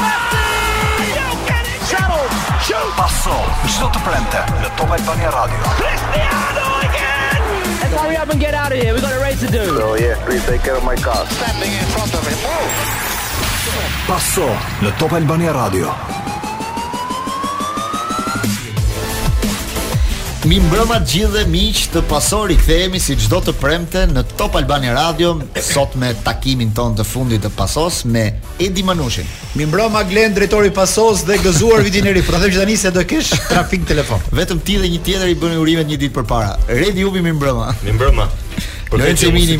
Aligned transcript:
Paso, 2.97 3.35
çdo 3.69 3.89
të 3.95 4.01
premte 4.03 4.41
në 4.63 4.69
Top 4.81 4.91
Albania 4.97 5.29
Radio. 5.35 5.73
Cristiano 5.77 6.65
again! 6.81 7.45
hurry 8.01 8.17
up 8.17 8.31
and 8.31 8.41
get 8.41 8.55
out 8.55 8.73
of 8.73 8.79
here. 8.79 8.95
We 8.95 9.01
got 9.01 9.13
a 9.13 9.21
race 9.21 9.41
to 9.41 9.47
do. 9.47 9.65
So 9.77 9.95
yeah, 9.95 10.17
please 10.25 10.45
take 10.47 10.63
care 10.65 10.81
my 10.81 10.97
car. 10.97 11.27
Standing 11.39 11.71
in 11.73 11.85
front 11.95 12.13
of 12.17 12.25
him. 12.27 12.41
Paso, 14.09 14.49
në 14.81 14.95
Top 14.99 15.13
Albania 15.15 15.53
Radio. 15.53 15.93
Mi 20.47 20.61
mbrëma 20.63 21.01
gjithë 21.03 21.31
dhe 21.33 21.41
miq 21.51 21.79
të 21.91 22.01
pasori 22.07 22.55
kthehemi 22.61 23.01
si 23.03 23.17
çdo 23.19 23.41
të 23.43 23.55
premte 23.59 24.05
në 24.07 24.23
Top 24.39 24.55
Albani 24.61 24.93
Radio 24.95 25.33
sot 25.59 25.97
me 25.99 26.13
takimin 26.23 26.71
ton 26.77 26.95
të 26.95 27.03
fundit 27.11 27.43
të 27.43 27.51
pasos 27.57 28.05
me 28.07 28.23
Edi 28.63 28.85
Manushin. 28.87 29.27
Mi 29.59 29.67
mbrëma 29.67 30.05
Glen 30.07 30.37
drejtori 30.39 30.71
i 30.71 30.75
pasos 30.77 31.25
dhe 31.27 31.41
gëzuar 31.43 31.83
vitin 31.83 32.07
e 32.07 32.15
ri. 32.15 32.23
Prandaj 32.29 32.53
që 32.55 32.63
tani 32.63 32.79
se 32.79 32.95
do 32.95 33.03
kesh 33.11 33.33
trafik 33.49 33.89
telefon. 33.91 34.23
Vetëm 34.39 34.63
ti 34.63 34.79
dhe 34.79 34.93
një 34.95 35.03
tjetër 35.11 35.35
i 35.35 35.41
bën 35.43 35.59
urimet 35.65 35.91
një 35.91 35.99
ditë 36.05 36.21
përpara. 36.21 36.55
Redi 36.79 37.03
Ubi 37.11 37.27
mi 37.27 37.35
mbrëma. 37.35 37.67
Mi 37.83 37.99
mbrëma. 37.99 38.31
Për 38.91 38.99
Lorenzo 38.99 39.31
mi 39.31 39.59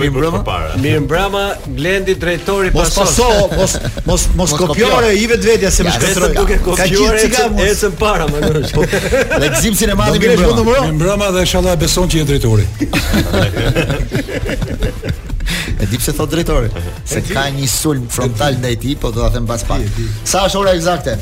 Mi 0.77 1.77
Glendi 1.77 2.15
drejtori 2.15 2.71
pason. 2.71 2.85
Mos 2.85 2.95
paso, 2.95 3.49
mos 3.59 3.77
mos 4.07 4.27
mos 4.39 4.53
kopjore 4.59 5.13
i 5.19 5.27
vetë 5.27 5.47
vetja 5.49 5.71
se 5.75 5.85
më 5.87 5.95
shkëtroi. 5.97 6.29
Ka 6.31 6.41
duke 6.41 6.59
kopjore 6.65 7.23
çka 7.27 7.47
Ecën 7.67 7.97
para 7.99 8.29
më 8.31 8.43
kurrë. 8.45 8.71
Po, 8.75 8.85
dhe 9.41 9.51
gzimsin 9.57 9.91
e 9.91 9.97
madhi 9.99 10.21
mi 10.23 10.29
mbrëma. 10.37 10.87
Mi 10.87 10.93
mbrëma 11.01 11.31
dhe 11.35 11.43
inshallah 11.47 11.75
beson 11.79 12.09
që 12.09 12.23
je 12.23 12.31
drejtori. 12.33 12.69
E 15.77 15.85
di 15.87 15.99
pse 16.01 16.13
thot 16.17 16.31
drejtori, 16.33 16.71
se 17.07 17.21
ka 17.29 17.43
një 17.53 17.67
sulm 17.69 18.07
frontal 18.11 18.55
ndaj 18.63 18.79
ti, 18.81 18.95
po 18.99 19.11
do 19.13 19.21
ta 19.21 19.29
them 19.35 19.45
pas 19.47 19.61
pak. 19.69 19.83
Sa 20.25 20.47
është 20.49 20.59
ora 20.59 20.73
eksakte? 20.75 21.17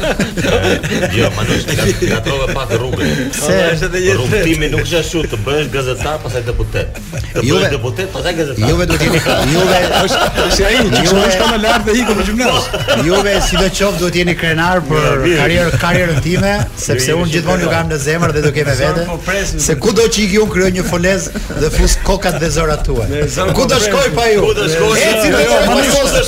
jo, 1.18 1.28
ma 1.31 1.44
nuk 1.47 1.53
është 1.53 2.07
nga 2.09 2.18
trove 2.25 2.47
pak 2.57 2.72
rrugën. 2.74 3.12
Se 3.38 3.56
është 3.75 3.85
edhe 3.88 4.01
një 4.03 4.16
rrugtimi 4.18 4.68
nuk 4.74 4.81
është 4.84 4.97
ashtu 5.00 5.22
të 5.31 5.40
bësh 5.46 5.69
gazetar 5.72 6.18
pastaj 6.24 6.41
deputet. 6.47 7.00
Të 7.31 7.44
bësh 7.46 7.68
deputet 7.72 8.12
pastaj 8.16 8.34
gazetar. 8.40 8.68
Juve 8.72 8.88
do 8.90 8.97
të 9.00 9.07
jeni 9.07 9.22
Juve 9.53 9.78
është 10.00 10.47
është 10.47 10.66
ai, 10.68 10.74
ti 10.90 11.03
shkon 11.12 11.31
shkon 11.38 11.53
më 11.53 11.62
lart 11.63 11.88
dhe 11.88 11.96
ikun 12.01 12.19
në 12.19 12.25
gjimnaz. 12.29 12.68
Juve 13.07 13.38
sidoqoftë 13.47 14.03
duhet 14.03 14.19
jeni 14.24 14.35
krenar 14.44 14.84
për 14.91 15.07
karrierë 15.40 15.80
karrierën 15.85 16.22
time, 16.28 16.53
sepse 16.88 17.16
unë 17.22 17.31
gjithmonë 17.38 17.63
ju 17.68 17.72
kam 17.78 17.90
në 17.94 18.01
zemër 18.07 18.35
dhe 18.35 18.44
do 18.50 18.53
kemë 18.59 18.78
vete. 18.81 19.07
Po 19.13 19.40
Se 19.69 19.78
kudo 19.85 20.09
që 20.12 20.25
ikun 20.28 20.51
krijoj 20.51 20.74
një 20.81 20.85
folez 20.90 21.30
dhe 21.63 21.72
fus 21.80 21.95
kokat 22.03 22.41
dhe 22.44 22.51
zërat 22.59 22.84
tuaj. 22.90 23.07
Kudo 23.56 23.80
po 23.80 23.81
shkoj 23.88 24.12
pa 24.19 24.28
ju? 24.34 24.45
Kudo 24.51 24.68
shkoj? 24.75 25.01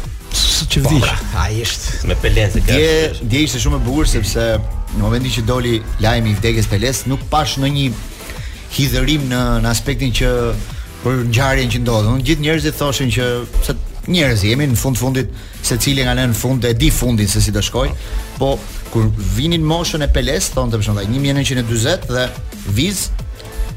që 0.71 0.81
vdiq. 0.83 1.07
Ai 1.39 1.61
është 1.63 2.11
me 2.11 2.15
Pelen 2.23 2.51
se 2.51 2.61
ka. 2.65 2.81
Dje 3.21 3.45
ishte 3.47 3.59
shumë 3.63 3.79
e 3.79 3.85
bukur 3.85 4.07
sepse 4.09 4.45
në 4.95 5.01
momentin 5.03 5.31
që 5.35 5.43
doli 5.47 5.77
lajmi 6.03 6.33
i 6.33 6.35
vdekjes 6.37 6.67
Peles, 6.71 7.03
nuk 7.11 7.23
pash 7.31 7.57
në 7.61 7.71
një 7.75 7.87
hidhërim 8.75 9.27
në 9.31 9.41
në 9.63 9.69
aspektin 9.71 10.11
që 10.19 10.29
për 11.03 11.19
ngjarjen 11.31 11.71
që 11.73 11.81
ndodhi. 11.83 12.13
Unë 12.17 12.25
gjithë 12.27 12.45
njerëzit 12.47 12.79
thoshin 12.79 13.11
që 13.13 13.27
se 13.67 13.75
njerëz 14.11 14.43
jemi 14.49 14.67
në 14.69 14.77
fund 14.79 14.99
fundit, 14.99 15.31
secili 15.65 16.03
nga 16.05 16.15
në 16.19 16.27
fund 16.37 16.65
e 16.69 16.73
di 16.77 16.89
fundin 16.93 17.29
se 17.29 17.41
si 17.41 17.53
do 17.55 17.61
shkoj. 17.65 17.91
Po 18.39 18.55
kur 18.93 19.07
vinin 19.37 19.65
moshën 19.67 20.05
e 20.05 20.09
Peles, 20.15 20.49
thonë 20.55 20.73
të 20.75 20.81
përshëndaj, 20.83 21.05
1940 21.13 22.11
dhe 22.15 22.27
viz 22.77 23.07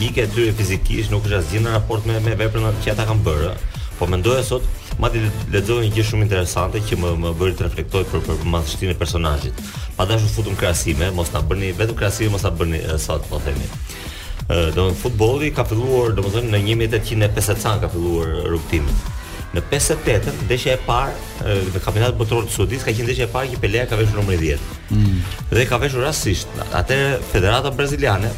psikike, 0.00 0.24
dyre 0.32 0.52
fizikisht 0.56 1.10
nuk 1.12 1.26
është 1.28 1.36
asgjë 1.42 1.60
në 1.60 1.72
raport 1.74 2.06
me 2.08 2.14
me 2.24 2.32
veprën 2.40 2.62
që 2.84 2.92
ata 2.94 3.04
kanë 3.08 3.24
bërë. 3.26 3.50
Po 3.98 4.06
mendoja 4.08 4.40
sot, 4.46 4.64
madje 4.98 5.20
lexova 5.52 5.82
një 5.84 5.90
gjë 5.92 6.04
shumë 6.08 6.24
interesante 6.24 6.80
që 6.80 6.96
më 7.02 7.10
më 7.20 7.32
bëri 7.36 7.54
të 7.58 7.66
reflektoj 7.66 8.04
për 8.08 8.22
për 8.24 8.46
mashtrimin 8.54 8.94
e 8.94 8.98
personazhit. 9.00 9.60
Padash 10.00 10.24
u 10.24 10.30
futum 10.32 10.56
krahasime, 10.56 11.10
mos 11.18 11.28
na 11.36 11.42
bëni 11.44 11.74
vetëm 11.76 11.98
krahasime, 12.00 12.30
mos 12.32 12.46
ta 12.46 12.48
bëni 12.56 12.80
sot, 13.02 13.28
po 13.28 13.42
themi. 13.44 13.68
Ë, 14.48 14.70
do 14.78 14.88
të 14.88 15.02
futbolli 15.02 15.52
ka 15.54 15.66
filluar, 15.68 16.16
domethënë 16.16 16.54
në 16.54 16.62
1850 16.64 17.76
ka 17.84 17.92
filluar 17.92 18.32
rrugtimi. 18.46 18.96
Në 19.52 19.64
58-ën, 19.66 20.40
ndeshja 20.46 20.76
e 20.78 20.80
parë 20.86 21.56
e 21.58 21.80
kampionatit 21.84 22.16
botror 22.20 22.46
të 22.46 22.54
Suedis 22.56 22.84
ka 22.86 22.94
qenë 22.94 23.10
ndeshja 23.10 23.28
e 23.28 23.34
parë 23.34 23.52
që 23.56 23.60
Pelea 23.64 23.84
ka 23.90 23.98
veshur 24.00 24.20
numrin 24.22 24.38
10. 24.40 24.94
Mm. 24.94 25.16
Dhe 25.50 25.64
ka 25.66 25.76
veshur 25.82 26.04
rastësisht. 26.06 26.54
Atë 26.78 27.00
Federata 27.32 27.72
Braziliane 27.74 28.30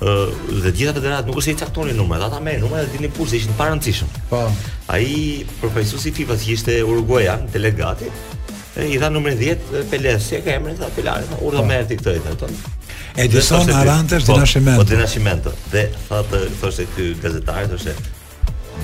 dhe 0.00 0.72
gjithë 0.74 0.90
ato 0.90 1.28
nuk 1.28 1.36
është 1.38 1.44
se 1.46 1.52
i 1.52 1.58
caktoni 1.60 1.92
numrat, 1.94 2.24
ata 2.26 2.40
merrin 2.42 2.64
numrat 2.66 2.88
dhe 2.88 2.96
dini 2.96 3.10
pushë 3.14 3.36
ishin 3.38 3.52
të 3.52 3.58
parancishëm. 3.58 4.14
Po. 4.30 4.40
Ai 4.90 5.44
përfaqësuesi 5.60 6.12
FIFA-s 6.18 6.48
ishte 6.50 6.80
Uruguaya, 6.82 7.36
delegati. 7.54 8.10
I 8.82 8.96
dha 8.98 9.06
numrin 9.14 9.38
10 9.38 9.84
Peles, 9.90 10.24
se 10.26 10.40
ka 10.42 10.56
emrin 10.58 10.76
tha 10.80 10.88
Pelare, 10.96 11.26
tha 11.30 11.36
urdhë 11.38 11.62
po. 11.62 11.68
merr 11.68 11.86
ti 11.86 11.98
këtë 12.00 12.16
i 12.18 12.34
thon. 12.40 12.58
Edison 13.14 13.70
Arantes 13.70 14.24
de 14.26 14.32
po, 14.32 14.38
Nascimento. 14.42 14.82
Po 14.82 14.88
de 14.90 14.98
Nascimento. 14.98 15.52
Dhe 15.70 15.84
tha 16.08 16.24
të 16.30 16.42
thoshte 16.60 16.88
ky 16.96 17.12
gazetari, 17.22 17.70
thoshte 17.70 17.94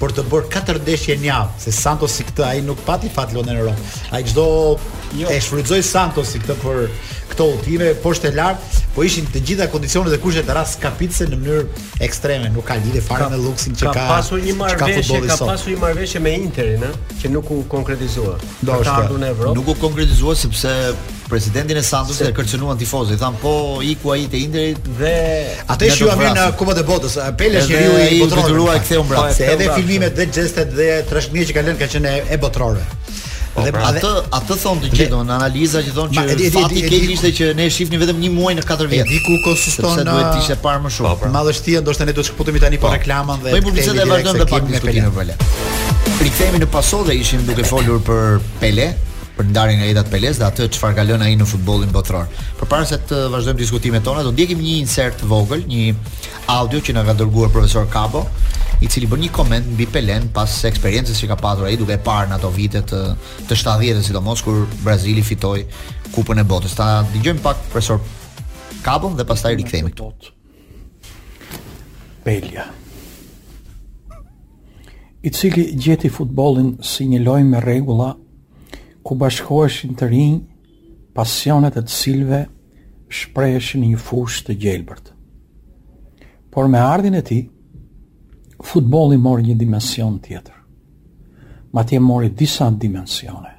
për 0.00 0.14
të 0.16 0.24
bërë 0.32 0.50
katër 0.52 0.80
ndeshje 0.84 1.16
në 1.22 1.28
javë, 1.30 1.58
se 1.64 1.74
Santos 1.76 2.16
si 2.18 2.26
këtë 2.28 2.46
ai 2.48 2.62
nuk 2.66 2.80
pati 2.88 3.10
fat 3.16 3.34
lënë 3.36 3.52
në 3.54 3.66
Rom. 3.68 3.84
Ai 4.16 4.24
çdo 4.28 4.46
jo. 5.20 5.30
e 5.30 5.38
shfrytzoi 5.44 5.82
Santos 5.94 6.34
si 6.34 6.42
këtë 6.42 6.58
për 6.64 6.80
këto 7.34 7.48
udhime 7.58 7.90
poshtë 8.02 8.30
lart, 8.38 8.62
po 8.94 9.02
ishin 9.06 9.26
të 9.34 9.40
gjitha 9.48 9.66
kondicionet 9.72 10.12
dhe 10.14 10.20
kushtet 10.22 10.50
e 10.50 10.54
rast 10.54 10.78
kapitse 10.82 11.26
në 11.30 11.38
mënyrë 11.40 11.84
ekstreme, 12.06 12.50
nuk 12.54 12.66
ka 12.70 12.76
lidhje 12.78 13.02
fare 13.04 13.26
me 13.32 13.40
luksin 13.42 13.74
që 13.78 13.88
ka. 13.88 13.96
Ka 13.96 14.04
pasur 14.12 14.42
një 14.44 14.54
marrëveshje, 14.60 15.20
ka, 15.26 15.34
ka 15.34 15.50
pasur 15.50 15.72
një 15.74 15.80
marrëveshje 15.82 16.22
me 16.22 16.34
Interin, 16.44 16.82
ëh, 16.86 17.16
që 17.22 17.30
nuk 17.34 17.48
u 17.54 17.60
konkretizua. 17.72 18.34
Do 18.62 18.74
të 18.78 18.86
thotë 18.98 19.18
në 19.24 19.28
Evropë. 19.34 19.54
Nuk 19.58 19.68
u 19.74 19.76
konkretizua 19.82 20.34
sepse 20.38 20.74
presidentin 21.30 21.78
e 21.80 21.82
Santos 21.86 22.20
e 22.22 22.30
kërcënuan 22.36 22.78
tifozët, 22.78 23.16
i 23.16 23.20
thanë 23.22 23.40
po 23.40 23.54
iku 23.86 24.12
ai 24.14 24.26
te 24.30 24.38
Interi 24.44 24.74
dhe 25.00 25.14
atë 25.74 25.90
shiu 25.96 26.10
amir 26.14 26.30
në 26.36 26.48
Kupën 26.60 26.82
e 26.84 26.86
Botës. 26.90 27.18
Pele 27.38 27.64
shiu 27.66 27.94
i 28.04 28.20
botëruar 28.22 28.78
e 28.78 28.82
ktheu 28.84 29.06
mbrapa. 29.08 29.30
Po, 29.32 29.48
edhe 29.54 29.70
filmimet 29.78 30.18
dhe 30.20 30.28
gjestet 30.34 30.70
dhe 30.76 30.90
trashëgimia 31.10 31.48
që 31.50 31.56
kanë 31.58 31.72
lënë 31.72 31.82
kanë 31.86 31.96
qenë 31.96 32.14
e 32.36 32.40
botërore. 32.44 32.84
Dhe 33.54 33.70
po, 33.70 33.78
pra. 33.78 33.86
pra, 33.86 33.90
atë 33.94 34.34
atë 34.34 34.54
thon 34.58 34.80
të 34.82 34.88
gjithë 34.90 35.12
domon 35.12 35.28
analiza 35.30 35.78
që 35.86 35.92
thon 35.94 36.08
që 36.14 36.32
fati 36.54 36.80
ke 36.88 36.98
ishte 37.14 37.30
që 37.36 37.50
ne 37.54 37.68
shifni 37.70 38.00
vetëm 38.00 38.18
një 38.24 38.30
muaj 38.34 38.54
në 38.58 38.64
4 38.66 38.88
vjet. 38.90 39.12
Diku 39.12 39.28
ku 39.30 39.36
konsiston 39.44 40.00
na. 40.00 40.04
duhet 40.08 40.26
të 40.34 40.40
ishte 40.42 40.56
parë 40.64 40.82
më 40.88 40.92
shumë. 40.96 41.12
Po, 41.12 41.20
pra. 41.22 41.30
Madhështia 41.36 41.82
do 41.86 41.94
të 41.94 42.08
ne 42.08 42.14
do 42.16 42.24
të 42.24 42.28
shkputemi 42.32 42.62
tani 42.64 42.80
pa 42.82 42.88
po 42.88 42.92
reklamën 42.96 43.44
dhe. 43.44 43.52
Po 43.54 43.62
publicitet 43.68 44.02
e 44.02 44.10
vazhdon 44.10 44.40
dhe 44.42 44.48
pak 44.50 44.66
me 44.72 44.80
Pelin 44.88 45.46
Rikthehemi 46.26 46.60
në 46.64 46.68
paso 46.74 47.04
dhe 47.06 47.14
ishim 47.22 47.46
duke 47.46 47.64
folur 47.70 48.02
për 48.10 48.42
Pele 48.64 48.88
për 49.38 49.48
ndarjen 49.50 49.80
e 49.86 49.92
Edat 49.92 50.10
Peles 50.12 50.38
dhe 50.42 50.46
atë 50.50 50.68
çfarë 50.76 50.94
ka 50.98 51.04
lënë 51.08 51.26
ai 51.30 51.38
në 51.38 51.46
futbollin 51.54 51.94
botror. 51.94 52.26
Përpara 52.60 52.86
se 52.90 52.98
të 53.10 53.24
vazhdojmë 53.32 53.58
diskutimet 53.62 54.04
tona, 54.06 54.22
do 54.26 54.30
ndjekim 54.34 54.60
një 54.62 54.76
insert 54.82 55.24
vogël, 55.30 55.64
një 55.66 55.88
audio 56.58 56.78
që 56.86 56.94
na 56.94 57.02
ka 57.08 57.16
dërguar 57.18 57.50
profesor 57.54 57.88
Kabo 57.90 58.26
i 58.82 58.88
cili 58.90 59.06
bën 59.08 59.20
një 59.22 59.30
koment 59.34 59.66
mbi 59.74 59.86
Pelen 59.92 60.28
pas 60.34 60.50
eksperiencës 60.68 61.18
që 61.20 61.28
ka 61.30 61.36
pasur 61.38 61.68
ai 61.68 61.76
duke 61.78 61.96
parë 62.06 62.30
në 62.32 62.38
ato 62.38 62.50
vitet 62.50 62.88
të, 62.90 63.00
të 63.48 63.58
70-të 63.60 64.06
sidomos 64.08 64.42
kur 64.42 64.64
Brazili 64.82 65.22
fitoi 65.22 65.64
Kupën 66.14 66.40
e 66.42 66.46
Botës. 66.48 66.74
Ta 66.76 67.02
dëgjojmë 67.14 67.42
pak 67.44 67.62
profesor 67.70 68.00
Kabon 68.84 69.16
dhe 69.16 69.24
pastaj 69.26 69.54
rikthehemi 69.60 69.92
këtu. 69.94 70.32
Pelja 72.24 72.66
i 75.24 75.30
cili 75.32 75.70
gjeti 75.80 76.10
futbolin 76.12 76.74
si 76.84 77.06
një 77.08 77.22
lojë 77.24 77.44
me 77.48 77.60
regula, 77.64 78.10
ku 79.00 79.16
bashkoheshin 79.16 79.94
të 79.96 80.08
rinj, 80.10 80.34
pasionet 81.16 81.78
e 81.80 81.82
të 81.86 81.92
silve, 81.94 82.40
shprejeshin 83.08 83.86
një 83.86 84.00
fush 84.04 84.42
të 84.44 84.58
gjelbërt. 84.60 85.14
Por 86.52 86.68
me 86.68 86.82
ardhin 86.84 87.16
e 87.16 87.22
ti, 87.24 87.38
futbolli 88.64 89.16
mori 89.20 89.44
një 89.46 89.54
dimension 89.60 90.14
tjetër. 90.24 90.56
Ma 91.74 91.82
tje 91.84 91.98
mori 92.00 92.30
disa 92.38 92.68
dimensione. 92.70 93.50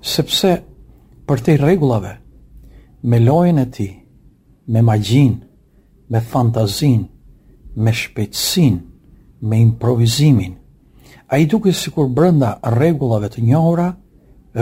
Sepse 0.00 0.50
për 1.26 1.38
te 1.44 1.56
regullave, 1.60 2.12
me 3.10 3.18
lojën 3.22 3.58
e 3.62 3.66
ti, 3.74 3.88
me 4.72 4.82
magjin, 4.82 5.34
me 6.12 6.20
fantazin, 6.32 7.04
me 7.84 7.92
shpejtsin, 8.00 8.74
me 9.48 9.60
improvizimin, 9.66 10.54
a 11.30 11.38
i 11.42 11.46
duke 11.50 11.72
si 11.74 11.90
kur 11.90 12.08
brënda 12.14 12.56
regullave 12.78 13.30
të 13.32 13.44
njohra, 13.52 13.88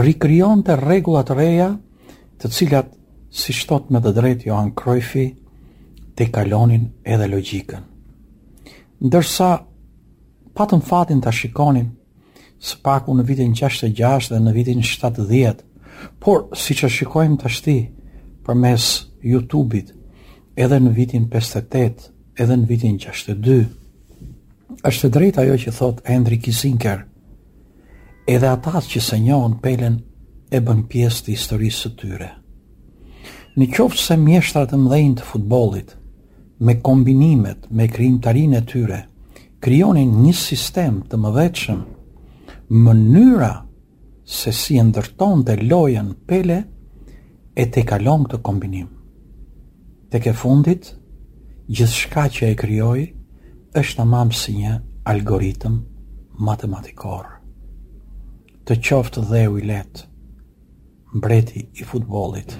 rikryon 0.04 0.64
të 0.66 0.78
regullat 0.88 1.30
reja 1.38 1.70
të 2.40 2.50
cilat, 2.56 2.92
si 3.34 3.52
shtot 3.52 3.88
me 3.90 4.00
dhe 4.04 4.12
drejt 4.16 4.46
Johan 4.48 4.72
Krojfi, 4.78 5.26
te 6.16 6.28
kalonin 6.30 6.90
edhe 7.04 7.26
logikën 7.34 7.93
ndërsa 9.04 9.48
patëm 10.56 10.80
fatin 10.88 11.20
të 11.20 11.32
shikonin 11.38 11.90
së 12.64 12.78
paku 12.84 13.12
në 13.18 13.24
vitin 13.28 13.52
66 13.58 14.30
dhe 14.32 14.38
në 14.40 14.52
vitin 14.56 14.80
70, 14.80 15.56
por 16.24 16.46
si 16.56 16.72
që 16.78 16.88
shikojmë 16.96 17.36
të 17.42 17.50
shti 17.56 17.74
për 18.46 18.56
mes 18.64 18.86
Youtube-it 19.28 19.90
edhe 20.64 20.78
në 20.80 20.92
vitin 20.96 21.26
58 21.32 22.42
edhe 22.42 22.56
në 22.62 22.68
vitin 22.70 22.96
62, 23.02 23.64
është 24.88 25.10
drejt 25.16 25.38
ajo 25.42 25.58
që 25.64 25.74
thot 25.76 26.00
Henry 26.08 26.38
Kissinger, 26.44 27.04
edhe 28.32 28.48
ata 28.50 28.80
që 28.88 29.02
se 29.06 29.18
njohën 29.22 29.58
pelen 29.64 30.00
e 30.48 30.58
bën 30.64 30.80
pjesë 30.90 31.26
të 31.26 31.34
historisë 31.36 31.84
të 31.92 31.98
tyre. 32.00 32.30
Në 33.60 33.68
qoftë 33.76 34.00
se 34.02 34.16
mjeshtrat 34.18 34.72
e 34.74 34.80
mdhejnë 34.80 35.18
të 35.20 35.28
futbolit– 35.34 35.92
me 36.58 36.74
kombinimet, 36.80 37.70
me 37.70 37.88
krijimtarin 37.88 38.54
e 38.54 38.62
tyre, 38.66 39.04
krijonin 39.60 40.10
një 40.22 40.32
sistem 40.38 41.00
të 41.08 41.18
mëdhetshëm, 41.20 41.80
mënyra 42.84 43.52
se 44.24 44.52
si 44.54 44.78
e 44.80 44.84
ndërton 44.86 45.42
të 45.44 45.58
lojen 45.70 46.12
pele 46.28 46.60
e 47.60 47.66
te 47.74 47.84
kalon 47.86 48.26
të 48.30 48.38
kombinim. 48.46 48.88
Te 50.10 50.20
ke 50.22 50.32
fundit, 50.38 50.92
gjithë 51.68 51.94
shka 52.00 52.26
që 52.36 52.50
e 52.52 52.58
kryoj 52.60 53.02
është 53.78 54.00
në 54.04 54.10
mamë 54.14 54.38
si 54.42 54.54
një 54.60 54.74
algoritëm 55.10 55.78
matematikor. 56.38 57.26
Të 58.64 58.78
qoftë 58.80 59.24
dhe 59.28 59.42
u 59.50 59.58
i 59.60 59.66
letë, 59.68 60.06
mbreti 61.18 61.66
i 61.80 61.84
futbolit, 61.86 62.54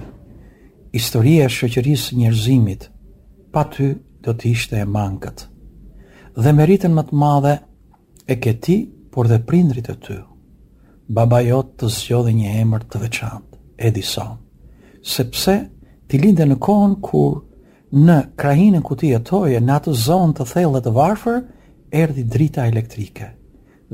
historie 0.95 1.47
e 1.47 1.51
shëqërisë 1.51 2.19
njërzimit, 2.19 2.91
pa 3.55 3.63
ty 3.71 3.89
do 4.25 4.33
të 4.35 4.49
ishte 4.55 4.79
e 4.83 4.87
mangët. 4.97 5.45
Dhe 6.43 6.53
meritën 6.59 6.93
më 6.97 7.03
të 7.09 7.15
madhe 7.23 7.55
e 8.27 8.35
ke 8.43 8.53
ti, 8.65 8.77
por 9.13 9.29
dhe 9.31 9.39
prindrit 9.49 9.87
e 9.89 9.95
ty. 10.05 10.17
Baba 11.17 11.39
jot 11.47 11.75
të 11.79 11.91
zgjodhi 11.97 12.33
një 12.41 12.51
emër 12.65 12.83
të 12.91 13.01
veçantë, 13.05 13.57
Edison, 13.89 14.33
sepse 15.15 15.55
ti 16.09 16.17
lindën 16.23 16.51
në 16.51 16.57
kohën 16.67 16.97
kur 17.07 17.37
në 18.07 18.17
krahinën 18.41 18.83
ku 18.87 18.97
ti 18.99 19.13
jetoje 19.15 19.61
në 19.63 19.75
atë 19.79 19.95
zonë 20.07 20.35
të 20.39 20.47
thellë 20.53 20.81
të 20.87 20.95
varfër 20.99 21.39
erdhi 22.03 22.25
drita 22.35 22.65
elektrike. 22.73 23.29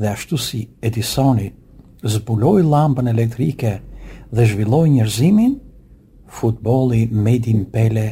Dhe 0.00 0.08
ashtu 0.14 0.38
si 0.40 0.62
Edisoni 0.86 1.50
zbuloi 2.14 2.62
llampën 2.64 3.10
elektrike 3.12 3.72
dhe 4.32 4.48
zhvilloi 4.48 4.86
njerëzimin, 4.96 5.52
futbolli 6.40 7.04
Made 7.12 7.50
in 7.52 7.66
Pele 7.74 8.08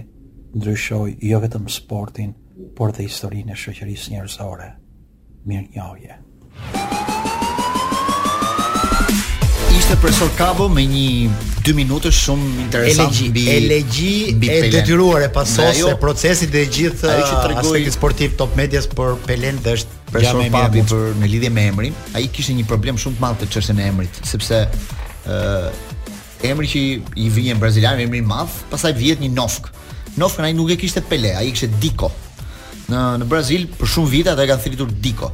ndryshoj 0.58 1.16
jo 1.22 1.38
vetëm 1.42 1.66
sportin, 1.70 2.34
por 2.76 2.90
dhe 2.96 3.06
historinë 3.06 3.54
e 3.54 3.58
shoqërisë 3.62 4.10
njerëzore. 4.14 4.68
Mirë 5.48 5.68
njohje. 5.76 6.16
Ishte 9.78 9.94
profesor 10.02 10.30
Kabo 10.38 10.66
me 10.74 10.82
një 10.90 11.06
2 11.68 11.74
minutë 11.78 12.10
shumë 12.18 12.48
interesant 12.64 13.20
mbi 13.30 13.44
e 13.54 13.58
legji 13.70 14.10
e 14.34 14.58
detyruar 14.74 15.28
e 15.28 15.30
pasos 15.36 15.78
procesit 16.02 16.50
dhe 16.54 16.64
gjithë 16.74 17.12
uh, 17.12 17.20
aspektit 17.62 17.94
sportiv 17.94 18.34
top 18.40 18.56
medias 18.58 18.88
për 18.90 19.14
Pelen 19.28 19.60
dhe 19.62 19.76
është 19.78 20.02
profesor 20.10 20.42
Kabo 20.58 20.84
për 20.90 21.20
në 21.22 21.32
lidhje 21.34 21.52
me 21.54 21.68
emrin. 21.72 21.94
Ai 22.18 22.26
kishte 22.34 22.56
një 22.58 22.66
problem 22.70 22.98
shumë 22.98 23.20
të 23.20 23.24
madh 23.26 23.42
të 23.44 23.52
çështën 23.54 23.82
e 23.86 23.90
emrit, 23.94 24.22
sepse 24.34 24.64
ë 24.64 25.36
uh, 25.38 25.84
emri 26.46 26.68
që 26.70 26.80
i 27.26 27.30
vjen 27.34 27.58
brazilianëve 27.58 28.04
emri 28.08 28.22
i 28.22 28.26
madh, 28.30 28.58
pastaj 28.74 28.96
vihet 28.98 29.22
një 29.24 29.32
nofk. 29.38 29.70
Nofkën 30.18 30.44
ai 30.44 30.52
nuk 30.52 30.70
e 30.74 30.76
kishte 30.76 30.98
Pele, 31.06 31.30
ai 31.38 31.50
kishte 31.54 31.68
Diko. 31.78 32.08
Në 32.90 33.02
në 33.22 33.26
Brazil 33.30 33.66
për 33.78 33.90
shumë 33.92 34.10
vite 34.16 34.32
ata 34.32 34.42
e 34.44 34.48
kanë 34.50 34.64
thritur 34.64 34.90
Diko. 35.04 35.30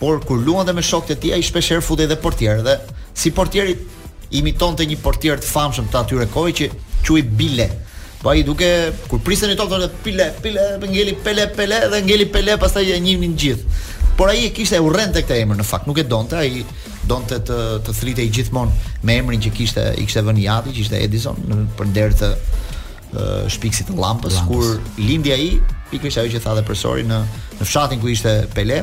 Por 0.00 0.18
kur 0.26 0.40
luante 0.42 0.74
me 0.74 0.82
shokët 0.82 1.14
e 1.14 1.18
tij, 1.22 1.34
ai 1.36 1.44
shpesh 1.46 1.70
herë 1.74 1.84
futej 1.86 2.08
edhe 2.08 2.18
portier 2.22 2.62
dhe 2.66 2.74
si 3.16 3.30
portieri 3.36 3.76
imitonte 4.34 4.86
një 4.90 4.98
portier 5.04 5.38
të 5.38 5.50
famshëm 5.52 5.86
të 5.92 6.00
atyre 6.00 6.26
kohë 6.34 6.54
që 6.60 6.68
quhej 7.06 7.28
Bile. 7.38 7.68
Po 8.24 8.32
ai 8.32 8.42
duke 8.42 8.70
kur 9.10 9.20
prisën 9.22 9.54
i 9.54 9.58
tokën 9.60 9.84
Pele, 10.02 10.28
Pele, 10.42 10.66
ngeli 10.82 11.14
Pele, 11.24 11.46
Pele 11.54 11.80
dhe 11.92 12.02
ngeli 12.08 12.26
Pele, 12.34 12.58
pastaj 12.58 12.90
e 12.90 12.98
njihnin 13.06 13.36
gjithë. 13.44 13.78
Por 14.18 14.32
ai 14.32 14.48
e 14.48 14.52
kishte 14.56 14.78
urrente 14.82 15.22
këtë 15.22 15.42
emër 15.44 15.60
në 15.62 15.68
fakt, 15.70 15.86
nuk 15.90 16.00
e 16.02 16.06
donte, 16.10 16.40
ai 16.42 16.64
donte 17.06 17.38
të 17.44 17.62
të 17.86 17.94
thritej 18.02 18.30
gjithmonë 18.32 19.04
me 19.04 19.18
emrin 19.20 19.42
që 19.46 19.52
kishte, 19.56 19.88
i 19.98 20.06
kishte 20.08 20.22
vënë 20.26 20.42
i 20.46 20.74
që 20.74 20.78
ishte 20.86 21.02
Edison 21.06 21.38
në 21.50 21.62
për 21.78 21.92
të 22.20 22.32
shpiksit 23.52 23.88
të 23.90 23.96
Lampës, 23.98 24.38
kur 24.48 24.76
lindi 24.98 25.32
ai 25.34 25.46
pikërisht 25.92 26.22
ajo 26.22 26.32
që 26.36 26.40
tha 26.44 26.54
dhe 26.58 26.64
profesori 26.66 27.04
në 27.06 27.18
në 27.60 27.68
fshatin 27.68 28.00
ku 28.02 28.10
ishte 28.10 28.32
Pele 28.54 28.80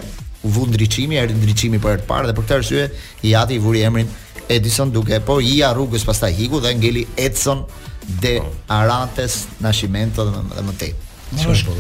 u 0.48 0.52
vu 0.56 0.66
ndriçimi 0.72 1.20
erdhi 1.22 1.38
ndriçimi 1.42 1.80
për 1.84 1.96
herë 1.96 2.04
të 2.06 2.10
parë 2.10 2.30
dhe 2.30 2.36
për 2.38 2.48
këtë 2.48 2.58
arsye 2.60 2.86
i 3.30 3.34
ati 3.42 3.58
i 3.60 3.64
vuri 3.64 3.84
emrin 3.88 4.10
Edison 4.52 4.92
duke 4.92 5.20
po 5.26 5.40
i 5.42 5.54
ia 5.60 5.72
rrugës 5.76 6.06
pastaj 6.08 6.34
higu 6.40 6.60
dhe 6.64 6.74
ngeli 6.80 7.06
Edson 7.20 7.66
de 8.22 8.38
po. 8.44 8.50
Arantes 8.78 9.42
Nascimento 9.64 10.26
dhe, 10.32 10.44
dhe 10.58 10.66
më 10.70 10.78
tej 10.86 10.94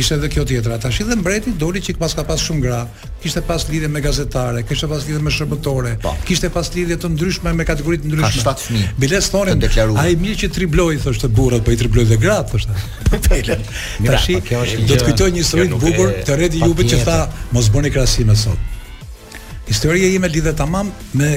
ishte 0.00 0.14
edhe 0.18 0.28
kjo 0.32 0.44
tjetra. 0.48 0.76
Tash 0.80 0.98
edhe 1.04 1.16
mbreti 1.16 1.52
doli 1.60 1.80
çik 1.84 1.98
pas 1.98 2.12
ka 2.18 2.24
pas 2.28 2.40
shumë 2.44 2.60
gra, 2.66 2.80
kishte 3.22 3.40
pas 3.48 3.64
lidhje 3.70 3.88
me 3.92 4.00
gazetare, 4.04 4.60
kishte 4.68 4.88
pas 4.90 5.04
lidhje 5.08 5.22
me 5.24 5.32
shërbëtore, 5.32 5.92
po. 6.04 6.12
kishte 6.28 6.50
pas 6.52 6.68
lidhje 6.76 6.98
të 7.02 7.10
ndryshme 7.14 7.52
me 7.56 7.64
kategori 7.68 8.02
të 8.02 8.10
ndryshme. 8.10 8.42
Ka 8.44 8.54
7 8.56 8.64
fëmijë. 8.66 8.90
Biles 9.02 9.30
thonin, 9.32 9.66
ai 10.02 10.12
mirë 10.20 10.38
që 10.42 10.50
tribloi 10.58 10.98
thoshte 11.02 11.30
burrat, 11.38 11.64
po 11.66 11.72
i 11.76 11.80
tribloi 11.80 12.04
dhe 12.12 12.20
gratë 12.20 12.52
thoshte. 12.52 12.78
Pele. 13.28 13.58
Po, 13.60 14.10
tash 14.12 14.30
po, 14.32 14.64
do 14.90 15.00
të 15.00 15.08
kujtoj 15.08 15.30
një 15.32 15.44
histori 15.46 15.68
të 15.72 15.80
bukur 15.86 16.12
të 16.28 16.38
Redi 16.42 16.60
Jubit 16.64 16.92
që 16.92 17.00
tha, 17.08 17.18
mos 17.56 17.70
bëni 17.72 17.94
krahasime 17.94 18.36
sot. 18.38 19.38
Historia 19.70 20.12
ime 20.14 20.28
lidhet 20.30 20.60
tamam 20.60 20.92
me 21.16 21.32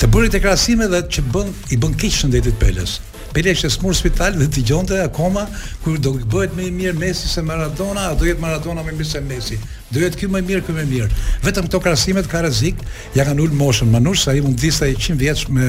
të 0.00 0.08
bërit 0.12 0.34
e 0.38 0.42
krahasime 0.44 0.88
dhe 0.92 1.02
që 1.16 1.26
bën 1.34 1.52
i 1.76 1.80
bën 1.82 1.94
keq 2.00 2.16
shëndetit 2.22 2.58
Peles. 2.62 2.96
Pele 3.36 3.52
smur 3.54 3.92
spital 3.94 4.32
dhe 4.38 4.46
t'i 4.50 4.62
gjonte 4.64 4.96
akoma 5.04 5.42
kur 5.84 5.98
do 6.00 6.14
të 6.16 6.28
bëhet 6.32 6.54
më 6.56 6.62
i 6.66 6.70
mirë 6.72 6.96
Messi 7.02 7.28
se 7.28 7.42
Maradona, 7.44 8.06
do 8.16 8.24
jetë 8.24 8.40
Maradona 8.40 8.80
më 8.86 8.94
i 8.94 8.96
mirë 8.96 9.08
se 9.10 9.20
Messi. 9.20 9.58
Do 9.92 10.00
jetë 10.00 10.22
kë 10.22 10.30
më 10.32 10.40
i 10.40 10.46
mirë 10.50 10.62
kë 10.64 10.76
më 10.78 10.84
i 10.86 10.88
mirë. 10.92 11.08
Vetëm 11.44 11.68
këto 11.68 11.80
krahasime 11.84 12.22
ka 12.32 12.40
rrezik, 12.46 12.80
ja 13.14 13.26
kanë 13.28 13.44
ul 13.44 13.52
moshën 13.60 13.92
Manush 13.92 14.24
sa 14.24 14.32
i 14.32 14.40
mund 14.40 14.56
të 14.62 14.72
100 14.72 15.18
vjeç 15.20 15.44
me 15.52 15.68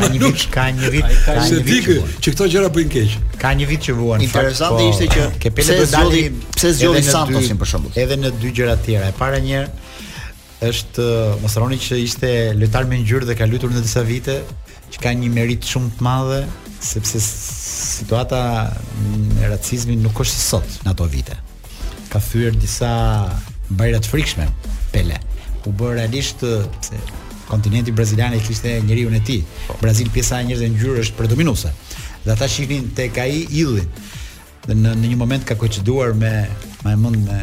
Ai 0.00 0.18
nuk 0.18 0.42
ka 0.54 0.66
një 0.76 0.90
vit. 0.94 1.12
Se 1.46 1.60
di 1.66 1.78
që 1.86 2.34
këto 2.34 2.48
gjëra 2.50 2.72
bëjnë 2.74 2.92
keq. 2.94 3.14
Ka 3.42 3.52
një 3.58 3.68
vit 3.70 3.86
që 3.86 3.94
vuan. 3.98 4.24
Interesante 4.26 4.80
po, 4.80 4.88
ishte 4.90 5.08
që 5.14 5.26
ke 5.42 5.52
pelë 5.54 5.76
do 5.84 5.86
dali. 5.92 6.24
Pse 6.56 6.72
zgjodhi 6.80 7.04
Santosin 7.06 7.60
për 7.62 7.72
shembull. 7.72 7.96
Edhe 7.98 8.18
në 8.20 8.32
dy 8.42 8.50
gjëra 8.58 8.76
të 8.80 8.90
tjera. 8.90 9.12
E 9.12 9.16
para 9.18 9.38
një 9.44 9.62
është 10.62 11.04
uh, 11.04 11.38
mos 11.42 11.54
harroni 11.58 11.78
që 11.82 11.98
ishte 12.04 12.32
lojtar 12.58 12.86
me 12.90 13.00
ngjyrë 13.02 13.26
dhe 13.30 13.34
ka 13.40 13.48
luetur 13.50 13.70
në 13.74 13.80
disa 13.82 14.04
vite 14.06 14.36
që 14.94 15.00
ka 15.02 15.10
një 15.18 15.30
merit 15.34 15.66
shumë 15.66 15.96
të 15.98 16.04
madhe, 16.06 16.36
sepse 16.84 17.18
situata 17.22 18.42
në 19.40 19.50
racizmit 19.50 19.98
nuk 20.04 20.20
është 20.22 20.36
si 20.38 20.44
sot 20.52 20.78
në 20.86 20.92
ato 20.92 21.08
vite. 21.10 21.34
Ka 22.12 22.20
thyer 22.22 22.54
disa 22.62 22.92
bajra 23.76 24.00
të 24.04 24.12
frikshme 24.12 24.46
Pele 24.92 25.18
u 25.68 25.72
bë 25.78 25.92
realisht 26.00 26.40
se 26.84 26.98
kontinenti 27.48 27.92
brazilian 27.92 28.34
e 28.34 28.38
kishte 28.42 28.72
njeriu 28.82 29.10
në 29.12 29.18
ti. 29.24 29.36
Po. 29.68 29.74
Brazil 29.82 30.08
pjesa 30.14 30.40
e 30.40 30.46
njerëzve 30.48 30.68
ngjyrë 30.72 31.02
është 31.04 31.18
predominuese. 31.18 31.68
Dhe 32.24 32.32
ata 32.34 32.48
shihnin 32.48 32.88
tek 32.96 33.18
ai 33.20 33.42
idhin. 33.50 33.86
Në 34.68 34.96
në 35.02 35.08
një 35.12 35.18
moment 35.20 35.44
ka 35.46 35.54
koqëduar 35.60 36.16
me 36.18 36.32
më 36.82 36.90
e 36.94 36.98
mend 37.04 37.28
me 37.28 37.38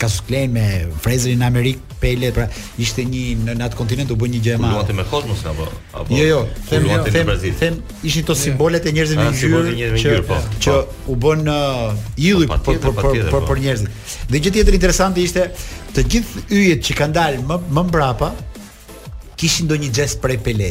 ka 0.00 0.08
sklen 0.12 0.52
me 0.52 0.62
në 0.86 1.44
Amerik 1.46 1.80
Pele 2.00 2.28
pra 2.36 2.46
ishte 2.80 3.04
një 3.08 3.22
në 3.46 3.54
nat 3.60 3.74
kontinent 3.78 4.10
u 4.12 4.16
bën 4.20 4.34
një 4.34 4.40
gjë 4.44 4.56
e 4.58 4.60
madhe. 4.60 4.74
Luante 4.76 4.96
me 4.98 5.04
Kosmos, 5.08 5.40
apo 5.48 5.66
apo 5.96 6.12
Jo 6.18 6.26
jo, 6.28 6.40
them 6.68 6.84
jo, 6.90 6.98
them, 7.06 7.30
them 7.60 7.78
ishin 8.04 8.26
to 8.28 8.36
simbolet 8.36 8.84
e 8.84 8.92
njerëzve 8.92 9.16
ah, 9.16 9.30
me 9.30 9.36
ngjyrë 9.70 10.02
që 10.02 10.18
po, 10.28 10.38
që 10.66 10.74
u 11.12 11.16
bën 11.24 11.48
ylli 11.48 12.44
uh, 12.44 12.58
po, 12.66 12.76
për 12.84 13.30
po. 13.32 13.40
për 13.48 13.62
njerëzit. 13.64 14.12
Dhe 14.30 14.42
gjë 14.44 14.52
tjetër 14.58 14.76
interesante 14.76 15.24
ishte 15.24 15.48
të 15.96 16.04
gjithë 16.14 16.44
yjet 16.60 16.84
që 16.90 16.98
kanë 17.00 17.16
dalë 17.16 17.42
më 17.48 17.58
më 17.72 17.86
mbrapa 17.88 18.30
kishin 19.40 19.70
ndonjë 19.70 19.90
xhes 19.96 20.18
për 20.20 20.36
Pele. 20.44 20.70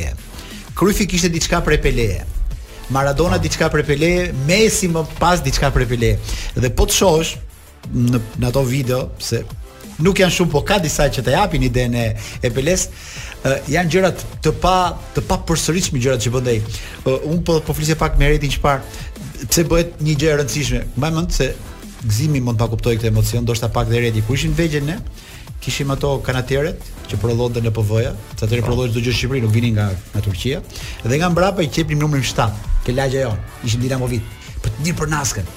Cruyff 0.78 1.02
kishte 1.10 1.32
diçka 1.34 1.64
për 1.66 1.80
Pele. 1.84 2.10
Maradona 2.94 3.40
ah. 3.40 3.42
diçka 3.42 3.72
për 3.74 3.82
Pele, 3.88 4.12
Messi 4.46 4.92
më 4.94 5.02
pas 5.18 5.42
diçka 5.42 5.74
për 5.74 5.88
Pele. 5.90 6.12
Dhe 6.54 6.70
po 6.78 6.86
të 6.86 6.98
shohësh, 7.00 7.34
në 7.94 8.20
në 8.42 8.48
ato 8.50 8.64
video 8.66 9.10
se 9.22 9.42
nuk 10.04 10.20
janë 10.20 10.34
shumë, 10.36 10.52
po 10.52 10.62
ka 10.68 10.78
disa 10.84 11.06
që 11.08 11.24
të 11.24 11.34
japin 11.38 11.64
idenë 11.70 12.06
e 12.44 12.50
Peles, 12.52 12.90
uh, 13.46 13.56
janë 13.72 13.92
gjërat 13.94 14.26
të 14.44 14.52
pa 14.62 14.74
të 15.16 15.24
pa 15.30 15.38
përsëritshme 15.48 16.02
gjërat 16.04 16.26
që 16.26 16.34
bëndej. 16.34 16.58
Uh, 17.06 17.30
un 17.32 17.44
po 17.48 17.60
po 17.64 17.74
flisje 17.78 17.96
pak 18.00 18.18
me 18.20 18.30
Retin 18.34 18.52
çfarë 18.58 19.48
pse 19.48 19.64
bëhet 19.70 20.02
një 20.04 20.18
gjë 20.20 20.32
e 20.32 20.36
rëndësishme. 20.42 20.84
Mbaj 20.98 21.16
mend 21.18 21.36
se 21.40 21.52
Gzimi 22.06 22.38
mund 22.44 22.60
ta 22.60 22.68
kuptoj 22.70 23.00
këtë 23.00 23.08
emocion, 23.10 23.42
ndoshta 23.48 23.66
pak 23.74 23.88
dhe 23.90 23.98
Reti 24.04 24.22
kur 24.28 24.36
ishin 24.38 24.52
vegjël 24.54 24.84
ne, 24.86 25.00
kishim 25.64 25.90
ato 25.90 26.12
kanatëret 26.22 26.82
që 27.10 27.18
prodhonte 27.18 27.64
në 27.66 27.72
PV-ja, 27.74 28.12
sa 28.38 28.46
të 28.46 28.60
prodhosh 28.66 28.92
çdo 28.94 29.02
gjë 29.02 29.14
në 29.16 29.20
Shqipëri, 29.20 29.42
nuk 29.42 29.54
vinin 29.56 29.74
nga 29.78 29.88
nga 30.14 30.22
Turqia, 30.22 30.62
dhe 31.04 31.18
nga 31.18 31.32
mbrapa 31.34 31.66
i 31.66 31.72
qepnim 31.74 32.04
numrin 32.04 32.22
7, 32.22 32.50
ke 32.86 32.94
lagja 32.94 33.26
jon, 33.26 33.42
ishin 33.66 33.82
Dinamo 33.82 34.12
Vit, 34.12 34.22
për 34.62 34.76
të 34.76 34.86
dhënë 34.86 35.00
për 35.02 35.12
naskën. 35.16 35.50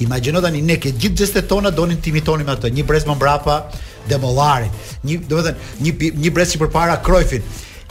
Imagjino 0.00 0.40
tani 0.42 0.60
ne 0.62 0.76
ke 0.78 0.92
gjithë 0.94 1.18
gjestet 1.24 1.48
tona 1.50 1.70
donin 1.74 1.98
ti 2.00 2.10
imitoni 2.12 2.44
me 2.46 2.52
atë, 2.54 2.70
një 2.74 2.84
brez 2.86 3.06
më 3.06 3.16
mbrapa 3.18 3.56
demollarit. 4.10 4.70
Një, 5.04 5.16
domethënë, 5.30 5.72
një 5.84 6.12
një 6.22 6.30
brez 6.34 6.52
si 6.54 6.60
përpara 6.60 7.00
Krojfin. 7.04 7.42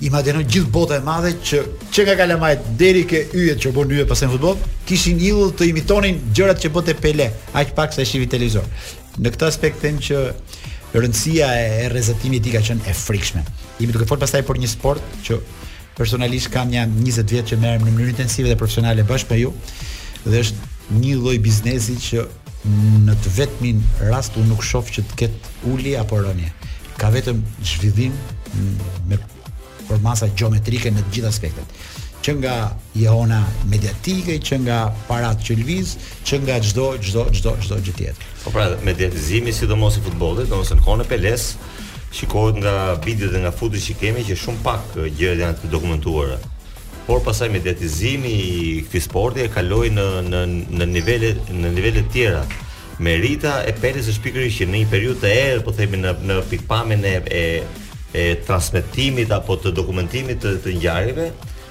Imagjino 0.07 0.43
gjithë 0.45 0.71
bota 0.71 0.95
e 0.95 1.03
madhe 1.03 1.33
që 1.49 1.59
që 1.93 2.05
nga 2.07 2.15
Kalamaj 2.21 2.53
deri 2.79 3.03
ke 3.09 3.25
yjet 3.35 3.59
që 3.63 3.73
bën 3.75 3.91
yje 3.97 4.05
pas 4.07 4.23
në 4.23 4.29
futboll, 4.35 4.55
kishin 4.87 5.19
idhull 5.19 5.51
të 5.57 5.67
imitonin 5.73 6.21
gjërat 6.37 6.63
që 6.63 6.71
bote 6.75 6.95
Pele, 7.01 7.27
aq 7.57 7.75
pak 7.75 7.95
sa 7.97 8.05
ishi 8.07 8.23
televizor. 8.35 8.63
Në 9.17 9.33
këtë 9.35 9.49
aspekt 9.51 9.83
them 9.83 9.99
që 10.07 10.23
rëndësia 10.93 11.49
e 11.65 11.89
rrezatimit 11.91 12.45
i 12.47 12.55
ka 12.55 12.63
qenë 12.69 12.87
e 12.87 12.95
frikshme. 12.95 13.43
Jimi 13.81 13.91
duke 13.91 14.07
fol 14.07 14.21
pastaj 14.21 14.45
për 14.47 14.61
një 14.63 14.71
sport 14.71 15.03
që 15.27 15.41
personalisht 15.97 16.53
kam 16.53 16.71
janë 16.71 17.01
20 17.03 17.33
vjet 17.35 17.51
që 17.51 17.59
merrem 17.59 17.83
në 17.83 17.91
mënyrë 17.97 18.13
intensive 18.15 18.47
dhe 18.47 18.55
profesionale 18.57 19.03
bashkë 19.09 19.33
me 19.33 19.39
ju 19.43 19.51
dhe 20.27 20.41
është 20.45 20.69
një 20.94 21.15
lloj 21.20 21.39
biznesi 21.44 21.98
që 22.00 22.24
në 23.08 23.15
të 23.24 23.32
vetmin 23.38 23.82
rast 24.10 24.38
unë 24.39 24.48
nuk 24.53 24.63
shoh 24.65 24.88
që 24.94 25.03
të 25.10 25.17
ketë 25.22 25.53
uli 25.74 25.96
apo 26.00 26.22
rënje. 26.24 26.50
Ka 26.98 27.10
vetëm 27.13 27.41
zhvillim 27.62 28.13
me 29.08 29.20
për 29.88 30.00
masa 30.03 30.27
gjeometrike 30.36 30.91
në 30.91 31.03
të 31.06 31.15
gjithë 31.17 31.29
aspektet. 31.32 31.77
Që 32.24 32.34
nga 32.41 32.56
jona 33.00 33.41
mediatike, 33.72 34.39
që 34.44 34.58
nga 34.65 34.79
parat 35.08 35.39
që 35.48 35.58
lëviz, 35.62 35.94
që 36.27 36.39
nga 36.44 36.58
çdo 36.65 36.88
çdo 37.03 37.27
çdo 37.36 37.53
çdo 37.63 37.77
gjë 37.86 37.94
tjetër. 37.96 38.25
Po 38.44 38.51
pra, 38.51 38.65
mediatizimi 38.84 39.53
sidomos 39.56 40.00
i 40.00 40.03
futbollit, 40.03 40.50
domosë 40.51 40.79
në 40.79 40.84
kone 40.88 41.06
për 41.08 41.13
Peles, 41.13 41.48
shikohet 42.17 42.58
nga 42.63 42.74
videot 43.06 43.32
dhe 43.32 43.44
nga 43.46 43.53
futit 43.56 43.84
që 43.89 44.00
kemi 44.01 44.25
që 44.27 44.39
shumë 44.44 44.63
pak 44.65 44.98
eh, 45.03 45.10
gjëra 45.20 45.39
janë 45.44 45.60
të 45.62 45.72
dokumentuara 45.72 46.39
por 47.07 47.21
pasaj 47.23 47.47
mediatizimi 47.53 48.29
i 48.29 48.55
këtij 48.85 49.01
sporti 49.05 49.41
e 49.45 49.49
kaloi 49.53 49.87
në 49.95 50.03
në 50.31 50.41
në 50.79 50.87
nivele 50.93 51.29
në 51.55 51.69
nivele 51.75 52.01
të 52.03 52.11
tjera. 52.13 52.41
Merita 53.07 53.53
e 53.69 53.73
Pelës 53.83 54.09
është 54.11 54.23
pikërisht 54.25 54.59
që 54.61 54.67
në 54.67 54.81
një 54.81 54.89
periudhë 54.91 55.21
të 55.23 55.31
errët, 55.43 55.63
po 55.65 55.73
themi 55.77 56.01
në 56.03 56.13
në 56.29 56.37
pikpamjen 56.51 57.05
e 57.13 57.13
e 57.41 57.45
e 58.19 58.25
transmetimit 58.47 59.31
apo 59.35 59.55
të 59.63 59.71
dokumentimit 59.79 60.39
të, 60.43 60.55
të 60.65 60.73
ngjarjeve, 60.79 61.29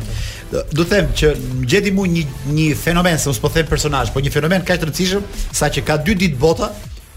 Do 0.72 0.84
them 0.88 1.10
që 1.12 1.34
gjeti 1.68 1.90
mua 1.92 2.08
një 2.08 2.22
një 2.56 2.68
fenomen 2.82 3.18
se 3.20 3.28
mos 3.28 3.38
po 3.44 3.50
them 3.52 3.66
personazh, 3.68 4.10
po 4.14 4.20
një 4.24 4.32
fenomen 4.32 4.64
kaq 4.64 4.80
të 4.80 4.88
rëndësishëm 4.88 5.26
saqë 5.60 5.84
ka 5.84 5.96
dy 6.06 6.14
ditë 6.22 6.40
bota 6.40 6.70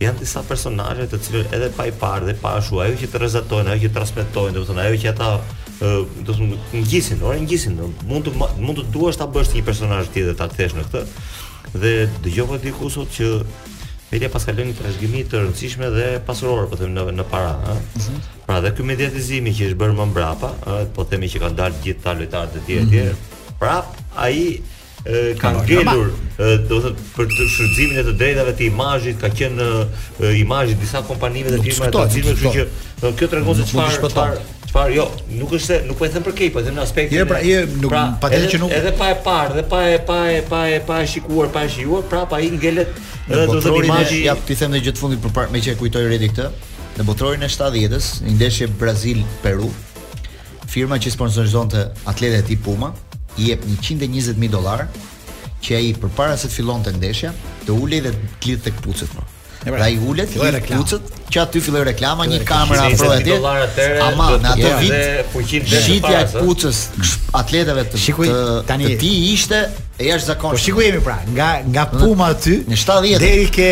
janë 0.00 0.18
disa 0.22 0.40
personajet 0.48 1.10
të 1.12 1.18
cilër 1.24 1.50
edhe 1.56 1.68
pa 1.76 1.84
i 1.84 1.90
parë 1.92 2.28
dhe 2.30 2.36
pa 2.40 2.54
ashu, 2.56 2.78
ajo 2.80 2.94
që 3.02 3.08
të 3.12 3.18
rezatojnë, 3.20 3.74
që 3.82 3.90
të 3.92 4.00
rezatojnë, 4.00 4.80
ajo 4.80 5.00
që 5.02 5.10
ata 5.10 5.26
ë 5.80 5.92
do 6.24 6.32
të 6.32 6.36
thonë 6.36 6.60
ngjisin, 6.82 7.20
ora 7.24 7.38
ngjisin, 7.40 7.76
mund 8.08 8.26
të 8.28 8.36
mund 8.60 8.80
të 8.82 8.88
duash 8.94 9.18
ta 9.20 9.26
bësh 9.32 9.52
një 9.56 9.64
personazh 9.66 10.10
tjetër 10.14 10.36
ta 10.40 10.48
kthesh 10.52 10.76
në 10.76 10.84
këtë. 10.88 11.26
Dhe 11.82 11.92
dëgjova 12.24 12.60
diku 12.62 12.90
sot 12.90 13.12
që 13.16 13.32
Media 14.10 14.26
Pascalon 14.30 14.66
një 14.66 14.74
trashëgimi 14.74 15.20
të 15.30 15.38
rëndësishme 15.44 15.88
dhe 15.94 16.06
pasurore 16.26 16.66
po 16.72 16.76
them 16.80 16.96
në 16.96 17.04
në 17.14 17.24
para, 17.30 17.52
ëh. 17.62 17.78
Mhm. 18.00 18.24
Pra 18.48 18.56
dhe 18.64 18.72
ky 18.74 18.82
mediatizim 18.88 19.46
që 19.54 19.68
është 19.70 19.78
bërë 19.80 19.96
më 20.00 20.06
mbrapa, 20.10 20.50
ë 20.66 20.88
po 20.96 21.04
themi 21.06 21.28
që 21.30 21.44
kanë 21.44 21.58
dalë 21.60 21.78
gjithë 21.84 22.02
ta 22.08 22.14
lojtarët 22.18 22.56
e 22.58 22.64
tjerë 22.66 22.82
e 22.82 22.90
tjerë. 22.92 23.14
Mhm. 23.14 23.58
Prap 23.60 23.96
ai 24.16 24.60
kanë 25.06 25.38
ka 25.38 25.64
gjetur 25.70 26.10
do 26.68 26.76
të 26.76 26.80
thotë 26.90 27.06
për 27.14 27.26
të 27.36 27.46
shfrytëzimin 27.52 27.98
e 27.98 28.04
të 28.10 28.16
drejtave 28.20 28.52
të 28.58 28.62
imazhit 28.68 29.20
ka 29.22 29.28
qenë 29.38 29.68
imazhi 30.42 30.74
disa 30.82 31.00
kompanive 31.08 31.48
të 31.54 31.62
firmave 31.62 31.90
të 31.90 32.10
cilëve, 32.16 32.52
kështu 32.52 33.08
që 33.08 33.14
kjo 33.22 33.28
tregon 33.32 33.54
se 33.54 33.64
çfarë 33.64 34.42
çfarë 34.70 34.94
jo, 34.94 35.06
nuk 35.34 35.52
është 35.56 35.80
nuk 35.88 35.98
po 35.98 36.06
e 36.06 36.10
them 36.14 36.22
për 36.26 36.34
kej, 36.38 36.50
po 36.54 36.60
e 36.62 36.66
them 36.68 36.76
në 36.78 36.84
aspektin. 36.84 37.18
Jo, 37.20 37.24
pra, 37.28 37.40
jo, 37.44 37.62
nuk 37.82 37.90
pra, 37.92 38.02
patë 38.22 38.40
që 38.52 38.60
nuk 38.62 38.74
edhe 38.76 38.92
pa 38.98 39.08
e 39.12 39.16
parë, 39.24 39.56
dhe 39.58 39.64
pa 39.70 39.80
e 39.90 40.00
pa 40.08 40.18
e 40.34 40.40
pa 40.50 40.60
e 40.70 40.78
pa 40.90 41.00
e 41.02 41.08
shikuar, 41.10 41.50
pa 41.54 41.64
e 41.66 41.70
shijuar, 41.74 42.04
prapa 42.10 42.38
ai 42.38 42.50
ngelet 42.54 42.90
edhe 43.26 43.46
do 43.50 43.56
të 43.56 43.64
thotë 43.64 43.82
imazhi. 43.88 44.20
Ja 44.28 44.36
ti 44.46 44.54
them 44.60 44.74
edhe 44.76 44.86
gjithë 44.88 45.02
fundit 45.02 45.24
për 45.26 45.50
me 45.54 45.62
që 45.64 45.74
kujtoi 45.80 46.04
Redi 46.12 46.30
këtë. 46.32 46.48
Në 47.00 47.06
botrorin 47.08 47.44
e 47.46 47.50
70-s, 47.50 48.10
një 48.26 48.36
ndeshje 48.38 48.70
Brazil-Peru, 48.80 49.70
firma 50.68 50.98
që 51.02 51.12
sponsorizonte 51.16 51.84
atletet 52.10 52.50
i 52.54 52.58
Puma, 52.60 52.92
i 53.40 53.50
jep 53.50 53.66
120.000 53.80 54.54
dollar 54.54 54.86
që 55.64 55.76
ai 55.80 55.90
përpara 56.02 56.38
se 56.40 56.50
të 56.50 56.60
fillonte 56.60 56.94
ndeshja, 56.98 57.34
të 57.66 57.78
ulej 57.82 58.04
dhe 58.06 58.14
të 58.14 58.50
lidhte 58.52 58.72
këpucët. 58.78 59.14
Po. 59.18 59.26
Pra, 59.64 59.72
pra 59.76 59.88
i 59.88 59.98
ulet, 60.08 60.28
filloi 60.32 60.50
reklamat, 60.54 60.92
që 61.30 61.40
aty 61.42 61.60
filloi 61.60 61.82
reklama, 61.84 62.24
një 62.30 62.38
kamera 62.48 62.86
afro 62.88 63.10
atje. 63.12 63.36
Ama 64.06 64.28
në 64.40 64.54
atë 64.54 64.70
vit 64.80 65.26
fuqin 65.34 65.66
dhe 65.68 65.82
shitja 65.84 66.22
e 66.24 66.28
kucës 66.40 66.80
atletëve 67.42 67.84
të 67.92 68.30
tani 68.70 68.94
ti 69.02 69.10
ishte 69.34 69.60
e 69.98 70.08
jashtëzakonshëm. 70.08 70.56
Po 70.56 70.64
shikojemi 70.64 71.02
pra, 71.04 71.18
nga 71.36 71.50
nga 71.74 71.86
Puma 71.92 72.30
aty 72.32 72.62
në 72.72 72.80
70 72.86 73.20
deri 73.22 73.50
ke 73.58 73.68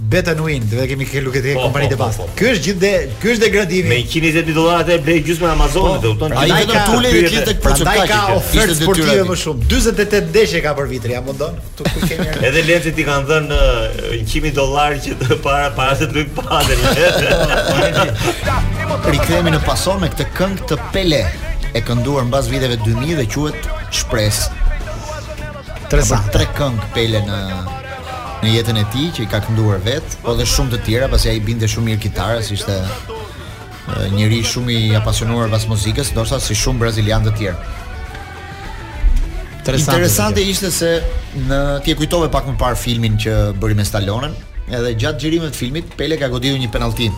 Betanuin, 0.00 0.62
do 0.70 0.76
dhe 0.78 0.84
kemi 0.92 1.04
këtu 1.10 1.24
lukë 1.26 1.40
po, 1.42 1.42
po, 1.42 1.50
të 1.50 1.62
kompanitë 1.64 1.96
po, 1.98 2.06
të 2.06 2.06
pastë. 2.06 2.26
Ky 2.38 2.44
është 2.52 2.64
gjithë 2.66 2.90
ky 3.22 3.30
është 3.32 3.42
degradimi. 3.42 3.88
Me 3.90 3.96
120 4.06 4.52
dollarë 4.54 4.84
atë 4.84 4.98
blej 5.06 5.16
gjysmë 5.26 5.48
në 5.48 5.54
Amazon, 5.56 5.88
do 6.04 6.12
të 6.12 6.18
thonë. 6.20 6.36
Ai 6.38 6.52
vetëm 6.54 6.98
dhe 7.02 7.30
kitë 7.32 7.54
për 7.64 7.82
ka 8.12 8.18
ofertë 8.36 8.76
sportive 8.78 9.24
më 9.26 9.36
shumë. 9.42 9.66
48 9.72 10.28
deshe 10.36 10.60
ka 10.62 10.74
për 10.78 10.86
vitrin, 10.92 11.18
a 11.18 11.22
mundon? 11.26 11.58
Tu 11.74 11.86
ku 11.88 12.10
kemi. 12.12 12.26
Edhe 12.46 12.62
Lencit 12.68 13.00
i 13.02 13.08
kanë 13.08 13.26
dhënë 13.32 13.58
100 14.22 14.54
dollarë 14.60 15.02
që 15.02 15.18
para 15.48 15.72
para 15.80 15.98
se 15.98 16.06
të 16.06 16.20
luajë 16.20 16.36
padel. 16.38 18.06
Rikthehemi 19.10 19.56
në 19.56 19.62
paso 19.66 19.96
me 20.00 20.12
këtë 20.14 20.28
këngë 20.38 20.68
të 20.70 20.80
Pele, 20.94 21.24
e 21.74 21.82
kënduar 21.88 22.30
mbas 22.30 22.46
viteve 22.54 22.78
2000 22.86 23.18
dhe 23.18 23.26
quhet 23.34 23.66
Shpresë. 23.98 24.48
Tre 25.90 26.48
këngë 26.54 26.88
Pele 26.94 27.24
në 27.26 27.42
në 28.42 28.52
jetën 28.54 28.76
e 28.78 28.84
tij 28.92 29.08
që 29.16 29.24
i 29.24 29.28
ka 29.32 29.40
kënduar 29.42 29.80
vet, 29.82 30.14
po 30.22 30.34
dhe 30.38 30.44
shumë 30.46 30.76
të 30.76 30.80
tjera, 30.86 31.06
pasi 31.10 31.30
ai 31.32 31.38
binte 31.44 31.66
shumë 31.70 31.88
mirë 31.90 32.02
kitarës, 32.04 32.46
si 32.48 32.54
ishte 32.54 32.76
njëri 34.14 34.38
shumë 34.46 34.74
i 34.76 34.82
apasionuar 34.98 35.50
pas 35.50 35.64
muzikës, 35.66 36.12
ndoshta 36.14 36.38
si 36.42 36.54
shumë 36.58 36.84
brazilian 36.84 37.24
të 37.26 37.32
tjerë. 37.40 37.72
Interesante, 39.58 39.96
Interesante 39.98 40.44
ishte 40.52 40.70
se 40.72 40.90
në 41.50 41.58
ti 41.84 41.92
e 41.92 41.96
kujtove 41.98 42.30
pak 42.32 42.46
më 42.48 42.54
parë 42.60 42.78
filmin 42.78 43.18
që 43.20 43.34
bëri 43.60 43.76
me 43.76 43.84
Stallone, 43.88 44.30
edhe 44.70 44.94
gjatë 45.02 45.20
xhirimit 45.24 45.52
të 45.54 45.58
filmit 45.62 45.90
Pele 45.98 46.16
ka 46.20 46.30
goditur 46.32 46.60
një 46.62 46.70
penallti. 46.72 47.10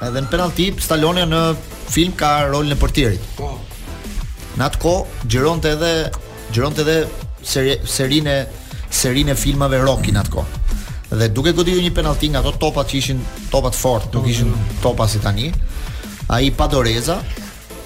Edhe 0.00 0.14
në 0.24 0.30
penallti 0.32 0.70
Stallone 0.82 1.26
në 1.30 1.42
film 1.92 2.16
ka 2.18 2.32
rolin 2.48 2.72
e 2.74 2.80
portierit. 2.80 3.28
Po. 3.38 3.52
Në 4.58 4.66
atë 4.66 4.80
kohë 4.82 5.28
xhironte 5.28 5.74
edhe 5.76 5.92
xhironte 6.50 6.82
edhe 6.82 6.98
seri, 7.46 7.76
serinë 7.86 8.38
serinë 8.94 9.34
e 9.34 9.38
filmave 9.38 9.80
Rocky 9.84 10.14
atko. 10.16 10.44
Dhe 11.10 11.28
duke 11.34 11.52
goditur 11.54 11.82
një 11.82 11.92
penallti 11.96 12.28
nga 12.30 12.42
ato 12.42 12.52
topat 12.58 12.90
që 12.92 12.98
ishin 13.00 13.22
topat 13.50 13.74
fort, 13.74 14.12
nuk 14.14 14.28
ishin 14.30 14.50
mm. 14.52 14.76
topa 14.84 15.08
si 15.10 15.18
tani. 15.18 15.48
Ai 16.30 16.52
pa 16.54 16.68
doreza, 16.70 17.16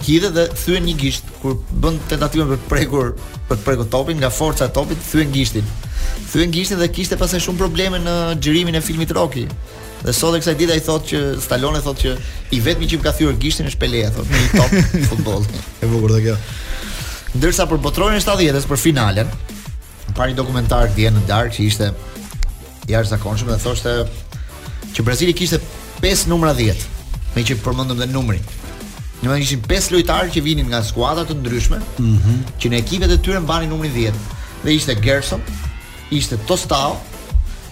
hidhe 0.05 0.29
dhe 0.37 0.47
thyen 0.53 0.85
një 0.89 0.97
gisht 1.01 1.31
kur 1.41 1.57
bën 1.81 1.97
tentativën 2.11 2.51
për 2.51 2.61
të 2.61 2.69
prekur 2.69 3.15
për 3.49 3.57
të 3.57 3.65
prekur 3.65 3.89
topin 3.93 4.21
nga 4.21 4.29
forca 4.33 4.69
e 4.69 4.75
topit 4.77 5.01
thyen 5.11 5.33
gishtin. 5.33 5.65
Thyen 6.35 6.53
gishtin 6.53 6.81
dhe 6.83 6.91
kishte 6.93 7.17
pasaj 7.21 7.41
shumë 7.47 7.61
probleme 7.65 8.01
në 8.03 8.19
xhirimin 8.45 8.77
e 8.77 8.85
filmit 8.85 9.15
Rocky. 9.17 9.47
Dhe 10.05 10.13
sot 10.13 10.37
e 10.37 10.43
kësaj 10.43 10.57
dite 10.61 10.75
ai 10.77 10.83
thotë 10.85 11.09
që 11.15 11.23
Stallone 11.41 11.81
thotë 11.81 12.03
që 12.03 12.15
i 12.53 12.61
vetmi 12.61 12.89
që 12.91 12.99
më 13.01 13.07
ka 13.07 13.15
thyer 13.17 13.39
gishtin 13.41 13.71
është 13.71 13.81
Pelea 13.81 14.11
thotë 14.13 14.37
një 14.37 14.51
top 14.59 14.77
futboll. 15.13 15.49
e 15.81 15.89
bukur 15.89 16.17
kjo. 16.21 16.37
Ndërsa 17.39 17.65
për 17.67 17.81
e 17.81 18.21
70-s 18.21 18.69
për 18.69 18.79
finalen, 18.83 19.33
pari 20.15 20.35
dokumentar 20.39 20.89
dje 20.95 21.11
në 21.15 21.23
dark 21.29 21.55
që 21.57 21.65
ishte 21.67 21.91
jarë 22.91 23.11
zakonshëm 23.11 23.51
dhe 23.51 23.59
thoshte 23.63 23.95
që 24.95 25.05
Brazili 25.07 25.35
kishte 25.37 25.59
5 26.05 26.29
numra 26.31 26.55
10 26.55 26.87
me 27.35 27.43
që 27.43 27.57
përmëndëm 27.65 28.03
dhe 28.03 28.09
numri 28.15 28.41
në 29.25 29.31
më 29.33 29.39
ishin 29.43 29.63
5 29.65 29.91
lojtarë 29.95 30.31
që 30.37 30.43
vinin 30.45 30.71
nga 30.71 30.83
skuadat 30.87 31.31
të 31.33 31.37
ndryshme 31.43 31.79
mm 31.81 32.15
-hmm. 32.15 32.47
që 32.63 32.71
në 32.73 32.81
ekipet 32.85 33.11
e 33.11 33.19
tyre 33.25 33.41
bani 33.51 33.71
numri 33.71 33.91
10 33.91 34.19
dhe 34.65 34.77
ishte 34.79 34.95
Gerson 35.03 35.43
ishte 36.11 36.39
Tostao 36.47 36.97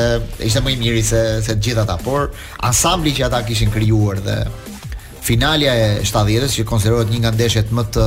ishte 0.45 0.61
më 0.61 0.71
i 0.75 0.81
miri 0.81 1.03
se 1.05 1.23
se 1.45 1.55
të 1.57 1.65
gjithë 1.71 1.81
ata, 1.87 1.97
por 2.05 2.33
ansambli 2.69 3.15
që 3.17 3.25
ata 3.29 3.43
kishin 3.49 3.71
krijuar 3.73 4.21
dhe 4.25 4.37
finalja 5.25 5.73
e 5.77 5.89
70-s 6.05 6.59
që 6.59 6.65
konsiderohet 6.69 7.09
një 7.13 7.21
nga 7.25 7.33
ndeshjet 7.37 7.73
më 7.75 7.85
të 7.97 8.07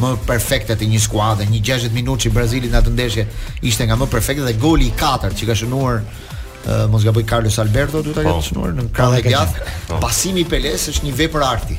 më 0.00 0.10
perfekte 0.26 0.76
të 0.78 0.86
një 0.88 0.98
skuadre, 1.04 1.46
një 1.50 1.60
60 1.66 1.92
minutë 1.96 2.26
që 2.26 2.32
Brazilit 2.32 2.72
në 2.72 2.80
atë 2.80 2.92
ndeshje 2.96 3.26
ishte 3.68 3.86
nga 3.86 3.96
më 4.00 4.08
perfekte 4.12 4.44
dhe 4.46 4.54
goli 4.62 4.88
i 4.88 4.94
katërt 4.96 5.36
që 5.36 5.48
ka 5.50 5.56
shënuar 5.60 6.00
uh, 6.00 6.84
mos 6.92 7.04
gaboj 7.04 7.24
Carlos 7.28 7.58
Alberto 7.60 8.00
duhet 8.02 8.16
ta 8.16 8.24
po. 8.24 8.38
ketë 8.38 8.48
shënuar 8.48 8.74
në 8.80 8.84
po, 8.86 8.94
krahë 8.96 9.18
të 9.26 9.34
gjatë. 9.34 9.66
Po. 9.90 10.00
Pasimi 10.04 10.40
i 10.46 10.48
Peles 10.48 10.88
është 10.94 11.08
një 11.10 11.16
vepër 11.20 11.44
arti. 11.44 11.76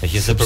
E 0.00 0.06
që 0.08 0.22
se 0.22 0.36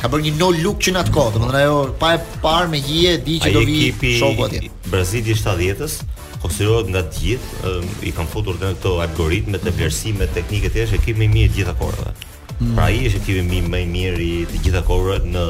Ka 0.00 0.08
bërë 0.12 0.22
një 0.28 0.34
no 0.38 0.50
look 0.62 0.78
që 0.84 0.92
në 0.94 1.02
atë 1.02 1.14
kohë, 1.16 1.32
domethënë 1.38 1.62
ajo 1.64 1.78
pa 1.98 2.14
e 2.20 2.24
parë 2.44 2.68
me 2.70 2.78
hije 2.78 3.18
di 3.26 3.38
që 3.42 3.52
do 3.56 3.64
vi 3.66 4.16
shoku 4.20 4.46
atje. 4.46 4.68
Brazili 4.92 5.30
i 5.34 5.38
70-s 5.38 6.02
po 6.44 6.52
nga 6.92 7.00
të 7.00 7.20
gjithë 7.24 7.70
i 8.04 8.10
kanë 8.14 8.28
futur 8.30 8.58
në 8.60 8.74
këto 8.76 8.94
algoritme 9.04 9.56
të 9.62 9.72
vlerësimeve 9.78 10.26
teknike 10.36 10.68
të 10.68 10.82
tjera 10.84 10.98
që 11.02 11.12
i 11.12 11.28
mirë 11.28 11.52
të 11.52 11.58
gjitha 11.58 11.74
korrat. 11.78 12.26
Mm. 12.60 12.74
Pra 12.76 12.84
ai 12.90 12.98
është 13.08 13.20
ekipi 13.22 13.62
më 13.72 13.80
i 13.80 13.88
mirë 13.88 14.22
i 14.22 14.32
të 14.50 14.60
gjitha 14.66 14.82
korrat 14.86 15.24
në 15.24 15.46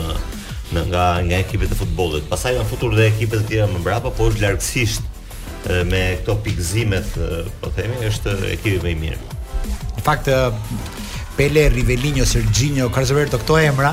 në 0.75 0.83
nga 0.91 1.05
nga 1.27 1.39
ekipet 1.43 1.71
e 1.71 1.77
futbollit. 1.77 2.25
Pastaj 2.31 2.55
kanë 2.57 2.69
futur 2.71 2.95
dhe 2.97 3.07
ekipet 3.11 3.43
e 3.43 3.47
tjera 3.51 3.67
më 3.71 3.83
brapa, 3.85 4.11
por 4.17 4.31
është 4.33 4.43
largësisht 4.43 5.03
me 5.91 6.01
këto 6.23 6.35
pikëzime, 6.47 7.01
po 7.61 7.71
themi, 7.77 7.99
është 8.09 8.35
ekipi 8.55 8.79
më 8.83 8.91
i 8.91 8.97
mirë. 9.03 9.37
Në 9.99 10.05
fakt 10.07 10.31
Pele, 11.37 11.67
Rivellino, 11.75 12.25
Sergio, 12.27 12.89
Carlos 12.95 13.11
Alberto, 13.13 13.39
këto 13.43 13.59
emra 13.61 13.93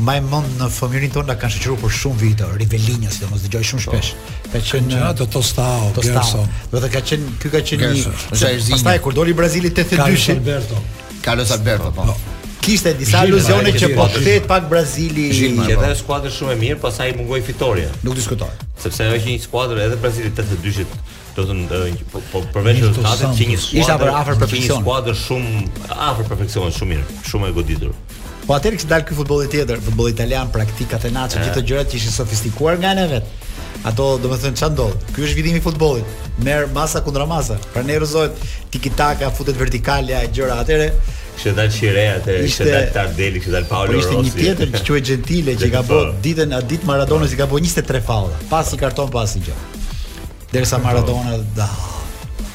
më 0.00 0.16
mend 0.24 0.54
në 0.60 0.68
fëmijërin 0.72 1.12
tonë 1.12 1.34
kanë 1.40 1.52
shoqëruar 1.54 1.80
për 1.82 1.94
shumë 1.98 2.20
vite 2.22 2.46
Rivelinho, 2.56 3.10
sidomos 3.12 3.42
dëgjoj 3.44 3.62
shumë 3.70 3.84
shpesh. 3.84 4.12
Ka 4.52 4.60
qenë 4.64 4.92
gjëra 4.92 5.10
të 5.20 5.26
Tostao, 5.34 5.90
Gerson. 6.00 6.46
Do 6.72 6.80
të 6.80 6.90
ka 6.94 7.02
qenë 7.10 7.32
ky 7.42 7.52
ka 7.52 7.60
qenë 7.70 7.90
një 7.92 8.14
Zerzini. 8.40 8.76
Pastaj 8.78 9.00
kur 9.04 9.16
doli 9.16 9.34
Brazili 9.36 9.70
82-shi. 9.72 10.24
Carlos 10.38 10.38
Alberto. 10.38 10.84
Carlos 11.26 11.52
Alberto, 11.58 11.92
po. 11.92 12.16
Kishte 12.62 12.92
disa 12.96 13.24
iluzione 13.26 13.72
që 13.74 13.90
po 13.96 14.04
kthehet 14.14 14.44
pak 14.50 14.68
Brazili, 14.70 15.28
që 15.34 15.80
ka 15.82 15.92
skuadër 15.98 16.30
shumë 16.32 16.54
e 16.54 16.58
mirë, 16.62 16.78
pastaj 16.84 17.10
i 17.12 17.16
mungoi 17.18 17.42
fitoria. 17.44 17.90
Nuk 18.06 18.16
diskutoj. 18.16 18.52
Sepse 18.82 19.04
ajo 19.08 19.18
është 19.20 19.34
një 19.34 19.42
skuadër 19.44 19.82
edhe 19.88 20.00
Brazili 20.00 20.32
82-shit 20.32 20.96
do 21.36 21.46
të 21.48 21.54
ndërë 21.62 21.92
po, 22.12 22.20
po 22.28 22.42
përveç 22.52 22.82
rezultatit 22.84 23.34
që 23.38 23.48
një 23.52 23.60
skuadër 23.66 24.14
afër 24.20 24.40
perfeksionit. 24.44 24.74
Një 24.78 24.84
skuadër 24.84 25.18
shumë 25.24 25.94
afër 26.10 26.28
perfeksionit, 26.32 26.76
shumë 26.76 26.92
mirë, 26.94 27.20
shumë 27.32 27.50
e 27.50 27.54
goditur. 27.56 27.96
Po 28.46 28.56
atëri 28.58 28.76
kishte 28.78 28.90
dalë 28.90 29.06
ky 29.06 29.14
futbolli 29.14 29.46
tjetër, 29.50 29.78
futbolli 29.86 30.12
italian, 30.16 30.48
praktika 30.54 30.98
të 31.00 31.12
natës, 31.14 31.38
gjithë 31.38 31.52
këto 31.52 31.64
gjëra 31.68 31.84
që 31.92 31.98
ishin 31.98 32.14
sofistikuar 32.14 32.78
nga 32.82 32.90
ana 32.96 33.04
vet. 33.06 33.28
Ato, 33.86 34.06
domethënë 34.22 34.58
çfarë 34.58 34.74
ndodh? 34.74 35.04
Ky 35.14 35.24
është 35.28 35.36
vitimi 35.38 35.60
i 35.60 35.62
futbollit. 35.62 36.26
Mer 36.46 36.66
masa 36.74 37.02
kundra 37.06 37.26
masa. 37.30 37.56
Pra 37.74 37.82
ne 37.86 37.98
tiki 38.74 38.90
taka, 38.98 39.30
futet 39.30 39.58
vertikale, 39.58 40.14
ato 40.18 40.34
gjëra 40.40 40.58
atëre. 40.64 40.88
Kishte 41.36 41.54
dalë 41.58 41.72
Shire 41.78 42.04
atë, 42.16 42.38
kishte 42.46 42.66
dalë 42.68 42.90
Tardelli, 42.98 43.38
kishte 43.40 43.54
dalë 43.54 43.70
Paolo 43.70 43.92
Rossi. 43.92 44.10
Ishte 44.10 44.26
një 44.26 44.42
tjetër 44.42 44.72
që 44.74 44.90
quhet 44.90 45.06
Gentile 45.12 45.54
që 45.62 45.70
ka 45.76 45.84
bërë 45.88 46.12
ditën 46.26 46.58
a 46.58 46.62
ditë 46.74 46.90
Maradona 46.90 47.30
si 47.30 47.38
ka 47.38 47.46
bërë 47.50 47.62
23 47.64 48.02
faulla, 48.10 48.42
pasi 48.50 48.76
karton 48.78 49.10
pasi 49.10 49.40
gjë. 49.46 49.56
Derisa 50.52 50.82
Maradona 50.84 51.38
da 51.56 51.70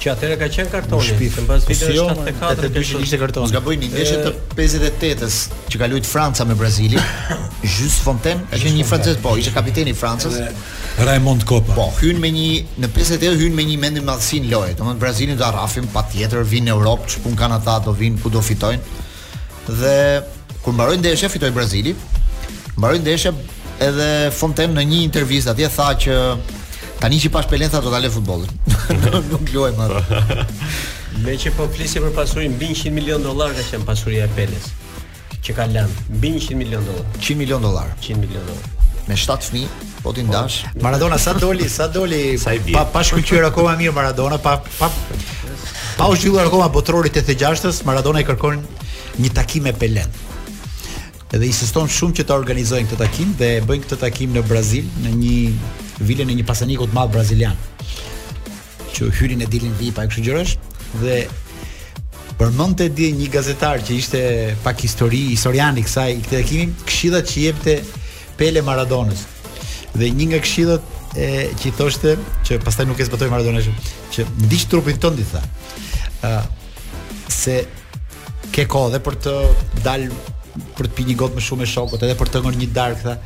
Që 0.07 0.13
atëherë 0.13 0.35
ka 0.39 0.47
qenë 0.47 0.69
kartoni, 0.71 1.03
sepse 1.19 1.41
pas 1.47 1.65
vitit 1.67 1.97
74 1.99 2.29
ka 2.39 2.69
qenë 2.71 3.05
ishte 3.07 3.17
kartoni. 3.19 3.49
Nga 3.51 3.61
bëni 3.65 3.89
ndeshjen 3.91 4.21
të 4.23 4.37
58-s 4.55 5.39
që 5.73 5.79
ka 5.81 5.89
luajt 5.91 6.07
Franca 6.07 6.45
me 6.47 6.55
Brazilin, 6.55 7.03
Jus 7.73 7.97
Fontaine, 8.05 8.39
ka 8.47 8.55
qenë 8.61 8.75
një 8.79 8.85
francez, 8.87 9.17
po, 9.19 9.33
ishte 9.41 9.51
kapiteni 9.57 9.91
i 9.91 9.97
Francës. 9.99 10.37
Raymond 11.03 11.43
Kopa. 11.49 11.75
Po, 11.75 11.89
hyn 11.99 12.21
me 12.23 12.31
një 12.31 12.47
në 12.85 12.89
58 12.95 13.41
hyn 13.43 13.57
me 13.57 13.65
një 13.67 13.75
mendim 13.83 14.07
madhsin 14.07 14.47
lojë. 14.49 14.77
Domthonë 14.79 15.01
Brazili 15.03 15.35
do 15.37 15.43
arrafim 15.45 15.89
patjetër 15.91 16.47
vin 16.53 16.69
në 16.69 16.75
Europë, 16.77 17.17
pun 17.25 17.35
kanë 17.43 17.59
ata 17.59 17.75
do 17.89 17.97
vinë, 17.99 18.21
ku 18.23 18.31
do 18.33 18.39
fitojnë. 18.39 19.03
Dhe 19.81 19.93
kur 20.63 20.77
mbaroi 20.77 21.01
ndeshja 21.03 21.27
fitoi 21.33 21.51
Brazili. 21.55 21.91
Mbaroi 22.79 23.03
ndeshja 23.03 23.35
edhe 23.89 24.09
Fontaine 24.39 24.71
në 24.79 24.87
një 24.93 25.03
intervistë 25.09 25.51
atje 25.51 25.73
tha 25.75 25.91
që 26.05 26.21
tani 27.03 27.19
që 27.25 27.35
pas 27.35 27.45
tha 27.51 27.81
do 27.83 27.89
ta 27.91 27.99
lë 27.99 28.15
futbollin. 28.15 28.55
nuk 29.31 29.49
luajmë 29.51 29.87
atë. 29.87 30.45
Me 31.25 31.33
që 31.39 31.51
po 31.57 31.65
flisje 31.73 32.01
për 32.03 32.13
pasurinë, 32.15 32.55
mbi 32.55 32.67
100 32.77 32.93
milion 32.95 33.23
dollar 33.25 33.53
ka 33.57 33.63
qenë 33.71 33.87
pasuria 33.87 34.27
e 34.27 34.33
Peles 34.37 34.71
që 35.47 35.53
ka 35.55 35.63
lënë 35.71 36.01
mbi 36.17 36.33
100 36.43 36.57
milion 36.59 36.83
dollar. 36.83 37.05
100 37.23 37.37
milion 37.39 37.63
dollar. 37.69 37.93
100 38.03 38.17
milion 38.19 38.43
dollar. 38.47 38.75
Me 39.07 39.15
7 39.15 39.45
fëmijë, 39.47 39.89
po 40.03 40.11
ti 40.13 40.25
ndash. 40.27 40.55
Po. 40.73 40.81
Maradona 40.83 41.15
sa 41.21 41.31
doli, 41.39 41.69
sa 41.71 41.85
doli. 41.87 42.33
Sa 42.41 42.51
i 42.51 42.59
pa 42.73 42.83
pa 42.91 43.03
shkëlqyer 43.07 43.45
akoma 43.47 43.77
mirë 43.79 43.93
Maradona, 43.95 44.39
pa 44.43 44.57
pa 44.79 44.89
pa 45.97 46.09
u 46.11 46.17
zhvilluar 46.19 46.49
akoma 46.51 46.67
botrorit 46.73 47.15
86-s, 47.21 47.85
Maradona 47.87 48.21
i 48.21 48.27
kërkon 48.27 48.59
një 49.21 49.31
takim 49.33 49.67
me 49.69 49.73
Pelen. 49.73 50.11
Edhe 51.31 51.47
insiston 51.47 51.87
shumë 51.91 52.17
që 52.21 52.27
ta 52.27 52.35
organizojnë 52.39 52.87
këtë 52.91 53.01
takim 53.05 53.31
dhe 53.39 53.49
bëjnë 53.67 53.85
këtë 53.87 53.97
takim 54.03 54.35
në 54.35 54.43
Brazil, 54.51 54.87
në 55.05 55.15
një 55.15 56.05
vilë 56.07 56.27
në 56.27 56.37
një 56.41 56.45
pasanikot 56.47 56.91
të 56.91 56.97
madh 56.99 57.15
brazilian 57.15 57.55
që 58.97 59.11
hyrin 59.19 59.43
e 59.45 59.49
dilin 59.51 59.75
vipa 59.77 60.05
e 60.05 60.09
kështë 60.09 60.25
gjërësh 60.25 60.53
dhe 61.01 61.17
për 62.37 62.51
të 62.79 62.87
di 62.97 63.07
një 63.17 63.27
gazetar 63.33 63.81
që 63.81 63.95
ishte 63.97 64.19
pak 64.65 64.83
histori, 64.85 65.23
historiani 65.33 65.81
kësaj 65.85 66.09
i 66.13 66.19
këtë 66.21 66.35
dhe 66.37 66.45
kimin, 66.49 66.75
këshidat 66.89 67.31
që 67.31 67.43
jepte 67.47 67.75
pele 68.37 68.61
Maradonës 68.65 69.23
dhe 69.97 70.09
një 70.17 70.27
nga 70.31 70.39
këshillat 70.45 70.93
e, 71.17 71.49
që 71.59 71.65
i 71.71 71.73
thoshte 71.77 72.15
që 72.49 72.59
pastaj 72.65 72.85
nuk 72.89 72.99
e 73.01 73.07
zbatoj 73.09 73.29
Maradonës 73.33 73.69
që 74.13 74.27
ndishtë 74.45 74.71
trupin 74.75 74.99
të 75.01 75.13
nditha 75.15 75.41
a, 76.29 76.33
se 77.33 77.61
ke 78.53 78.65
kohë 78.69 78.95
dhe 78.95 79.01
për 79.07 79.17
të 79.25 79.37
dalë 79.85 80.23
për 80.77 80.87
të 80.89 80.93
pini 80.97 81.11
një 81.13 81.19
gotë 81.21 81.37
më 81.37 81.47
shumë 81.47 81.65
e 81.65 81.69
shokot 81.69 82.05
edhe 82.05 82.15
për 82.17 82.29
të 82.33 82.39
ngër 82.45 82.55
një 82.61 82.69
darkë 82.73 83.17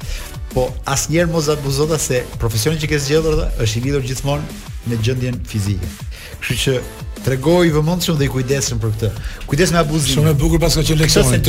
Po 0.52 0.68
asnjëherë 0.90 1.32
mos 1.32 1.48
abuzota 1.54 1.98
se 2.04 2.24
profesioni 2.42 2.80
që 2.82 2.90
ke 2.92 2.98
zgjedhur 3.00 3.42
është 3.64 3.80
i 3.80 3.84
lidhur 3.86 4.04
gjithmonë 4.04 4.60
me 4.92 4.98
gjendjen 5.06 5.38
fizike. 5.48 5.92
Kështu 6.42 6.58
që 6.60 6.74
tregoj 7.22 7.70
vëmendshëm 7.76 8.18
dhe 8.20 8.26
i 8.28 8.32
kujdesshëm 8.34 8.80
për 8.82 8.92
këtë. 8.96 9.10
Kujdes 9.48 9.72
me 9.76 9.80
abuzimin. 9.84 10.18
Shumë 10.18 10.34
e 10.34 10.38
bukur 10.42 10.60
paska 10.60 10.82
që 10.84 10.90
qenë 10.98 11.02
leksioni. 11.04 11.40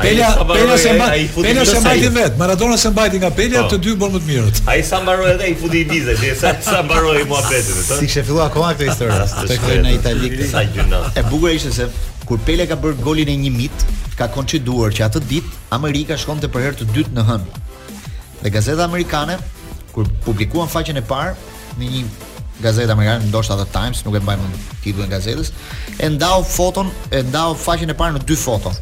Pelja, 0.00 0.30
Pelja 0.48 0.78
se 0.82 0.94
mbaj, 0.96 1.26
Pelja 1.36 1.66
se 1.70 1.82
mbaj 1.84 1.94
ti 2.02 2.08
vet. 2.16 2.38
Maradona 2.40 2.78
se 2.84 2.90
mbajti 2.94 3.20
nga 3.22 3.30
Pelja, 3.36 3.62
po. 3.66 3.74
të 3.74 3.78
dy 3.84 3.94
bën 4.02 4.16
më 4.16 4.22
të 4.24 4.30
mirët. 4.32 4.60
Ai 4.74 4.80
sa 4.90 5.02
mbaroi 5.04 5.28
edhe 5.36 5.52
i 5.52 5.54
futi 5.62 5.84
Ibiza, 5.84 6.16
dhe 6.22 6.34
sa 6.42 6.54
sa 6.70 6.80
mbaroi 6.82 7.22
muhabetin, 7.28 7.78
a? 7.84 8.00
Si 8.00 8.08
kishte 8.08 8.24
filluar 8.30 8.48
akoma 8.48 8.72
këtë 8.72 8.88
histori? 8.88 9.48
Te 9.52 9.60
kthej 9.62 9.78
në 9.84 9.94
Itali 10.00 10.32
këtë. 10.34 10.50
Sa 10.54 10.64
gjuna. 10.72 11.04
E 11.20 11.26
bukur 11.30 11.52
ishte 11.54 11.74
se 11.78 11.90
kur 12.28 12.40
Pelja 12.48 12.66
ka 12.72 12.76
bërë 12.80 13.00
golin 13.04 13.30
e 13.36 13.38
1000, 13.60 13.86
ka 14.18 14.26
konciduar 14.32 14.92
që 14.96 15.06
atë 15.12 15.26
ditë 15.28 15.56
Amerika 15.76 16.16
shkonte 16.20 16.48
për 16.52 16.66
herë 16.70 16.80
të 16.82 16.92
dytë 16.96 17.18
në 17.20 17.24
hënë. 17.34 17.66
Dhe 18.42 18.50
gazeta 18.50 18.84
amerikane 18.84 19.36
kur 19.92 20.06
publikuan 20.24 20.68
faqen 20.70 21.00
e 21.00 21.02
parë 21.02 21.32
në 21.78 21.88
një 21.90 22.02
gazetë 22.62 22.94
amerikane, 22.94 23.26
ndoshta 23.30 23.56
The 23.60 23.66
Times, 23.74 24.02
nuk 24.06 24.16
e 24.18 24.22
mbajmë 24.22 24.48
titullin 24.82 25.06
e 25.08 25.12
gazetës, 25.14 25.50
e 25.98 26.08
ndau 26.10 26.42
foton, 26.46 26.88
e 27.14 27.20
ndau 27.28 27.54
faqen 27.58 27.90
e 27.90 27.96
parë 27.98 28.16
në 28.16 28.24
dy 28.26 28.36
foto. 28.38 28.72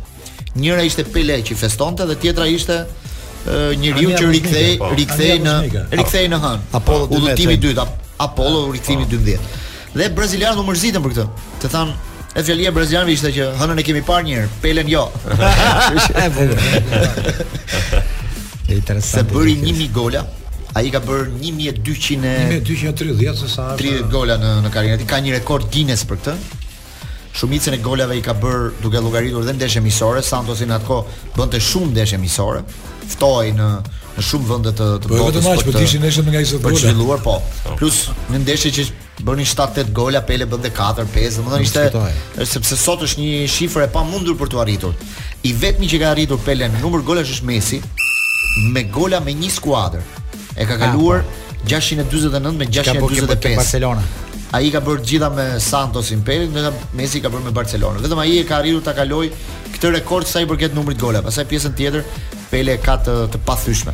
Njëra 0.57 0.85
ishte 0.89 1.05
Pele 1.13 1.37
që 1.45 1.57
festonte 1.61 2.07
dhe 2.09 2.17
tjetra 2.21 2.47
ishte 2.49 2.79
njeriu 3.81 4.15
që 4.17 4.31
rikthej 4.33 4.73
po, 4.81 4.89
rikthei 4.99 5.37
në 5.43 5.53
rikthei 6.01 6.27
në 6.33 6.41
hën. 6.43 6.65
Apollo 6.81 7.07
udhëtimi 7.21 7.57
i 7.59 7.63
dytë, 7.67 7.85
Apollo 8.25 8.63
12. 8.89 9.37
Po. 9.37 9.63
Dhe 9.97 10.11
brazilianët 10.17 10.61
u 10.61 10.65
mërziten 10.67 11.05
për 11.05 11.17
këtë. 11.17 11.55
Të 11.65 11.73
thanë 11.77 11.95
E 12.37 12.43
fjallia 12.45 12.69
brazilianëve 12.69 13.15
ishte 13.17 13.31
që 13.33 13.45
hënën 13.57 13.79
e 13.81 13.85
kemi 13.87 14.03
parë 14.05 14.27
një 14.27 14.35
herë, 14.37 14.49
pelen 14.61 14.91
jo. 14.93 15.07
Po, 16.35 18.03
Se 18.99 19.23
bëri 19.25 19.57
1000 19.63 19.87
gola 19.95 20.25
A 20.77 20.83
i 20.83 20.91
ka 20.91 20.99
bërë 21.01 21.39
1230 21.39 22.55
1230 22.67 24.11
gola 24.11 24.35
në, 24.43 24.51
në 24.67 24.73
karinat 24.75 25.03
ka 25.09 25.21
një 25.23 25.37
rekord 25.39 25.69
Guinness 25.73 26.03
për 26.05 26.19
këtë 26.23 26.37
Shumicën 27.37 27.77
e 27.77 27.79
golave 27.85 28.17
i 28.17 28.23
ka 28.25 28.33
bër 28.41 28.71
duke 28.81 29.01
llogaritur 29.05 29.45
dhe 29.45 29.53
ndeshje 29.59 29.83
miqësore, 29.85 30.23
Santosi 30.25 30.65
në 30.71 30.79
atkoh 30.79 31.03
bënte 31.37 31.59
shumë 31.61 31.91
ndeshje 31.93 32.17
miqësore. 32.23 32.63
Ftoi 33.13 33.51
në 33.53 33.67
në 34.17 34.23
shumë 34.25 34.47
vende 34.49 34.73
të 34.73 34.87
të 35.05 35.11
po, 35.11 35.19
jo 35.21 35.27
botës. 35.27 35.45
Po 35.45 35.51
vetëm 35.51 35.51
ajo 35.75 35.83
që 35.83 35.85
ishin 35.85 36.01
ndeshë 36.07 36.25
me 36.25 36.33
ngajsë 36.33 36.61
të 36.65 36.73
gjitha. 36.79 37.19
Po. 37.27 37.35
Plus 37.77 37.99
në 38.33 38.41
ndeshje 38.47 38.73
që 38.79 38.87
bënin 39.29 39.51
7-8 39.53 39.93
gola, 40.01 40.25
Pele 40.25 40.49
bënte 40.49 40.73
4-5, 40.73 41.39
domethënë 41.43 41.69
ishte 41.69 42.55
sepse 42.55 42.81
sot 42.87 43.05
është 43.05 43.21
një 43.27 43.45
shifër 43.53 43.85
e 43.85 43.91
pamundur 43.99 44.41
për 44.41 44.55
tu 44.55 44.65
arritur. 44.65 44.97
I 45.45 45.53
vetmi 45.61 45.93
që 45.93 46.01
ka 46.07 46.15
arritur 46.15 46.41
Pele 46.49 46.73
në 46.73 46.81
numër 46.87 47.05
golash 47.05 47.37
është 47.37 47.51
Messi, 47.53 47.83
me 48.57 48.83
gola 48.89 49.21
me 49.21 49.33
një 49.35 49.51
skuadër. 49.53 50.03
E 50.57 50.65
ka 50.65 50.77
kaluar 50.81 51.25
649 51.67 52.47
ah, 52.47 52.51
po. 52.51 52.53
me 52.57 52.67
645. 52.67 53.57
Barcelona. 53.57 54.03
Ai 54.55 54.71
ka 54.73 54.81
bërë 54.81 55.03
gjitha 55.11 55.29
me 55.35 55.47
Santos 55.61 56.11
Imperi, 56.15 56.47
ndërsa 56.49 56.71
Messi 56.97 57.21
ka 57.21 57.29
bërë 57.33 57.49
me 57.51 57.55
Barcelona. 57.55 58.01
Vetëm 58.01 58.23
ai 58.23 58.39
e 58.41 58.45
ka 58.49 58.61
arritur 58.61 58.83
ta 58.87 58.95
kalojë 58.97 59.33
këtë 59.77 59.91
rekord 59.99 60.27
sa 60.29 60.41
i 60.41 60.47
përket 60.49 60.75
numrit 60.77 61.01
gola, 61.01 61.23
Pastaj 61.25 61.45
pjesën 61.51 61.75
tjetër 61.77 62.05
Pele 62.51 62.79
ka 62.81 62.97
të, 62.97 63.25
të 63.35 63.93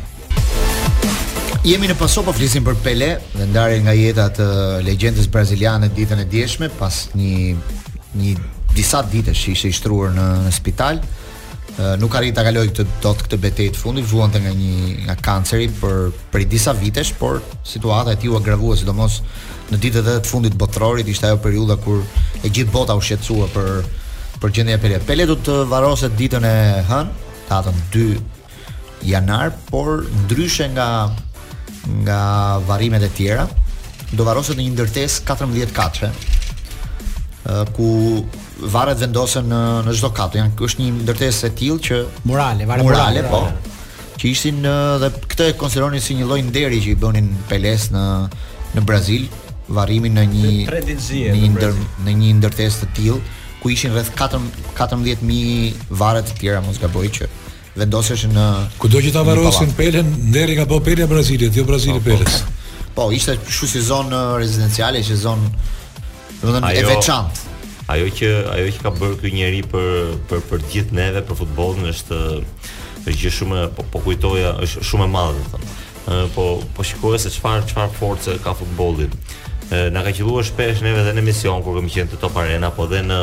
Jemi 1.63 1.87
në 1.87 1.93
pasopë 1.95 2.25
po 2.27 2.31
flisim 2.35 2.63
për 2.65 2.73
Pele, 2.83 3.07
dhe 3.31 3.45
ndarje 3.47 3.77
nga 3.85 3.93
jeta 3.95 4.25
të 4.35 4.47
legjendës 4.83 5.29
braziliane 5.31 5.87
ditën 5.95 6.19
e 6.19 6.25
djeshme 6.27 6.67
pas 6.77 6.97
një 7.15 7.53
një 8.19 8.33
disa 8.75 8.99
ditësh 9.07 9.45
që 9.45 9.51
ishte 9.53 9.67
i 9.71 9.77
shtruar 9.77 10.11
në, 10.11 10.25
në 10.49 10.51
spital 10.51 10.99
nuk 11.97 12.13
arrit 12.15 12.33
ta 12.37 12.43
kaloj 12.45 12.67
këtë 12.69 12.85
dot 13.01 13.23
këtë 13.25 13.37
betejë 13.41 13.71
të 13.73 13.79
fundit, 13.81 14.05
vuante 14.09 14.39
nga 14.41 14.51
një 14.53 15.05
nga 15.07 15.15
kanceri 15.25 15.69
për 15.69 16.11
për 16.33 16.45
disa 16.49 16.73
vitesh, 16.77 17.13
por 17.17 17.41
situata 17.65 18.11
e 18.11 18.15
tij 18.21 18.29
u 18.29 18.37
agravua 18.37 18.75
sidomos 18.77 19.21
në 19.71 19.77
ditët 19.81 20.07
e 20.13 20.17
fundit 20.27 20.53
botrorit, 20.59 21.07
ishte 21.09 21.25
ajo 21.31 21.39
periudha 21.41 21.75
kur 21.81 22.03
e 22.43 22.49
gjithë 22.49 22.71
bota 22.75 22.95
u 22.95 23.01
shqetësua 23.01 23.47
për 23.53 23.83
për 24.43 24.51
gjendjen 24.53 24.75
e 24.77 24.81
Pele. 24.83 24.99
Pele 25.07 25.25
do 25.25 25.37
të 25.39 25.63
varroset 25.71 26.13
ditën 26.19 26.45
e 26.45 26.53
hënë, 26.89 27.27
datën 27.49 27.81
2 27.95 28.09
janar, 29.07 29.53
por 29.71 30.03
ndryshe 30.27 30.69
nga 30.75 30.87
nga 32.05 32.21
varrimet 32.67 33.03
e 33.03 33.09
tjera, 33.17 33.47
do 34.13 34.23
varroset 34.23 34.55
në 34.59 34.67
një 34.67 34.75
ndërtesë 34.77 35.23
14 35.27 35.73
katëshe, 35.75 36.11
ku 37.75 38.23
varet 38.71 38.99
vendosen 39.01 39.49
në 39.51 39.57
në 39.87 39.93
çdo 39.97 40.09
kat. 40.15 40.35
Janë 40.37 40.63
është 40.63 40.85
një 40.85 40.91
ndërtesë 41.03 41.47
e 41.49 41.51
tillë 41.59 41.81
që 41.83 41.97
morale, 42.29 42.65
varet 42.69 42.83
morale, 42.83 43.21
morale, 43.21 43.29
po. 43.29 43.71
Që 44.19 44.27
ishin 44.31 44.61
në, 44.63 44.73
dhe 45.01 45.09
këtë 45.27 45.47
e 45.51 45.57
konsideronin 45.59 46.01
si 46.01 46.15
një 46.15 46.27
lloj 46.29 46.41
nderi 46.47 46.79
që 46.85 46.93
i 46.93 46.99
bënin 47.01 47.27
Peles 47.49 47.89
në 47.91 48.03
në 48.73 48.83
Brazil, 48.87 49.25
varrimin 49.67 50.13
në 50.17 50.23
një 50.31 50.51
në 50.69 51.37
një 51.41 51.49
ndër, 51.57 51.75
në 52.05 52.13
një 52.21 52.31
ndërtesë 52.39 52.83
të 52.85 52.89
tillë 52.97 53.21
ku 53.61 53.71
ishin 53.71 53.93
rreth 53.95 54.11
4 54.19 54.39
14000 54.77 55.73
varre 55.99 56.23
të 56.27 56.39
tjera 56.39 56.63
mos 56.65 56.79
gaboj 56.81 57.07
që 57.19 57.27
vendoseshin 57.79 58.33
në 58.35 58.43
kudo 58.81 58.99
që 59.03 59.13
ta 59.15 59.21
varrosin 59.27 59.71
Pelen 59.77 60.09
deri 60.35 60.55
nga 60.59 60.65
Bopeli 60.69 61.01
po 61.01 61.07
në 61.07 61.09
Brazil, 61.09 61.47
jo 61.51 61.63
Brazili 61.67 61.99
po, 61.99 62.07
po. 62.07 62.17
Peles. 62.17 62.43
Po, 62.93 63.07
ishte 63.17 63.37
kështu 63.47 63.69
si 63.71 63.81
zonë 63.89 64.19
rezidenciale, 64.37 65.01
që 65.03 65.15
zonë 65.19 65.71
Do 66.43 66.51
të 66.51 66.59
thonë 66.59 66.71
e 66.75 66.81
veçantë. 66.89 67.49
Ajo 67.93 68.09
që 68.17 68.27
ajo 68.51 68.71
që 68.77 68.81
ka 68.83 68.91
bërë 68.95 69.17
ky 69.21 69.29
njeri 69.31 69.61
për 69.71 70.15
për 70.27 70.41
për 70.49 70.65
gjithë 70.73 70.97
neve 70.99 71.21
për 71.29 71.37
futbollin 71.43 71.89
është 71.91 72.19
është 73.03 73.15
gjë 73.21 73.31
shumë 73.35 73.63
po, 73.77 73.85
po 73.93 74.01
kujtoja 74.05 74.53
është 74.63 74.83
shumë 74.89 75.07
e 75.09 75.13
madhe 75.13 75.37
do 75.37 75.45
të 75.45 75.53
thonë. 75.55 75.79
Ë 76.03 76.23
po 76.35 76.47
po 76.75 76.85
shikoj 76.89 77.19
se 77.23 77.31
çfarë 77.31 77.67
çfarë 77.71 77.95
force 77.95 78.37
ka 78.43 78.55
futbolli. 78.59 79.07
Ë 79.71 79.85
na 79.95 80.03
ka 80.03 80.11
qelluar 80.17 80.47
shpesh 80.47 80.83
neve 80.83 81.03
edhe 81.05 81.15
në 81.17 81.23
emision 81.23 81.63
kur 81.63 81.79
kemi 81.79 81.91
qenë 81.95 82.11
te 82.13 82.19
Top 82.23 82.39
Arena, 82.43 82.71
po 82.75 82.89
dhe 82.91 83.03
në 83.07 83.21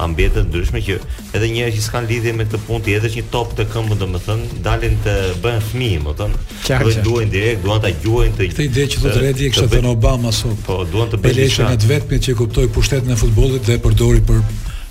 ambiente 0.00 0.40
të 0.42 0.46
ndryshme 0.50 0.80
që 0.84 0.96
edhe 1.36 1.48
njerëz 1.52 1.76
që 1.78 1.82
s'kan 1.86 2.06
lidhje 2.08 2.32
me 2.36 2.44
këtë 2.46 2.60
punë, 2.66 2.94
edhe 2.98 3.10
një 3.16 3.24
top 3.32 3.52
të 3.56 3.66
këmbën 3.72 4.00
domethënë, 4.02 4.46
dalin 4.64 4.96
të 5.04 5.14
bëhen 5.44 5.62
fëmijë, 5.70 6.00
më 6.04 6.14
thon. 6.18 6.34
Do 6.68 6.90
të 6.92 7.04
duhen 7.06 7.32
direkt, 7.32 7.62
duan 7.64 7.82
ta 7.84 7.92
gjuajnë 8.02 8.36
të. 8.38 8.48
Këtë 8.52 8.66
ide 8.68 8.86
që 8.92 9.02
thotë 9.04 9.22
Redi 9.24 9.46
e 9.48 9.52
kishte 9.54 9.68
thënë 9.72 9.92
Obama 9.94 10.32
sot. 10.36 10.58
Po, 10.66 10.80
duan 10.92 11.08
të 11.12 11.20
bëjnë 11.22 11.46
shkak. 11.48 11.86
Beleshën 11.86 12.02
vetëm 12.10 12.26
që 12.26 12.34
e 12.34 12.38
kuptoi 12.42 12.66
pushtetin 12.76 13.14
e 13.14 13.16
futbollit 13.20 13.64
dhe 13.68 13.78
e 13.78 13.82
përdori 13.86 14.22
për 14.28 14.42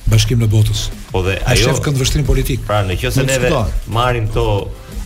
bashkimin 0.10 0.48
e 0.50 0.52
botës. 0.56 0.88
Po 1.12 1.22
dhe 1.26 1.38
ajo 1.54 1.76
është 1.76 1.86
kënd 1.90 2.02
vështrim 2.02 2.26
politik. 2.28 2.66
Pra, 2.68 2.82
nëse 2.88 3.28
ne 3.28 3.54
marrim 3.96 4.26
to, 4.36 4.48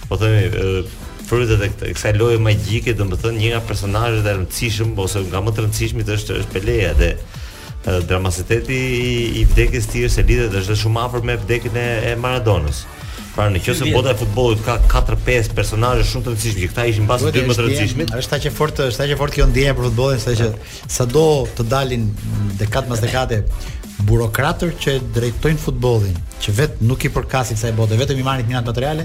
po 0.09 0.19
themi, 0.21 0.88
frutat 1.29 1.67
e 1.67 1.91
kësaj 1.93 2.15
loje 2.17 2.39
magjike, 2.41 2.95
domethënë, 2.97 3.43
një 3.43 3.51
nga 3.53 3.59
personazhet 3.69 4.23
e 4.25 4.38
rëndësishëm 4.39 4.95
ose 4.99 5.21
nga 5.27 5.43
më 5.45 5.53
të 5.55 5.65
rëndësishmit 5.67 6.09
është 6.15 6.38
është 6.41 6.55
Peleja 6.55 6.95
dhe 6.97 7.09
dramaciteti 8.07 8.73
i, 8.73 9.11
i 9.39 9.45
vdekjes 9.49 9.87
të 9.87 9.93
tij 9.93 10.07
se 10.11 10.23
lidhet 10.27 10.55
është 10.61 10.75
shumë 10.81 11.03
afër 11.05 11.25
me 11.25 11.35
vdekjen 11.45 11.77
e, 11.79 11.85
e 12.11 12.15
Maradonës. 12.19 12.81
Pra 13.35 13.45
në 13.53 13.61
qëse 13.63 13.87
bota 13.93 14.11
e 14.11 14.19
futbolit 14.19 14.63
ka 14.65 14.79
4-5 14.91 15.53
personaje 15.55 16.03
shumë 16.09 16.25
të 16.25 16.33
nësishmi 16.35 16.63
që 16.65 16.71
këta 16.73 16.87
ishin 16.91 17.05
në 17.05 17.11
basë 17.13 17.29
të 17.37 17.43
më 17.47 17.55
të 17.55 17.65
rëndësishmi 17.67 18.07
është 18.19 18.33
ta 18.33 18.39
që 18.43 18.51
fort, 18.57 18.81
është 18.89 19.03
ta 19.03 19.07
që 19.13 19.19
fort 19.21 19.35
kjo 19.37 19.47
në 19.51 19.75
për 19.79 19.89
futbolin 19.89 20.19
është 20.19 20.31
ta 20.31 20.39
që 20.41 20.49
sa 20.97 21.07
do 21.13 21.27
të 21.57 21.67
dalin 21.71 22.09
dhe 22.59 22.69
mas 22.91 23.05
dhe 23.05 23.43
burokratër 24.09 24.69
që 24.79 24.93
drejtojnë 25.15 25.59
futbolin 25.59 26.15
që 26.43 26.53
vetë 26.59 26.85
nuk 26.89 27.03
i 27.03 27.11
përkasin 27.11 27.59
sa 27.59 27.67
e 27.67 27.73
bote 27.75 27.97
vetëm 27.99 28.19
i 28.21 28.27
marit 28.27 28.47
një 28.47 28.61
atë 28.61 28.69
materiale 28.73 29.03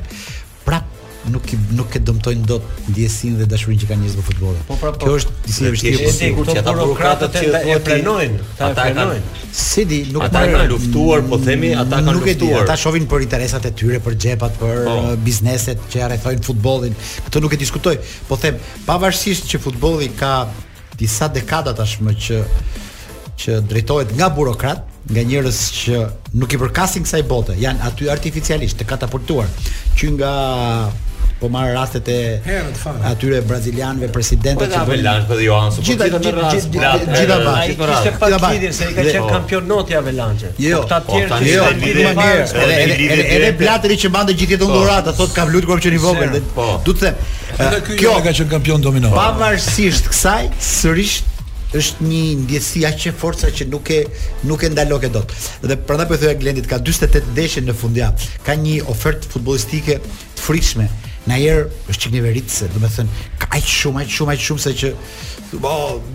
prap 0.66 0.93
nuk 1.30 1.46
i, 1.52 1.58
nuk 1.76 1.94
e 1.96 2.00
dëmtojnë 2.04 2.44
dot 2.48 2.84
ndjesinë 2.92 3.38
dhe 3.40 3.46
dashurinë 3.48 3.82
që 3.84 3.88
kanë 3.90 4.02
njerëzit 4.04 4.20
për 4.20 4.26
futbollin. 4.28 4.64
Po, 4.68 4.76
pra, 4.80 4.92
po, 4.92 5.04
Kjo 5.08 5.18
është 5.20 5.34
disi 5.46 5.66
e 5.68 5.72
vështirë 5.72 6.00
po. 6.08 6.12
Sigurt 6.16 6.50
që 6.52 6.58
ata 6.62 6.74
burokratët 6.78 7.38
e 7.40 7.76
planojnë, 7.86 8.38
ata 8.58 8.70
e 8.72 8.94
planojnë. 8.94 9.42
Si 9.54 9.84
di, 9.90 10.00
nuk 10.14 10.26
ata 10.26 10.42
kanë 10.50 10.68
luftuar, 10.72 11.24
po 11.30 11.38
themi, 11.44 11.72
ata 11.76 12.00
kanë 12.00 12.16
nuk 12.16 12.26
luftuar. 12.28 12.64
Ata 12.66 12.78
shohin 12.84 13.06
për 13.10 13.26
interesat 13.28 13.68
e 13.68 13.72
tyre, 13.80 14.00
për 14.04 14.18
xhepat, 14.26 14.56
për 14.60 14.80
po. 14.88 14.96
uh, 15.04 15.12
bizneset 15.24 15.84
që 15.92 16.02
ja 16.02 16.08
rrethojnë 16.12 16.46
futbollin. 16.48 16.96
Këtë 17.28 17.44
nuk 17.44 17.54
e 17.56 17.60
diskutoj. 17.62 17.96
Po 18.28 18.38
them, 18.44 18.58
pavarësisht 18.88 19.48
që 19.52 19.62
futbolli 19.64 20.10
ka 20.18 20.34
disa 20.98 21.28
dekada 21.32 21.74
tashmë 21.76 22.16
që 22.26 22.42
që 23.34 23.54
drejtohet 23.66 24.12
nga 24.14 24.28
burokrat, 24.30 24.84
nga 25.10 25.22
njerëz 25.26 25.56
që 25.74 25.96
nuk 26.38 26.52
i 26.54 26.58
përkasin 26.60 27.02
kësaj 27.02 27.24
bote, 27.28 27.56
janë 27.58 27.82
aty 27.88 28.06
artificialisht 28.12 28.78
të 28.78 28.86
katapultuar 28.86 29.48
që 29.98 30.12
nga 30.14 30.30
po 31.44 31.48
marr 31.50 31.72
rastet 31.76 32.08
e 32.08 32.18
atyre 33.10 33.42
brazilianëve 33.44 34.08
presidentët 34.12 34.62
po 34.64 34.68
që 34.72 34.84
bën 34.88 35.26
po 35.28 35.36
dhe 35.36 35.44
Johansson. 35.44 35.84
Po. 35.84 35.90
po 35.90 36.06
gjithë 36.06 36.08
gjithë 36.14 36.46
gjithë 36.54 36.70
gjithë 36.70 36.86
ata. 36.90 37.18
Jo. 37.20 37.76
Po, 37.82 37.88
ishte 37.96 38.12
pa 38.22 38.52
lidhje 38.54 38.70
se 38.78 38.88
i 38.88 38.96
ka 38.96 39.04
qenë 39.10 39.24
kampion 39.28 39.68
i 39.92 39.98
Avalanche. 40.00 40.52
Jo, 40.64 40.80
ata 40.88 41.02
të 41.04 41.20
tjerë 41.20 41.50
jo, 41.50 41.68
lidhje 41.82 42.08
më 42.08 42.14
mirë. 42.20 42.64
Edhe 42.78 43.28
edhe 43.36 43.50
Blatteri 43.60 43.98
që 44.04 44.12
mbante 44.14 44.38
gjithë 44.40 44.56
jetën 44.56 44.72
dhurata, 44.72 45.16
thotë 45.20 45.36
ka 45.36 45.46
vlut 45.50 45.68
kur 45.68 45.82
qenë 45.84 46.00
i 46.00 46.02
vogël. 46.06 46.38
Po. 46.56 46.68
Du 46.86 46.96
të 46.96 47.10
them. 47.12 47.36
Eh, 47.58 47.78
kjo 48.00 48.16
ka 48.24 48.28
qenë 48.32 48.48
kampion 48.56 48.84
domino. 48.88 49.12
Pavarësisht 49.12 50.08
kësaj, 50.14 50.48
sërish 50.72 51.20
është 51.76 52.06
një 52.08 52.20
ndjesi 52.46 52.84
aq 52.88 53.08
e 53.10 53.16
forca 53.20 53.48
që 53.52 53.66
nuk 53.68 53.88
e 53.92 54.04
nuk 54.48 54.62
e 54.62 54.68
ndaloke 54.72 55.10
dot. 55.12 55.34
Dhe 55.66 55.76
prandaj 55.76 56.08
po 56.12 56.16
thoya 56.22 56.36
Glendit 56.38 56.70
ka 56.70 56.78
48 56.80 57.34
ndeshje 57.34 57.66
në 57.66 57.74
fundjavë. 57.74 58.30
Ka 58.46 58.54
një 58.54 58.84
ofertë 58.94 59.34
futbollistike 59.34 59.98
të 60.04 60.46
frikshme. 60.48 60.88
Na 61.24 61.36
jer 61.40 61.64
është 61.88 62.00
çik 62.02 62.12
neveritse, 62.12 62.66
do 62.74 62.80
të 62.84 62.88
thënë 62.98 63.22
aq 63.56 63.68
shumë, 63.68 64.02
aq 64.04 64.10
shumë, 64.12 64.32
aq 64.34 64.42
shumë 64.44 64.60
se 64.64 64.72
që 64.76 64.90
po 65.62 65.70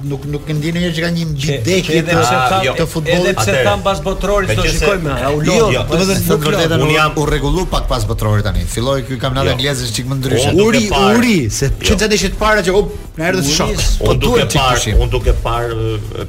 nuk 0.09 0.25
nuk 0.29 0.49
e 0.51 0.53
ndjen 0.57 0.75
njerëz 0.77 0.97
që 0.99 1.03
kanë 1.05 1.17
një 1.17 1.35
bidekje 1.39 1.99
edhe 2.03 2.15
pse 2.17 2.61
të 2.77 2.85
futbollit. 2.91 3.31
Edhe 3.31 3.35
pse 3.39 3.63
tham 3.65 3.81
pas 3.85 4.01
botrorit 4.05 4.51
do 4.59 4.65
shikojmë, 4.67 5.15
a 5.15 5.31
u 5.33 5.39
lë. 5.41 5.55
Jo, 5.73 5.81
po, 5.89 5.97
do 5.97 6.03
të 6.05 6.13
thënë 6.13 6.25
nuk 6.27 6.45
vërtet 6.45 6.87
jam 6.93 7.17
u 7.23 7.25
rregullu 7.31 7.65
pak 7.73 7.87
pas 7.89 8.05
botrorit 8.11 8.45
tani. 8.45 8.67
Filloi 8.69 9.01
ky 9.07 9.17
kampionat 9.17 9.49
jo. 9.49 9.55
anglez 9.57 9.81
është 9.87 9.97
çik 9.97 10.09
më 10.11 10.19
ndryshe. 10.21 10.53
Uri, 10.67 10.85
uri, 11.17 11.37
se 11.57 11.71
çka 11.81 12.03
jo. 12.05 12.11
deshit 12.13 12.37
para 12.43 12.61
që 12.69 12.77
op, 12.83 12.93
na 13.17 13.31
erdhi 13.31 13.47
si 13.49 13.57
shok. 13.57 13.85
Po 14.05 14.13
duhet 14.13 14.51
të 14.53 14.61
parë, 14.61 14.97
un 15.01 15.09
duke 15.17 15.33
parë 15.45 16.27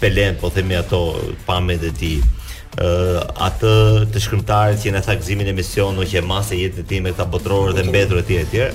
Pelen, 0.00 0.34
po 0.40 0.50
themi 0.52 0.74
ato 0.76 0.98
pamjet 1.46 1.86
e 1.88 1.92
tij, 1.96 2.18
uh, 2.78 3.20
atë 3.46 3.70
të 4.14 4.22
shkrimtarit 4.24 4.82
që 4.82 4.92
në 4.94 5.02
tha 5.06 5.14
gëzimin 5.20 5.50
e 5.50 5.54
mision 5.56 6.00
që 6.00 6.20
e 6.20 6.24
masë 6.26 6.56
e 6.56 6.62
jetë 6.64 6.80
të 6.80 6.86
ti 6.90 7.00
me 7.04 7.12
këta 7.14 7.28
botërorë 7.34 7.76
dhe 7.78 7.84
mbetërë 7.88 8.22
e 8.22 8.26
ti 8.50 8.62
e 8.64 8.70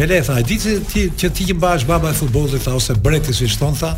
Pele 0.02 0.20
tha, 0.24 0.40
e 0.40 0.42
di 0.42 0.56
ti 0.58 1.02
që 1.14 1.30
ti 1.30 1.44
që 1.46 1.54
mbash 1.60 1.84
baba 1.86 2.10
e 2.10 2.16
futbollit 2.18 2.64
tha 2.66 2.72
ose 2.74 2.96
breti 2.98 3.36
si 3.38 3.46
thon 3.54 3.76
tha, 3.78 3.92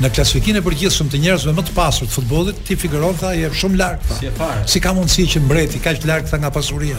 në 0.00 0.08
klasifikimin 0.16 0.62
e 0.62 0.62
përgjithshëm 0.64 1.10
të 1.12 1.20
njerëzve 1.20 1.52
më 1.52 1.64
të 1.68 1.74
pasur 1.76 2.08
të 2.08 2.14
futbollit, 2.16 2.62
ti 2.64 2.78
figuron 2.80 3.12
tha, 3.20 3.34
je 3.36 3.50
shumë 3.60 3.76
larg. 3.76 4.06
Si 4.16 4.30
e 4.30 4.32
parë. 4.38 4.62
Si 4.72 4.80
ka 4.80 4.94
mundësi 4.96 5.26
që 5.34 5.42
mbreti 5.44 5.82
kaq 5.84 6.00
larg 6.08 6.30
tha 6.32 6.40
nga 6.40 6.48
pasuria? 6.54 6.96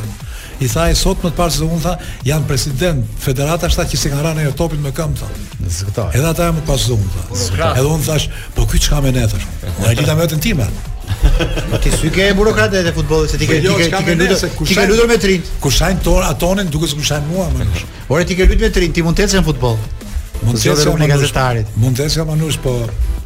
I 0.61 0.69
tha 0.69 0.85
sot 0.93 1.25
më 1.25 1.33
të 1.33 1.39
pasur 1.41 1.65
se 1.65 1.71
un 1.73 1.81
tha, 1.87 1.95
janë 2.29 2.45
president 2.51 3.01
federata 3.25 3.65
shtat 3.73 3.89
që 3.95 4.01
si 4.03 4.13
kanë 4.13 4.27
rënë 4.29 4.45
në 4.51 4.55
topin 4.61 4.85
me 4.85 4.93
këmbë 4.93 5.17
tha. 5.23 6.05
Edhe 6.13 6.29
ata 6.29 6.51
janë 6.51 6.59
më 6.59 6.61
të 6.61 6.69
pasur 6.69 7.01
tha. 7.01 7.73
Edhe 7.81 7.97
un 7.97 8.05
thash, 8.05 8.29
po 8.53 8.69
ky 8.69 8.77
çka 8.85 9.01
më 9.07 9.17
netësh? 9.17 9.49
në 9.71 9.77
Na 9.87 9.97
gjithë 9.97 10.11
ta 10.13 10.19
më 10.21 10.29
të 10.35 10.41
timë 10.49 10.69
ti 11.81 11.91
sy 11.93 12.09
ke 12.13 12.29
burokrate 12.37 12.81
të 12.85 12.93
futbollit 12.97 13.31
se 13.33 13.39
ti 13.41 13.47
ke 13.49 13.59
jo, 13.61 13.75
ti 13.77 13.89
ke 13.91 14.15
lutur 14.19 14.53
kush 14.57 14.77
lutur 14.91 15.09
me 15.11 15.17
trin. 15.23 15.45
Kush 15.63 15.81
ai 15.85 15.93
duke 16.73 16.87
se 16.87 16.95
kush 16.99 17.13
mua 17.29 17.47
Ore 18.09 18.23
ti 18.25 18.35
ke 18.37 18.43
lutur 18.49 18.61
me 18.67 18.73
trin, 18.79 18.91
ti 18.93 19.01
mund 19.05 19.17
të 19.17 19.27
ecësh 19.27 19.39
në 19.41 19.45
futboll. 19.49 19.77
Mund 20.41 20.57
të 20.57 20.67
jesh 20.71 20.87
unë 20.89 21.07
gazetarit. 21.11 21.71
Mund 21.81 21.97
të 21.97 22.07
jesh 22.07 22.17
ja 22.17 22.23
Manush, 22.25 22.55
po 22.63 22.71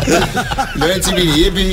Lorenzo 0.79 1.09
Cimini 1.09 1.41
jepi 1.41 1.65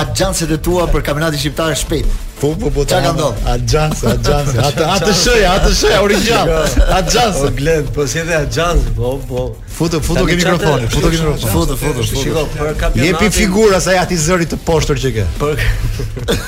agjancet 0.00 0.50
e 0.50 0.58
tua 0.64 0.88
për 0.90 1.04
kampionatin 1.06 1.38
shqiptar 1.40 1.76
shpejt. 1.78 2.10
Po 2.40 2.54
po 2.60 2.70
po. 2.72 2.84
Çka 2.88 3.00
ka 3.04 3.10
ndodhur? 3.12 3.48
Agjancë, 3.52 4.06
agjancë. 4.14 4.54
Atë 4.68 4.84
atë 4.94 5.14
shoj, 5.20 5.42
atë 5.50 5.72
shoj 5.76 5.96
origjinal. 6.06 6.48
Agjancë. 6.96 7.40
Gled, 7.50 7.58
glend, 7.60 7.90
po 7.94 8.06
si 8.10 8.20
edhe 8.22 8.38
agjancë, 8.38 8.94
po 8.96 9.10
po. 9.28 9.42
Futo, 9.80 10.00
futo 10.04 10.24
ke 10.28 10.38
mikrofonin, 10.40 10.88
futo 10.92 11.10
ke 11.12 11.18
mikrofonin. 11.20 11.56
Futo, 11.56 11.76
futo, 11.80 12.04
futo. 12.04 12.92
Jepi 13.02 13.28
figurë 13.36 13.76
asaj 13.78 14.00
zërit 14.24 14.54
të 14.54 14.60
poshtër 14.66 15.02
që 15.04 15.12
ke. 15.18 15.26
Për 15.40 15.66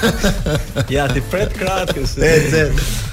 Ja 0.96 1.04
ti 1.12 1.24
pret 1.32 1.52
kratkës. 1.60 2.16
Ezë. 2.30 2.64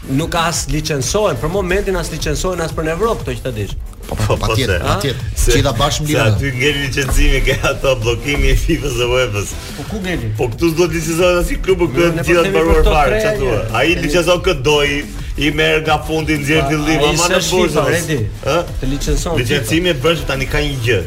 nuk 0.10 0.36
as 0.36 0.68
licencohen 0.70 1.36
për 1.42 1.50
momentin 1.50 1.96
as 1.98 2.12
licencohen 2.12 2.62
as 2.62 2.72
për 2.72 2.84
në 2.84 2.92
Evropë 2.92 3.24
këto 3.26 3.32
që 3.36 3.44
të 3.44 3.52
dish. 3.60 3.74
Po 4.08 4.16
po 4.16 4.38
po 4.38 4.54
tjetër, 4.56 4.82
po 4.86 4.96
tjetër. 5.02 5.22
Gjithë 5.34 5.74
bashkë 5.80 6.06
mbi. 6.06 6.14
Sa 6.18 6.26
aty 6.32 6.50
ngeli 6.54 6.82
licencimi 6.86 7.40
ke 7.48 7.56
ato 7.70 7.94
bllokimi 8.04 8.52
e 8.54 8.58
FIFA-s 8.66 8.96
dhe 9.02 9.08
uefa 9.12 9.44
Po 9.78 9.82
ku 9.90 10.02
gjeni? 10.06 10.30
Po 10.38 10.50
këtu 10.52 10.72
s'do 10.74 10.86
të 10.86 10.94
licencohet 10.98 11.40
as 11.42 11.54
i 11.56 11.60
klubi 11.66 11.88
këtu 11.92 12.10
të 12.10 12.26
gjithë 12.28 12.44
të 12.46 12.52
mbaruar 12.54 12.84
fare, 12.90 13.22
çfarë 13.24 13.38
thua? 13.42 13.62
Ai 13.82 13.94
licencon 14.04 14.44
kë 14.46 14.58
i 15.38 15.50
merr 15.52 15.82
nga 15.82 16.00
fundi 16.08 16.34
nxjerr 16.38 16.68
fillim 16.70 17.02
ama 17.10 17.28
në 17.34 17.40
bursë 17.50 17.84
ë 18.48 18.56
të 18.80 18.88
licencon 18.92 19.40
licencimi 19.42 19.94
bësh 20.04 20.22
tani 20.30 20.48
ka 20.48 20.62
një 20.64 20.78
gjë 20.86 21.00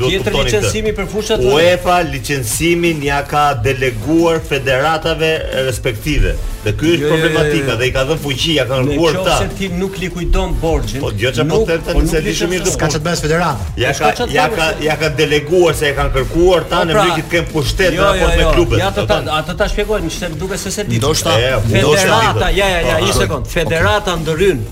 duhet 0.00 0.24
të 0.26 0.32
kuptoni 0.32 0.48
licencimi 0.48 0.92
për 0.96 1.06
fushat 1.12 1.44
UEFA 1.52 2.00
licencimin 2.08 2.98
ja 3.06 3.20
ka 3.30 3.44
deleguar 3.66 4.42
federatave 4.48 5.30
respektive 5.68 6.34
dhe 6.64 6.72
ky 6.74 6.88
është 6.88 6.90
jo, 6.90 6.96
jo, 6.96 6.98
jo, 6.98 7.12
problematika 7.12 7.76
dhe 7.80 7.86
i 7.88 7.92
ka 7.94 8.02
dhënë 8.08 8.20
fuqi 8.24 8.56
ja 8.56 8.64
kanë 8.66 8.88
kërkuar 8.90 9.18
ta 9.28 9.36
nëse 9.44 9.60
ti 9.60 9.68
nuk 9.78 10.00
likuidon 10.02 10.56
borxhin 10.62 11.04
po 11.06 11.12
gjë 11.14 11.32
çapo 11.38 11.60
po 11.62 11.70
të 11.70 11.78
tani 11.86 12.10
se 12.12 12.24
di 12.26 12.34
shumë 12.40 12.54
mirë 12.56 12.66
do 12.66 12.74
ka 12.82 12.90
çat 12.96 13.06
bash 13.06 13.22
federata 13.28 13.70
ja 13.84 13.94
po, 13.94 14.10
ka 14.18 14.28
ja 14.34 14.46
ka 14.56 14.68
ja 14.88 14.98
ka 15.04 15.12
deleguar 15.22 15.78
se 15.78 15.92
e 15.92 15.94
kanë 16.00 16.14
kërkuar 16.18 16.66
ta 16.74 16.82
në 16.90 16.98
pra, 16.98 17.06
mbi 17.06 17.22
të 17.22 17.30
kemi 17.36 17.54
pushtet 17.54 17.94
në 17.94 18.02
raport 18.02 18.34
me 18.34 18.50
klubet 18.58 18.82
ja 18.82 18.90
ato 18.90 19.06
ato 19.38 19.58
ta 19.62 19.70
shpjegojnë 19.70 20.12
se 20.18 20.32
duke 20.42 20.58
se 20.64 20.74
se 20.78 20.84
di 20.90 20.98
ndoshta 20.98 21.38
federata 21.70 22.50
ja 22.58 22.68
ja 22.74 22.84
ja 22.90 22.98
po, 22.98 23.06
një 23.06 23.18
sekond 23.22 23.75
Federata 23.76 24.14
ndërhyn 24.16 24.62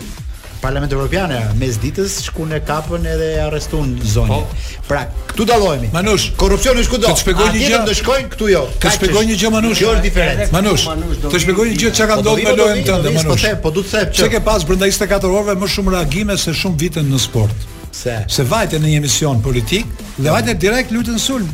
Parlamenti 0.62 0.91
Evropian 0.95 1.31
era 1.31 1.53
mes 1.55 1.77
ditës 1.79 2.17
shku 2.27 2.43
në 2.49 2.57
kapën 2.67 3.05
edhe 3.07 3.27
arrestuan 3.45 3.93
zonjën. 4.13 4.41
Oh. 4.41 4.73
Pra, 4.89 5.05
këtu 5.29 5.45
dallohemi. 5.47 5.88
Manush, 5.93 6.33
korrupsioni 6.39 6.83
është 6.83 6.91
kudo. 6.97 7.12
Të 7.13 7.21
shpjegoj 7.21 7.45
një 7.53 7.62
gjë. 7.62 7.79
do 7.88 8.15
këtu 8.33 8.49
jo. 8.51 8.63
Të 8.83 8.91
shpjegoj 8.97 9.23
një 9.29 9.38
gjë 9.43 9.51
Manush. 9.53 9.81
Jo 9.85 9.93
diferencë. 10.07 10.49
Manush, 10.53 10.83
të 11.31 11.39
shpjegoj 11.45 11.67
një 11.69 11.77
gjë 11.83 11.93
çka 11.95 12.08
ka 12.12 12.17
po, 12.19 12.25
ndodhur 12.25 12.43
me 12.52 12.58
lojën 12.60 12.83
tënde 12.89 13.08
po 13.08 13.15
Manush. 13.21 13.45
Po 13.45 13.47
të, 13.47 13.62
po 13.63 13.71
du 13.77 13.83
të 13.87 13.93
them 13.95 14.12
që 14.19 14.29
ke 14.35 14.43
pas 14.52 14.67
brenda 14.67 14.91
24 14.91 15.31
orëve 15.39 15.56
më 15.63 15.71
shumë 15.77 15.95
reagime 15.95 16.37
se 16.43 16.58
shumë 16.65 16.79
vite 16.83 17.06
në 17.08 17.23
sport. 17.29 17.65
Se. 18.02 18.19
Se 18.27 18.43
vajte 18.52 18.83
në 18.83 18.91
një 18.91 19.00
emision 19.06 19.39
politik 19.41 19.87
dhe 20.17 20.29
vajte 20.35 20.60
direkt 20.60 20.91
lutën 20.91 21.15
sulm. 21.29 21.47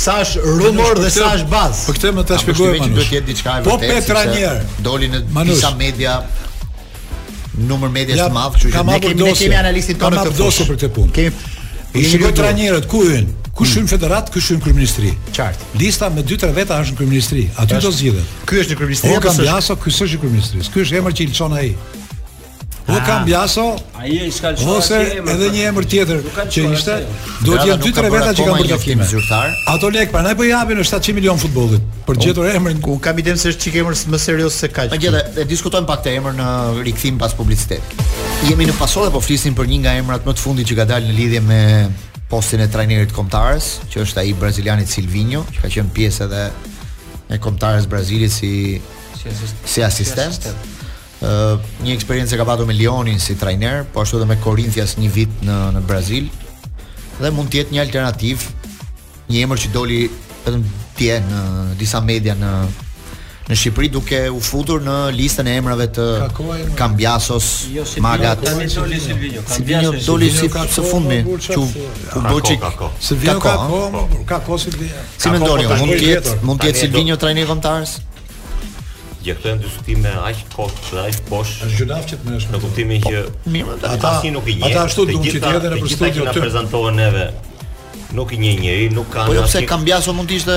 sa 0.02 0.18
është 0.24 0.56
rumor 0.60 1.00
dhe 1.00 1.12
sa 1.18 1.32
është 1.38 1.50
bazë. 1.52 1.86
Po 1.88 1.98
këtë 1.98 2.14
më 2.18 2.26
ta 2.30 2.40
shpjegoj 2.42 2.76
më. 2.76 2.92
Do 2.96 3.06
të 3.06 3.18
jetë 3.18 3.32
diçka 3.32 3.58
e 3.62 3.66
po, 3.66 3.78
vërtetë. 3.78 3.88
Po 3.88 3.94
për 3.94 4.08
trajner 4.12 4.62
doli 4.90 5.12
në 5.16 5.24
disa 5.52 5.74
media 5.80 6.18
numër 7.58 7.90
media 7.98 8.18
të 8.26 8.30
madh, 8.36 8.58
kështu 8.58 8.74
që 8.74 8.86
ne 8.92 9.00
kemi 9.02 9.24
ne 9.28 9.36
kemi 9.42 9.58
analistin 9.64 10.00
tonë 10.02 10.28
të 10.28 10.36
fortë 10.38 10.68
për 10.72 10.80
këtë 10.84 10.92
punë. 10.98 11.18
Kemi 11.20 11.54
Ishi 11.98 12.20
trajnerët 12.38 12.86
ku 12.92 13.00
hyn? 13.08 13.30
Ku 13.58 13.66
shum 13.66 13.84
mm. 13.84 13.90
federat, 13.90 14.30
ku 14.34 14.38
shum 14.42 14.62
kryeministri. 14.62 15.16
Qartë. 15.34 15.74
Lista 15.82 16.12
me 16.14 16.22
2-3 16.22 16.54
veta 16.54 16.78
është 16.78 16.94
në 16.94 16.98
kryeministri, 17.02 17.48
aty 17.58 17.82
do 17.82 17.90
zgjidhet. 17.92 18.34
Ky 18.46 18.62
është 18.62 18.76
në 18.76 18.78
kryeministri, 18.84 19.16
ka 19.24 19.34
Biaso, 19.42 19.78
ky 19.82 19.90
është 19.94 20.10
në 20.14 20.20
kryeministri. 20.26 20.66
Ky 20.76 20.84
është 20.86 21.00
emri 21.02 21.16
që 21.18 21.26
i 21.26 21.32
lçon 21.32 21.56
ai. 21.58 21.72
Ku 22.88 22.94
ah. 22.96 23.02
ka 23.04 23.16
Bjaso? 23.28 23.64
Ai 24.00 24.14
e 24.16 24.28
ishte 24.30 24.46
kalçuar. 24.46 24.78
Ose 24.78 25.00
edhe 25.34 25.50
një 25.52 25.64
emër 25.72 25.88
tjetër 25.92 26.22
që 26.38 26.68
ishte, 26.78 27.00
do 27.48 27.58
të 27.58 27.66
jenë 27.72 27.82
2-3 27.84 28.12
veta 28.14 28.30
që 28.38 28.46
kanë 28.46 28.80
bërë 28.86 29.10
zyrtar. 29.10 29.58
Ato 29.74 29.90
lek, 29.92 30.14
prandaj 30.14 30.38
po 30.40 30.46
i 30.48 30.52
japin 30.54 30.80
700 30.80 31.18
milion 31.18 31.42
futbollit 31.42 31.82
për 32.06 32.14
të 32.14 32.22
po, 32.22 32.24
gjetur 32.24 32.54
emrin. 32.62 32.80
Ku 32.86 32.96
kam 33.04 33.18
idenë 33.20 33.42
se 33.44 33.52
është 33.52 33.66
çik 33.66 33.80
emër 33.82 33.98
më 34.14 34.22
serioz 34.24 34.54
se 34.56 34.70
kaq. 34.72 34.94
Po 34.94 35.02
gjeta, 35.04 35.24
e 35.44 35.48
diskutojmë 35.50 35.90
pak 35.90 36.06
këtë 36.06 36.16
emër 36.22 36.38
në 36.40 36.48
rikthim 36.88 37.20
pas 37.20 37.34
publicitetit. 37.36 38.06
Jemi 38.48 38.70
në 38.70 38.78
pasore 38.80 39.12
po 39.12 39.20
flisim 39.26 39.58
për 39.58 39.68
një 39.74 39.82
nga 39.84 39.98
emrat 40.06 40.30
më 40.30 40.38
të 40.38 40.46
fundit 40.48 40.72
që 40.72 40.78
ka 40.80 40.88
dalë 40.94 41.10
në 41.12 41.18
lidhje 41.20 41.44
me 41.44 41.60
postin 42.32 42.60
e 42.64 42.68
trajnerit 42.72 43.14
kombëtarës, 43.16 43.68
që 43.92 44.02
është 44.04 44.22
ai 44.24 44.34
braziliani 44.40 44.88
Silvinho, 44.88 45.44
që 45.54 45.64
ka 45.64 45.70
qenë 45.76 45.94
pjesë 45.96 46.26
edhe 46.28 46.42
e 47.32 47.40
kombëtarës 47.44 47.88
Brazilit 47.92 48.32
si 48.32 48.82
si 49.68 49.84
asistent. 49.84 50.38
Ëh, 51.26 51.66
një 51.84 51.96
eksperiencë 51.98 52.36
e 52.36 52.40
ka 52.40 52.46
pasur 52.48 52.68
me 52.70 52.76
Lionin 52.78 53.20
si 53.20 53.36
trajner, 53.36 53.86
po 53.92 54.04
ashtu 54.04 54.20
edhe 54.20 54.28
me 54.30 54.38
Corinthians 54.44 54.98
një 55.02 55.10
vit 55.14 55.42
në 55.44 55.58
në 55.78 55.82
Brazil. 55.90 56.30
Dhe 57.18 57.32
mund 57.34 57.50
të 57.52 57.62
jetë 57.64 57.76
një 57.76 57.82
alternativë, 57.88 58.52
një 59.34 59.44
emër 59.46 59.64
që 59.64 59.72
doli 59.74 60.04
vetëm 60.46 60.68
ti 61.00 61.10
në 61.24 61.42
disa 61.80 62.00
media 62.04 62.36
në 62.40 62.52
në 63.48 63.56
Shqipëri 63.56 63.88
duke 63.92 64.18
u 64.34 64.40
futur 64.44 64.82
në 64.84 64.96
listën 65.16 65.48
e 65.48 65.54
emrave 65.60 65.86
të 65.96 66.08
Kambiasos, 66.78 67.50
jo, 67.72 67.86
si 67.88 68.02
Magat. 68.04 68.44
Tani 68.44 68.68
doli 68.74 69.00
Silvino, 69.00 69.44
Kambiasos 69.48 70.08
doli 70.10 70.32
si 70.36 70.50
pas 70.54 70.68
së 70.76 70.84
fundmi, 70.90 71.20
që 71.48 71.60
u 71.62 71.68
bëçi. 72.28 72.58
Silvino 73.02 73.40
ka 73.40 73.56
kohë, 73.64 74.04
ka 74.30 74.42
kohë 74.44 74.46
po. 74.52 74.58
Silvino. 74.60 75.08
Si 75.18 75.32
mendoni, 75.34 75.68
mund 75.72 75.96
të 75.98 76.12
jetë, 76.12 76.36
mund 76.50 76.62
të 76.64 76.72
jetë 76.74 76.84
Silvino 76.84 77.20
trajner 77.24 77.48
i 77.48 77.48
kontarës? 77.50 77.98
Gjë 79.28 79.36
këto 79.36 79.50
janë 79.50 79.64
diskutime 79.64 80.12
aq 80.24 80.44
kohë 80.56 80.86
dhe 80.92 81.08
aq 81.10 81.18
bosh. 81.32 81.58
Është 81.68 81.82
gjunaf 81.82 82.06
që 82.10 82.18
të 82.22 82.30
më 82.30 82.38
është. 82.40 82.54
Në 82.56 82.62
kuptimin 82.64 83.08
që 83.08 83.26
po, 83.48 83.82
ata 83.94 84.16
si 84.22 84.32
nuk 84.36 84.48
i 84.54 84.58
njeh. 84.60 84.70
Ata 84.72 84.86
ashtu 84.90 85.08
duhet 85.08 85.40
të 85.44 85.56
jetë 85.56 85.74
në 85.74 85.94
studio 85.96 86.28
këtu. 86.30 86.44
prezantohen 86.44 86.96
neve 87.00 87.26
nuk 88.16 88.32
i 88.32 88.38
një 88.40 88.52
njëri, 88.62 88.86
nuk 88.96 89.10
kanë. 89.12 89.28
Po 89.30 89.36
jo 89.36 89.44
pse 89.46 89.64
Kambiaso 89.68 90.14
mund 90.16 90.30
të 90.30 90.38
ishte 90.40 90.56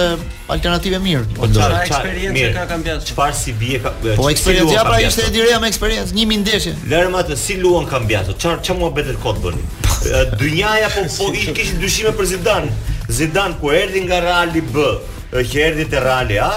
alternative 0.52 1.00
mirë. 1.02 1.22
Po 1.38 1.48
çfarë 1.50 1.78
eksperiencë 1.88 2.50
ka 2.56 2.66
Kambiaso? 2.70 3.06
Çfarë 3.10 3.36
si 3.40 3.54
bie 3.58 3.80
ka? 3.82 3.92
Po 4.18 4.28
eksperiencë 4.30 4.84
pra 4.86 4.98
ishte 5.06 5.28
direja 5.34 5.60
me 5.62 5.70
eksperiencë, 5.72 6.14
një 6.16 6.26
mindeshje. 6.30 6.74
Lërëm 6.92 7.16
atë 7.22 7.38
si 7.42 7.58
luan 7.60 7.88
Kambiaso. 7.90 8.36
Çfarë 8.40 8.62
çmua 8.68 8.92
betet 8.96 9.18
kot 9.22 9.40
bëni? 9.42 9.62
Dynjaja 10.40 10.90
po 10.94 11.02
po 11.16 11.30
i 11.36 11.46
kishin 11.58 11.80
dyshime 11.82 12.12
për 12.18 12.24
Zidane. 12.34 12.70
Zidane 13.08 13.58
ku 13.60 13.72
erdhi 13.74 14.04
nga 14.06 14.20
Real 14.28 14.50
B, 14.60 14.90
që 15.34 15.66
erdhi 15.66 15.88
te 15.90 16.00
Real 16.04 16.30
A, 16.46 16.50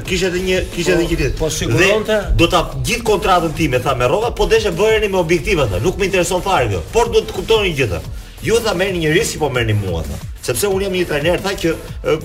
kisha 0.07 0.27
edhe 0.27 0.41
një 0.43 0.57
kisha 0.73 0.93
edhe 0.97 1.03
po, 1.03 1.11
një 1.11 1.19
ditë. 1.21 1.37
Po 1.39 1.47
siguronte 1.53 2.17
do 2.39 2.47
ta 2.51 2.65
gjithë 2.83 3.05
kontratën 3.11 3.53
time 3.55 3.79
tha 3.85 3.93
me 3.95 4.07
rrova, 4.11 4.33
po 4.35 4.49
deshe 4.51 4.71
bëreni 4.75 5.07
me 5.13 5.21
objektiva 5.23 5.65
tha, 5.71 5.79
nuk 5.85 5.99
më 5.99 6.09
intereson 6.09 6.43
fare 6.43 6.67
kjo. 6.73 6.81
Por 6.95 7.11
duhet 7.13 7.31
të 7.31 7.37
kuptoni 7.39 7.71
gjithë. 7.79 8.01
Ju 8.43 8.57
tha 8.65 8.73
merrni 8.73 9.03
një 9.05 9.13
risk 9.13 9.37
po 9.41 9.49
merrni 9.53 9.75
mua 9.77 10.01
tha. 10.05 10.17
Sepse 10.41 10.69
un 10.73 10.81
jam 10.81 10.93
një 10.95 11.05
trajner 11.05 11.41
tha 11.43 11.51
që 11.61 11.75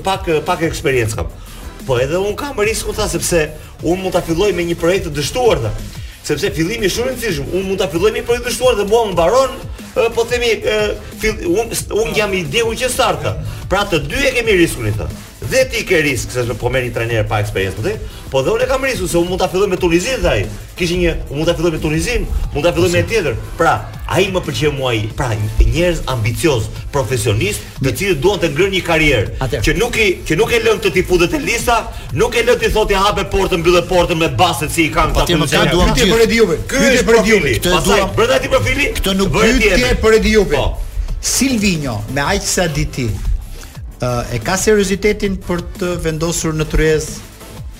pak 0.05 0.31
pak 0.49 0.63
eksperiencë 0.71 1.19
kam. 1.19 1.29
Po 1.87 1.99
edhe 2.01 2.17
un 2.19 2.37
kam 2.41 2.57
riskun 2.65 2.97
tha 2.97 3.05
sepse 3.13 3.43
un 3.85 4.01
mund 4.01 4.17
ta 4.17 4.23
filloj 4.25 4.53
me 4.57 4.65
një 4.65 4.79
projekt 4.81 5.11
të 5.11 5.17
dështuar 5.19 5.61
tha. 5.67 5.75
Sepse 6.27 6.49
fillimi 6.57 6.89
është 6.89 6.97
shumë 6.97 7.11
i 7.11 7.15
rëndësishëm. 7.15 7.51
Un 7.55 7.67
mund 7.69 7.79
ta 7.83 7.91
filloj 7.93 8.11
me 8.15 8.23
një 8.23 8.27
projekt 8.31 8.49
të 8.49 8.55
dështuar 8.55 8.79
dhe 8.81 8.89
mua 8.91 9.03
më 9.07 9.13
mbaron 9.15 9.59
po 10.17 10.25
themi 10.29 10.49
un 11.53 11.77
un 12.01 12.17
jam 12.17 12.33
ideu 12.41 12.73
që 12.77 12.91
starta. 12.93 13.37
Pra 13.71 13.85
të 13.85 14.01
dy 14.09 14.25
e 14.25 14.33
kemi 14.41 14.57
riskun 14.59 14.89
i 14.91 14.97
thënë 14.97 15.23
dhe 15.51 15.65
ti 15.73 15.83
ke 15.89 16.01
risk 16.07 16.31
se 16.35 16.43
po 16.61 16.69
merr 16.75 16.89
një 16.89 16.93
trajner 16.97 17.27
pa 17.31 17.41
eksperiencë 17.45 17.83
ndaj, 17.85 17.97
po, 17.99 18.31
po 18.37 18.43
dhe 18.47 18.55
unë 18.57 18.69
kam 18.71 18.85
risku 18.89 19.09
se 19.11 19.19
unë 19.21 19.33
mund 19.33 19.43
ta 19.43 19.49
filloj 19.53 19.69
me 19.73 19.79
Tunizin 19.83 20.23
thaj. 20.25 20.43
Kishin 20.79 21.01
një, 21.03 21.13
unë 21.29 21.39
mund 21.39 21.51
ta 21.51 21.55
filloj 21.59 21.73
me 21.77 21.81
Tunizin, 21.83 22.27
mund 22.55 22.67
ta 22.67 22.73
filloj 22.77 22.91
me 22.95 23.03
tjetër. 23.11 23.37
Pra, 23.61 23.75
ai 24.17 24.27
më 24.35 24.43
pëlqeu 24.47 24.73
mua 24.77 24.93
ai. 24.93 25.05
Pra, 25.19 25.29
një 25.39 25.69
njerëz 25.71 26.01
ambicioz, 26.15 26.67
profesionist, 26.97 27.65
të 27.83 27.95
cilët 28.01 28.21
duan 28.25 28.43
të 28.43 28.51
ngrënë 28.55 28.75
një 28.77 28.83
karrierë, 28.89 29.51
që 29.67 29.77
nuk 29.81 29.99
i 30.03 30.09
që 30.29 30.39
nuk 30.41 30.53
e 30.57 30.61
lën 30.67 30.83
të 30.87 30.93
ti 30.97 31.05
futet 31.11 31.37
në 31.39 31.43
lista, 31.47 31.79
nuk 32.21 32.35
e 32.37 32.43
lën 32.49 32.61
ti 32.63 32.73
thotë 32.77 32.97
ja 32.97 33.05
hapë 33.07 33.27
portën, 33.35 33.63
mbyllë 33.65 33.85
portën 33.91 34.21
me 34.23 34.31
basket 34.43 34.75
si 34.75 34.89
i 34.91 34.93
kanë 34.97 35.15
këta 35.15 35.39
punë. 35.39 35.47
Po 35.47 35.47
Këtë 35.55 35.77
duam 35.77 35.95
ti 35.97 36.11
për 36.11 36.27
Ediupi. 36.27 36.59
Këtë 36.75 37.07
për 37.07 37.71
Pastaj, 37.71 38.43
ti 38.45 38.49
profili. 38.53 38.91
Këtë 38.99 39.17
nuk 39.21 39.33
bëj 39.37 39.57
ti 39.69 39.95
për 40.05 40.19
Ediupi. 40.21 40.67
Silvinho 41.27 41.99
me 42.15 42.23
Aitsa 42.23 42.69
Diti 42.71 43.09
e 44.05 44.39
ka 44.45 44.57
seriozitetin 44.61 45.39
për 45.47 45.63
të 45.79 45.91
vendosur 46.05 46.55
në 46.61 46.67
tryezë 46.75 47.21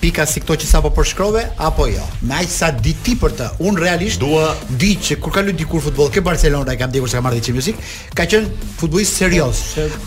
pika 0.01 0.25
si 0.29 0.39
këto 0.43 0.55
që 0.61 0.69
sa 0.69 0.79
po 0.83 0.91
përshkrove 0.93 1.43
apo 1.57 1.87
jo. 1.89 2.03
Me 2.27 2.35
aq 2.39 2.49
sa 2.51 2.69
di 2.71 2.93
ti 3.03 3.15
për 3.17 3.33
të. 3.37 3.47
Un 3.67 3.77
realisht 3.79 4.19
dua 4.21 4.53
di 4.69 4.93
që 4.97 5.17
kur 5.23 5.33
ka 5.33 5.43
luajti 5.45 5.65
kur 5.69 5.81
futboll 5.85 6.11
ke 6.13 6.21
Barcelona 6.25 6.73
e 6.75 6.79
kam 6.79 6.91
dhënë 6.93 7.09
se 7.13 7.17
ka 7.17 7.23
marrë 7.25 7.41
Champions 7.45 7.69
League, 7.71 7.87
ka 8.17 8.25
qen 8.29 8.47
futbollist 8.79 9.17
serioz. 9.19 9.61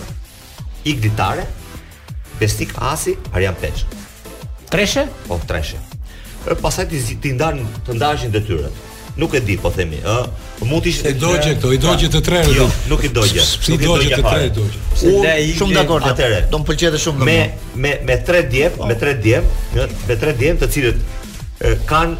ik 0.86 1.00
ditare, 1.02 1.42
Pestik 2.40 2.70
Asi 2.80 3.12
Arjan 3.36 3.54
Peçë. 3.60 3.84
Treshe? 4.72 5.04
Po 5.28 5.36
treshe. 5.46 5.76
Ë 6.48 6.56
pasaj 6.64 6.86
të 6.88 7.00
zi 7.06 7.18
ti 7.20 7.34
ndan 7.36 7.60
të 7.86 7.98
ndajin 7.98 8.32
detyrën. 8.32 8.72
Nuk 9.20 9.34
e 9.36 9.40
di 9.44 9.56
po 9.60 9.68
themi, 9.74 9.98
ë, 10.00 10.16
po 10.60 10.68
mund 10.70 10.84
të 10.86 10.88
ishte 10.94 11.10
e 11.10 11.16
dogje 11.20 11.52
këto, 11.56 11.72
jo, 11.74 11.76
i 11.76 11.80
dogje 11.82 12.08
të 12.14 12.20
tre. 12.24 12.40
Jo, 12.56 12.68
nuk 12.88 13.02
i 13.04 13.10
dogje. 13.12 13.42
Si 13.44 13.74
dogje 13.82 14.14
të 14.14 14.22
tre 14.24 14.46
dogje. 14.56 14.80
Shumë 15.58 15.76
dakord 15.76 16.06
atëre. 16.12 16.38
Do 16.52 16.60
të 16.62 16.68
pëlqete 16.70 17.00
shumë 17.04 17.28
me 17.28 17.36
me 17.84 17.92
me 18.08 18.16
tre 18.24 18.44
djep, 18.52 18.78
me 18.88 18.96
tre 19.02 19.16
djep, 19.20 19.50
me 20.06 20.16
tre 20.22 20.32
djep 20.38 20.62
të 20.62 20.70
cilët 20.76 21.18
kanë 21.90 22.16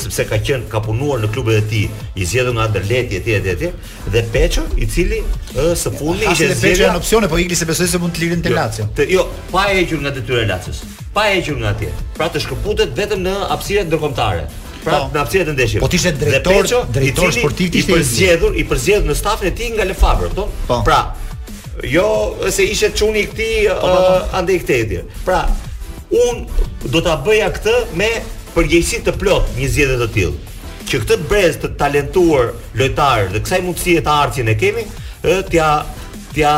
sepse 0.00 0.24
ka 0.24 0.38
qenë 0.40 0.70
ka 0.72 0.78
punuar 0.80 1.20
në 1.20 1.28
klubet 1.34 1.58
e 1.58 1.64
tij, 1.68 1.88
i 2.16 2.24
zgjedhur 2.24 2.54
nga 2.56 2.62
Anderlecht 2.64 3.10
etj 3.18 3.34
etj 3.34 3.50
etj 3.52 3.66
dhe 4.14 4.22
Peço 4.32 4.62
i 4.80 4.86
cili 4.88 5.18
së 5.52 5.92
fundi 5.98 6.24
ishte 6.30 6.46
zgjedhur. 6.48 6.54
Ashtu 6.54 6.70
Peço 6.70 6.88
në 6.94 7.02
opsione, 7.02 7.28
po 7.28 7.36
Igli 7.42 7.58
se 7.60 7.68
besoi 7.68 7.90
se 7.92 8.00
mund 8.00 8.16
të 8.16 8.22
lirin 8.22 8.40
te 8.40 8.48
jo, 8.48 8.56
Lazio. 8.56 8.86
Jo, 8.96 9.06
jo, 9.18 9.26
pa 9.52 9.66
hequr 9.74 10.00
nga 10.00 10.14
detyra 10.16 10.46
e 10.46 10.48
Lazios. 10.48 10.80
Pa 11.12 11.26
hequr 11.28 11.60
nga 11.60 11.74
atje. 11.76 11.90
Pra 12.16 12.30
të 12.32 12.40
shkëputet 12.46 12.96
vetëm 12.96 13.20
në 13.28 13.36
hapësirat 13.52 13.90
ndërkombëtare 13.90 14.48
prap 14.86 15.12
në 15.14 15.22
hapësirën 15.22 15.52
e 15.52 15.56
ndeshjes. 15.56 15.82
Po, 15.82 15.88
po 15.90 15.98
ishte 15.98 16.12
drejtor, 16.20 16.68
drejtor 16.94 17.34
sportiv 17.36 17.74
i 17.80 17.84
përzgjedhur, 17.90 18.56
i 18.60 18.64
përzgjedhur 18.68 19.10
në 19.10 19.18
stafin 19.18 19.50
e 19.50 19.54
tij 19.58 19.72
nga 19.76 19.86
Lefavre, 19.88 20.30
kupton? 20.30 20.52
Po. 20.68 20.78
Pra, 20.86 21.00
jo 21.92 22.06
se 22.54 22.64
ishte 22.70 22.92
çuni 22.98 23.24
i 23.26 23.28
këtij 23.30 23.68
po, 23.82 24.00
andaj 24.38 24.62
këtë 24.64 25.02
Pra, 25.26 25.40
un 26.26 26.44
do 26.94 27.02
ta 27.04 27.16
bëja 27.26 27.50
këtë 27.58 27.76
me 27.98 28.10
përgjegjësi 28.54 29.02
të 29.08 29.16
plot 29.20 29.50
një 29.58 29.70
zgjedhje 29.74 29.98
të 30.06 30.10
tillë. 30.16 30.54
Që 30.86 31.00
këtë 31.02 31.16
brez 31.26 31.56
të 31.60 31.72
talentuar 31.80 32.52
lojtar 32.78 33.26
dhe 33.34 33.42
kësaj 33.42 33.62
mundësie 33.66 34.02
të 34.06 34.12
artit 34.22 34.46
ne 34.46 34.54
kemi, 34.58 34.86
t'ja 35.50 35.70
t'ja 36.36 36.52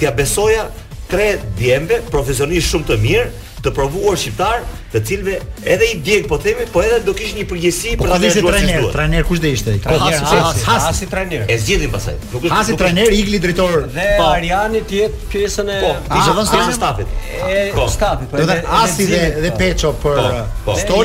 t'ja 0.00 0.10
besoja 0.16 0.68
tre 1.08 1.32
djembe 1.56 2.02
profesionistë 2.12 2.74
shumë 2.74 2.88
të 2.92 3.00
mirë 3.06 3.32
të 3.64 3.72
provuar 3.72 4.18
shqiptar 4.20 4.64
të 4.94 5.00
cilëve 5.10 5.38
edhe 5.74 5.86
i 5.90 5.94
djeg 6.06 6.26
po 6.30 6.36
themi, 6.38 6.66
po 6.72 6.82
edhe 6.86 7.00
do 7.02 7.14
kishte 7.18 7.40
një 7.40 7.46
përgjegjësi 7.50 7.94
po 7.98 8.04
për 8.06 8.12
ta 8.12 8.18
dhënë 8.22 8.42
trajner, 8.46 8.84
trajner 8.94 9.24
kush 9.26 9.40
do 9.42 9.50
ishte? 9.50 9.74
Hasi, 9.84 10.62
hasi, 10.68 11.08
trajner. 11.10 11.42
E 11.50 11.56
zgjidhin 11.58 11.90
pasaj. 11.90 12.14
Nuk 12.34 12.46
hasi 12.52 12.76
trajner, 12.78 13.10
igli 13.22 13.40
drejtor. 13.42 13.88
Dhe 13.94 14.04
po. 14.20 14.28
Ariani 14.36 14.84
ti 14.86 15.00
jet 15.02 15.16
pjesën 15.32 15.72
e 15.74 15.80
Po, 16.06 16.20
ishte 16.20 16.76
stafit. 16.76 17.10
E 17.48 17.64
po. 17.74 17.88
stafit, 17.90 18.30
po. 18.30 18.38
Do 18.38 18.46
të 18.50 18.60
hasi 18.70 19.08
dhe 19.10 19.22
dhe 19.42 19.50
Peço 19.58 19.90
për 20.02 20.22
po, 20.64 20.76
po. 20.76 20.78
po. 20.92 21.02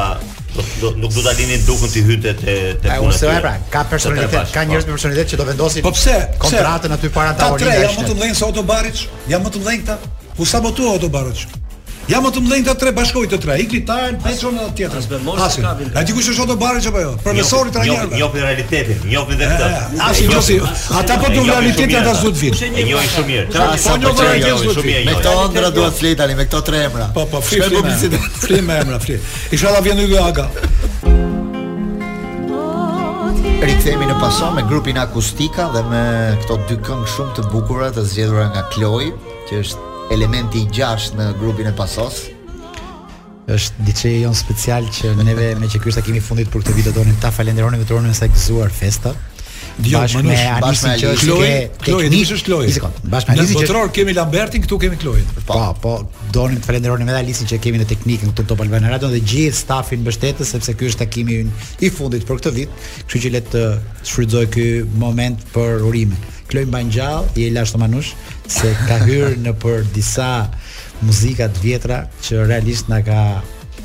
Do, 0.51 0.65
do, 0.83 0.89
nuk 0.99 1.13
do 1.15 1.23
ta 1.23 1.31
lini 1.39 1.61
dukun 1.63 1.87
ti 1.93 2.01
hytet 2.03 2.41
te 2.43 2.55
te 2.83 2.97
punës. 2.99 3.21
Ai 3.23 3.37
pra, 3.41 3.53
ka 3.71 3.85
personalitet, 3.87 4.51
ka 4.51 4.65
po. 4.65 4.69
njerëz 4.73 4.89
me 4.89 4.97
personalitet 4.97 5.31
që 5.31 5.39
do 5.39 5.45
vendosin. 5.47 5.85
Po 5.87 5.93
pse? 5.95 6.17
Kontratën 6.43 6.97
aty 6.97 7.09
para 7.15 7.37
tavolinës. 7.39 7.71
Ata 7.71 7.71
tre 7.71 7.87
janë 7.87 8.03
më 8.03 8.09
të 8.09 8.17
mëdhenj 8.19 8.35
se 8.41 8.45
Otobarriç, 8.49 9.05
janë 9.31 9.47
më 9.47 9.55
të 9.55 9.63
mëdhenj 9.63 9.85
këta. 9.87 10.13
Ku 10.37 10.45
sabotuo 10.51 10.97
Otobarriç? 10.99 11.47
Ja 12.11 12.19
më 12.19 12.31
të 12.35 12.41
mëdhenj 12.43 12.65
të 12.67 12.73
tre 12.81 12.91
bashkoj 12.95 13.21
të 13.31 13.39
tre, 13.45 13.55
ikli 13.63 13.79
Tarën, 13.87 14.17
Petron 14.25 14.57
dhe 14.59 14.65
tjetrën. 14.79 15.27
Asi. 15.47 15.63
A 15.95 16.03
ti 16.07 16.13
kush 16.15 16.33
është 16.33 16.43
ato 16.49 16.57
barrë 16.59 16.81
çapo 16.83 17.03
jo? 17.05 17.13
Profesorit 17.23 17.73
tani. 17.77 17.93
Jo, 17.93 18.09
jo 18.23 18.29
në 18.35 18.41
realitetin, 18.43 19.03
jo 19.13 19.23
për 19.29 19.39
këtë. 19.43 19.69
Asi, 20.09 20.25
jo 20.27 20.41
si. 20.43 20.57
Ata 20.99 21.19
po 21.23 21.29
duan 21.31 21.51
realitetin 21.53 22.01
ata 22.01 22.15
zot 22.19 22.39
vit. 22.41 22.57
Ne 22.75 22.83
jo 22.89 22.99
shumë 23.05 23.15
po 23.17 24.15
mirë. 24.15 25.05
Me 25.07 25.15
këto 25.21 25.35
ëndra 25.45 25.71
duhet 25.77 25.99
flet 26.01 26.23
me 26.35 26.47
këto 26.49 26.63
tre 26.71 26.81
emra. 26.89 27.07
Po 27.15 27.29
po, 27.31 27.43
flet 27.47 27.71
publicitet. 27.77 28.27
Flet 28.43 28.65
me 28.67 28.81
emra, 28.83 28.99
flet. 29.03 29.29
Inshallah 29.55 29.83
vjen 29.87 30.03
Hugo 30.03 30.19
Aga. 30.27 30.49
Rikthehemi 33.61 34.09
në 34.11 34.17
paso 34.23 34.51
me 34.57 34.67
grupin 34.67 34.99
Akustika 34.99 35.69
dhe 35.77 35.85
me 35.93 36.03
këto 36.43 36.59
dy 36.73 36.81
këngë 36.83 37.13
shumë 37.15 37.37
të 37.39 37.47
bukura 37.53 37.93
të 37.95 38.07
zgjedhura 38.11 38.49
nga 38.55 38.65
Kloj, 38.73 39.13
që 39.51 39.61
është 39.63 39.89
elementi 40.15 40.59
i 40.65 40.69
gjashtë 40.75 41.19
në 41.21 41.29
grupin 41.39 41.69
e 41.71 41.75
pasos 41.79 42.27
është 43.51 43.87
diçka 43.87 44.11
e 44.11 44.21
jon 44.25 44.37
special 44.37 44.87
që 44.95 45.13
neve 45.27 45.49
me 45.59 45.69
që 45.71 45.81
kryesa 45.83 46.03
kemi 46.07 46.21
fundit 46.23 46.51
për 46.51 46.63
këtë 46.65 46.75
vit 46.77 46.87
do 46.91 46.95
donim 47.01 47.17
ta 47.23 47.31
falenderojmë 47.35 47.81
dhe 47.81 47.89
të 47.89 47.97
urojmë 47.97 48.15
sa 48.15 48.29
gëzuar 48.31 48.71
festa. 48.75 49.13
Jo, 49.81 50.01
më 50.03 50.09
shumë 50.13 50.37
bashkë 50.61 50.93
me 50.93 50.95
Kloe, 51.01 51.51
Kloe, 51.81 52.09
më 52.13 52.21
shumë 52.29 52.45
Kloe. 52.47 52.67
Një 52.69 52.75
sekond, 52.77 52.99
bashkë 53.11 53.33
me 53.35 53.39
Alisin. 53.39 53.55
Në 53.59 53.67
Botror 53.67 53.91
kemi 53.97 54.15
Lambertin, 54.17 54.63
këtu 54.65 54.79
kemi 54.85 54.99
Kloe. 55.03 55.23
Po, 55.49 55.59
po, 55.83 55.93
donim 56.35 56.59
të 56.61 56.69
falenderojmë 56.69 57.07
edhe 57.09 57.21
Alisin 57.25 57.51
që 57.51 57.59
kemi 57.65 57.81
në 57.83 57.87
teknikën 57.91 58.33
këtu 58.35 58.47
Top 58.53 58.63
Albana 58.65 58.93
Radio 58.93 59.11
dhe 59.15 59.23
gjithë 59.25 59.61
stafin 59.65 60.03
mbështetës 60.05 60.53
sepse 60.57 60.75
ky 60.77 60.91
është 60.91 61.03
takimi 61.05 61.43
i 61.87 61.93
fundit 61.97 62.27
për 62.29 62.43
këtë 62.43 62.55
vit, 62.61 62.91
kështu 63.07 63.25
që 63.27 63.35
le 63.39 63.45
të 63.49 63.65
shfrytëzoj 64.11 64.45
ky 64.57 64.69
moment 65.07 65.47
për 65.57 65.87
urime. 65.91 66.19
Kloj 66.51 66.67
Banxhall 66.67 67.29
i 67.39 67.47
Elash 67.47 67.77
Manush, 67.79 68.11
se 68.51 68.71
ka 68.89 68.99
hyrë 69.07 69.37
në 69.45 69.53
për 69.63 69.85
disa 69.95 70.27
muzika 71.07 71.47
të 71.49 71.63
vjetra 71.63 72.01
që 72.27 72.43
realisht 72.51 72.89
na 72.91 72.99
ka 73.07 73.21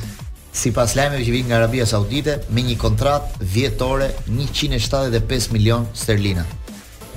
Si 0.59 0.71
pas 0.73 0.89
lajmeve 0.97 1.21
që 1.21 1.31
vinë 1.35 1.47
nga 1.51 1.59
Arabia 1.59 1.85
Saudite, 1.85 2.39
me 2.49 2.63
një 2.65 2.75
kontrat 2.81 3.35
vjetore 3.39 4.09
175 4.27 5.51
milion 5.53 5.85
sterlina. 5.95 6.41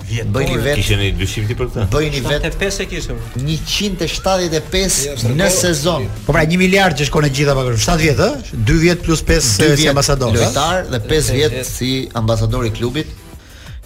10 0.09 0.33
bëni 0.35 0.57
vetë 0.63 0.79
kishte 0.81 0.97
një 1.01 1.09
dyshim 1.19 1.47
ti 1.49 1.57
për 1.59 1.69
këtë 1.73 1.87
Bëjni 1.93 2.23
vetë 2.27 2.51
5 2.61 2.81
e 2.85 3.03
175 3.45 5.01
në 5.39 5.51
sezon 5.55 6.07
po 6.27 6.35
pra 6.37 6.45
1 6.47 6.59
miliard 6.61 6.99
që 6.99 7.09
shkon 7.09 7.27
e 7.29 7.33
gjitha 7.35 7.55
pak 7.59 7.71
7 7.87 7.99
vjet 8.03 8.23
ë 8.23 8.63
2 8.71 8.79
vjet 8.83 9.05
plus 9.07 9.23
5 9.33 9.51
si 9.83 9.91
ambasador 9.93 10.35
lojtar 10.37 10.89
dhe 10.93 11.03
5 11.11 11.35
vjet 11.39 11.59
si 11.69 11.93
ambasador 12.19 12.67
i 12.69 12.73
klubit 12.79 13.13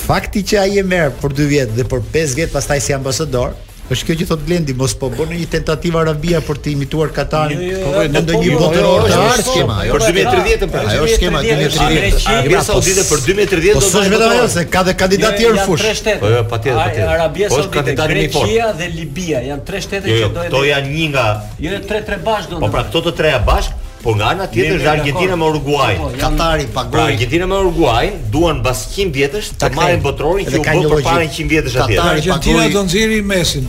fakti 0.06 0.42
që 0.50 0.58
ai 0.64 0.78
e 0.80 0.82
merr 0.84 1.14
për 1.22 1.36
2 1.42 1.46
vjet 1.52 1.76
dhe 1.78 1.86
për 1.90 2.02
5 2.18 2.34
vjet 2.40 2.52
pastaj 2.56 2.80
si 2.84 2.96
ambasador, 2.98 3.54
Është 3.86 4.04
kjo 4.08 4.14
që 4.18 4.26
thot 4.28 4.40
Glendi, 4.42 4.74
mos 4.74 4.94
po 4.98 5.06
bën 5.14 5.30
një 5.30 5.44
tentativë 5.50 5.98
Arabia 6.00 6.40
për 6.42 6.58
të 6.64 6.70
imituar 6.72 7.12
Katarin. 7.14 7.60
Po 7.84 7.92
vjen 8.00 8.16
në 8.16 8.22
ndonjë 8.24 8.56
botëror 8.58 9.04
të 9.06 9.18
ardhshme 9.26 9.46
skema. 9.46 9.76
Për 9.92 10.02
2030 10.02 10.72
pra. 10.72 10.82
Ajo 10.94 11.06
skema 11.12 11.42
2030. 11.44 12.26
Arabia 12.32 12.64
Saudite 12.66 13.04
për 13.10 13.22
2030 13.28 13.30
do 13.30 13.54
të 13.54 13.60
bëjë. 13.60 13.76
Po 13.78 13.84
s'është 13.86 14.14
vetëm 14.14 14.34
ajo 14.38 14.48
se 14.56 14.64
ka 14.74 14.82
dhe 14.88 14.96
kandidat 15.04 15.38
tjerë 15.38 15.66
fush. 15.68 15.86
Po 15.86 16.34
jo, 16.34 16.42
patjetër, 16.50 16.82
patjetër. 16.82 17.14
Arabia 17.14 17.52
Saudite, 17.54 17.96
Greqia 18.02 18.70
dhe 18.82 18.90
Libia 18.96 19.44
janë 19.52 19.66
tre 19.70 19.84
shtete 19.86 20.18
që 20.18 20.20
do 20.26 20.42
të. 20.42 20.50
Jo, 20.50 20.54
to 20.58 20.64
janë 20.72 20.94
një 20.98 21.08
nga. 21.14 21.28
Jo, 21.68 21.80
tre 21.86 22.02
tre 22.10 22.18
bashkë 22.26 22.56
do 22.56 22.56
të. 22.58 22.64
Po 22.66 22.74
pra, 22.74 22.84
këto 22.90 23.06
të 23.10 23.14
treja 23.22 23.42
bashkë 23.46 23.84
por 24.06 24.14
nga 24.18 24.28
ana 24.38 24.44
tjetër 24.54 24.76
është 24.78 24.90
Argentina 24.94 25.36
me 25.42 25.48
Uruguay. 25.50 25.94
Katari 26.22 26.66
paguaj. 26.72 26.92
Pra 26.94 27.04
Argentina 27.12 27.48
me 27.50 27.58
Uruguay 27.62 28.12
duan 28.34 28.60
mbas 28.62 28.84
100 28.94 29.10
vjetësh 29.18 29.48
të 29.58 29.70
marrin 29.74 30.02
botrorin 30.04 30.46
që 30.46 30.60
u 30.62 30.62
bë 30.92 31.00
para 31.00 31.26
100 31.26 31.50
vjetësh 31.52 31.74
atje. 31.82 31.98
Katari 31.98 32.22
Argentina 32.22 32.68
do 32.76 32.84
nxjerrin 32.86 33.26
Mesin. 33.32 33.66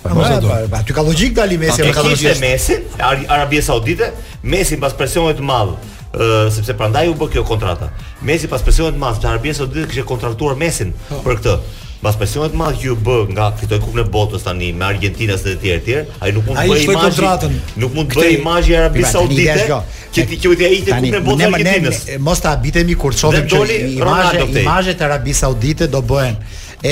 Po 0.00 0.24
sa 0.24 0.38
do. 0.44 0.48
Aty 0.80 0.94
ka 0.98 1.02
logjik 1.10 1.34
dali 1.40 1.58
Mesi, 1.58 1.82
ka 1.92 2.02
logjik. 2.06 2.38
Kishte 2.38 2.82
Arabia 3.28 3.62
Saudite, 3.66 4.12
Mesin 4.54 4.80
pas 4.84 4.94
presionit 5.02 5.40
të 5.42 5.48
madh, 5.52 5.78
Uh, 6.10 6.48
sepse 6.50 6.74
prandaj 6.74 7.04
u 7.06 7.12
bë 7.14 7.28
kjo 7.30 7.44
kontrata. 7.46 7.86
Mesi 8.26 8.48
pas 8.50 8.62
presionit 8.66 8.96
të 8.96 8.98
madh, 8.98 9.22
Arabia 9.30 9.54
Saudite 9.54 9.86
kishte 9.92 10.02
kontraktuar 10.08 10.56
Mesin 10.58 10.90
po. 11.06 11.20
për 11.22 11.36
këtë. 11.38 11.52
Mbas 12.00 12.16
të 12.16 12.54
madh 12.56 12.78
që 12.80 12.92
u 12.92 12.94
bë 13.04 13.14
nga 13.34 13.50
fitoj 13.60 13.78
kupën 13.84 14.00
e 14.00 14.04
botës 14.12 14.44
tani 14.46 14.70
me 14.72 14.86
Argentinën 14.86 15.36
dhe 15.36 15.50
të 15.52 15.56
tjerë 15.62 15.80
të 15.80 15.84
tjerë, 15.84 16.04
ai 16.24 16.30
nuk 16.32 16.46
mund 16.46 16.58
të 16.58 16.68
bëjë 16.70 16.86
imazh. 16.86 17.44
Nuk 17.82 17.92
mund 17.98 18.08
të 18.14 18.20
bëjë 18.22 18.38
imazh 18.38 18.70
i 18.72 18.76
Arabisë 18.78 19.10
Saudite. 19.10 19.56
Jo. 19.68 19.78
Që 20.16 20.24
ti 20.30 20.38
qoftë 20.44 20.70
ai 20.70 20.78
te 20.86 20.94
kupën 20.96 21.18
e 21.18 21.20
botës 21.26 21.44
së 21.44 21.54
Argentinës. 21.60 22.00
Mos 22.24 22.40
ta 22.40 22.54
habitemi 22.54 22.96
kur 23.02 23.18
çojmë 23.22 23.44
që 23.52 23.68
imazhet 23.98 25.04
e 25.04 25.08
Arabisë 25.10 25.44
Saudite 25.44 25.90
do 25.92 26.00
bëhen 26.08 26.40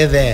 edhe 0.03 0.27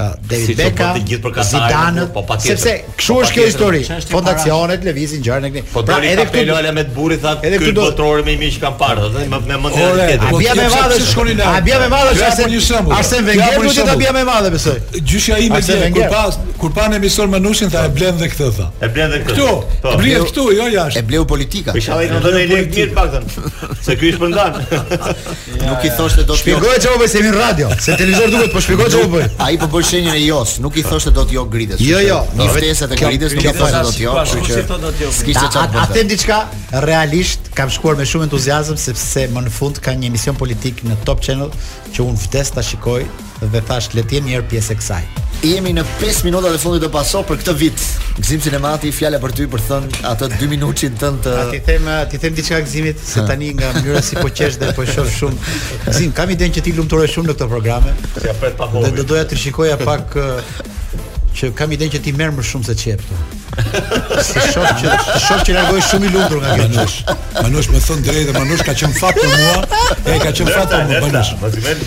Ah, 0.00 0.14
David 0.30 0.46
si 0.46 0.54
Beka, 0.58 1.42
Zidane, 1.42 2.06
po, 2.06 2.22
patjetër. 2.22 2.56
sepse 2.56 2.74
po 2.84 2.92
kështu 2.96 3.14
është 3.20 3.34
kjo 3.36 3.42
histori. 3.48 3.80
Fondacionet 4.08 4.84
lëvizin 4.86 5.20
gjëra 5.24 5.42
në 5.44 5.48
këtë. 5.56 5.70
Po 5.74 5.82
pra, 5.88 5.98
edhe 6.08 6.24
këtu 6.30 6.44
do 6.48 6.72
me 6.76 6.84
burri 6.96 7.18
tha, 7.20 7.34
këtu 7.42 7.72
botrorë 7.76 8.24
me 8.26 8.34
miq 8.40 8.56
kanë 8.62 8.78
parë, 8.80 9.10
thënë 9.16 9.28
me 9.28 9.40
me 9.50 9.58
mend 9.64 9.76
të 9.76 10.06
tjetër. 10.08 10.24
A 10.24 10.40
bia 10.40 10.54
me 10.60 10.66
madhe 10.74 11.00
si 11.00 11.08
shkonin 11.10 11.36
ne? 11.40 11.44
A 11.50 11.60
bia 11.66 11.80
me 11.82 11.88
madhe 11.92 12.14
si 12.16 12.24
Arsen 12.24 12.48
Wenger? 12.48 12.94
Arsen 12.98 13.28
Wenger 13.28 13.58
nuk 13.66 13.82
ta 13.90 13.96
bia 14.02 14.14
me 14.18 14.22
madhe 14.30 14.52
besoj. 14.54 14.78
Gjyshja 15.10 15.40
ime 15.46 15.60
se 15.68 15.76
kur 15.96 16.08
pa 16.14 16.24
kur 16.64 16.72
pa 16.80 16.88
në 16.92 16.96
emision 17.00 17.28
Manushin 17.34 17.68
tha 17.74 17.84
e 17.90 17.92
blen 17.98 18.16
dhe 18.22 18.30
këtë 18.32 18.50
tha. 18.56 18.70
E 18.80 18.88
blen 18.94 19.12
dhe 19.14 19.20
këtë. 19.20 19.36
Këtu. 19.36 19.76
Po. 19.84 19.92
E 19.92 20.00
blen 20.00 20.24
këtu, 20.32 20.46
jo 20.56 20.68
jashtë. 20.76 20.96
E 20.96 21.04
bleu 21.12 21.24
politika. 21.34 21.74
Po 21.76 21.84
shaj 21.84 22.08
ndonë 22.14 22.34
një 22.38 22.48
lek 22.54 22.72
mirë 22.78 22.96
paktën. 22.96 23.30
Se 23.84 23.98
ky 24.00 24.14
është 24.14 24.24
pandan. 24.24 24.58
Nuk 25.68 25.84
i 25.88 25.92
thoshte 25.96 26.24
do 26.28 26.32
të 26.34 26.40
shpjegoj 26.42 26.76
çfarë 26.84 27.00
bëj 27.02 27.12
se 27.12 27.22
në 27.26 27.34
radio, 27.36 27.68
se 27.84 27.96
televizor 28.00 28.32
duhet 28.34 28.52
po 28.54 28.60
shpjegoj 28.64 28.88
çfarë 28.92 29.12
bëj. 29.16 29.26
Ai 29.46 29.56
po 29.62 29.68
bësh 29.72 29.89
shenjën 29.90 30.16
e 30.16 30.60
nuk 30.62 30.76
i 30.78 30.82
thoshte 30.86 31.10
do 31.16 31.24
të 31.26 31.34
jo 31.34 31.42
gritës. 31.54 31.80
Jo, 31.82 31.98
jo, 32.04 32.18
një 32.38 32.48
festë 32.54 32.88
të 32.92 32.98
gritës 33.00 33.34
nuk 33.36 33.48
i 33.50 33.54
thoshte 33.60 33.80
do 33.86 33.92
të 33.94 34.02
jo. 34.02 34.12
jo. 34.14 35.10
Kishte 35.10 35.46
çfarë. 35.54 35.82
Atë 35.84 36.04
diçka 36.12 36.38
realisht 36.86 37.50
kam 37.58 37.72
shkuar 37.74 37.98
me 37.98 38.06
shumë 38.06 38.28
entuziazëm 38.28 38.78
sepse 38.84 39.26
më 39.34 39.46
në 39.48 39.54
fund 39.58 39.80
ka 39.84 39.94
një 40.00 40.12
emision 40.12 40.38
politik 40.42 40.84
në 40.86 41.00
Top 41.08 41.24
Channel 41.26 41.50
që 41.94 42.06
un 42.06 42.18
vdes 42.26 42.52
ta 42.56 42.62
shikoj 42.70 43.02
dhe 43.54 43.64
thash 43.70 43.90
le 43.98 44.06
të 44.06 44.18
jem 44.18 44.30
një 44.30 44.38
herë 44.38 44.48
pjesë 44.54 44.76
e 44.76 44.80
kësaj. 44.82 45.02
Jemi 45.40 45.70
në 45.72 45.80
5 46.02 46.24
minuta 46.26 46.50
të 46.52 46.58
fundit 46.60 46.82
të 46.84 46.88
paso 46.92 47.22
për 47.24 47.38
këtë 47.40 47.52
vit. 47.56 47.84
Gzim 48.20 48.42
Sinemati, 48.44 48.90
fjala 48.92 49.16
për 49.22 49.32
ty 49.38 49.46
për 49.48 49.62
thënë 49.70 50.00
atë 50.10 50.26
2 50.34 50.48
minutin 50.50 50.98
tën 51.00 51.16
të 51.24 51.32
A 51.40 51.44
ti 51.48 51.60
them, 51.64 51.86
ti 52.12 52.18
them 52.20 52.34
diçka 52.36 52.58
Gzimit 52.66 53.00
se 53.00 53.22
tani 53.24 53.48
nga 53.56 53.70
mënyra 53.78 54.02
si 54.04 54.18
po 54.20 54.26
qesh 54.36 54.58
dhe 54.60 54.74
po 54.76 54.84
shoh 54.84 55.08
shumë. 55.14 55.54
Gzim, 55.86 56.12
kam 56.16 56.32
idenë 56.34 56.52
që 56.58 56.64
ti 56.68 56.74
lumturoj 56.76 57.08
shumë 57.14 57.30
në 57.32 57.36
këtë 57.38 57.48
programe. 57.54 57.94
Si 58.18 58.28
ja 58.28 58.34
pret 58.42 58.58
pa 58.60 58.68
hobi. 58.68 58.90
Dhe 58.90 58.98
do 59.00 59.06
doja 59.14 59.22
të 59.32 59.38
shikoja 59.40 59.80
pak 59.80 60.12
që 61.40 61.50
kam 61.56 61.72
idenë 61.72 61.94
që 61.96 62.02
ti 62.04 62.12
merr 62.20 62.36
më 62.36 62.44
shumë 62.50 62.68
se 62.68 62.76
çep 62.82 63.08
Si 64.28 64.44
shoh 64.50 64.68
që 64.82 64.92
shoh 65.24 65.44
që 65.48 65.56
largoj 65.56 65.80
shumë 65.88 66.10
i 66.10 66.14
lumtur 66.18 66.44
nga 66.44 66.58
kjo 66.60 66.68
nesh. 66.76 66.98
Manush 67.40 67.72
më 67.72 67.80
thon 67.88 68.04
drejtë, 68.10 68.36
Manush 68.36 68.66
ka 68.68 68.76
qenë 68.84 69.00
fat 69.00 69.24
për 69.24 69.34
mua, 69.38 69.82
ka 70.10 70.20
qenë 70.28 70.52
fat 70.52 70.76
për 70.76 70.86
mua, 70.92 71.02
Manush. 71.08 71.32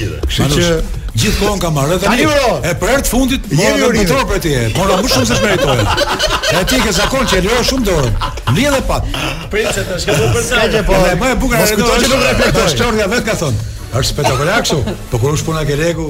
gjithë. 0.01 0.25
Kështu 0.25 0.51
që 0.57 1.01
Gjithkohon 1.13 1.59
kam 1.61 1.73
marrë 1.77 1.99
dhe 2.01 2.09
ne. 2.09 2.23
E 2.65 2.73
për 2.81 3.03
të 3.05 3.09
fundit, 3.11 3.45
më 3.53 3.67
do 3.81 3.89
të 3.93 4.05
thotë 4.09 4.27
për 4.31 4.39
ti, 4.43 4.53
por 4.73 4.91
më 4.97 5.11
shumë 5.13 5.27
se 5.29 5.35
meritoj. 5.43 6.53
E 6.57 6.63
ti 6.71 6.79
ke 6.81 6.93
zakon 6.95 7.27
që 7.29 7.41
lejo 7.45 7.59
shumë 7.69 7.85
dorë. 7.89 8.13
Mbi 8.49 8.65
edhe 8.69 8.79
pat. 8.87 9.19
Prince 9.53 9.83
tash 9.89 10.07
ka 10.09 10.15
bërë 10.17 10.47
sa. 10.47 10.63
Po 10.87 11.01
dhe 11.03 11.11
më 11.21 11.27
e 11.29 11.35
bukur 11.43 11.59
është 11.59 11.81
që 11.83 11.83
do 11.83 11.91
të 11.91 12.23
thotë. 12.25 12.55
Tash 12.57 12.77
çorja 12.79 13.07
vetë 13.11 13.27
ka 13.29 13.35
thonë. 13.43 13.65
Ës 13.93 14.09
spektakolar 14.09 14.65
kështu. 14.65 14.95
Po 15.11 15.19
kur 15.21 15.35
ush 15.37 15.45
puna 15.45 15.61
ke 15.69 15.75
legu. 15.83 16.07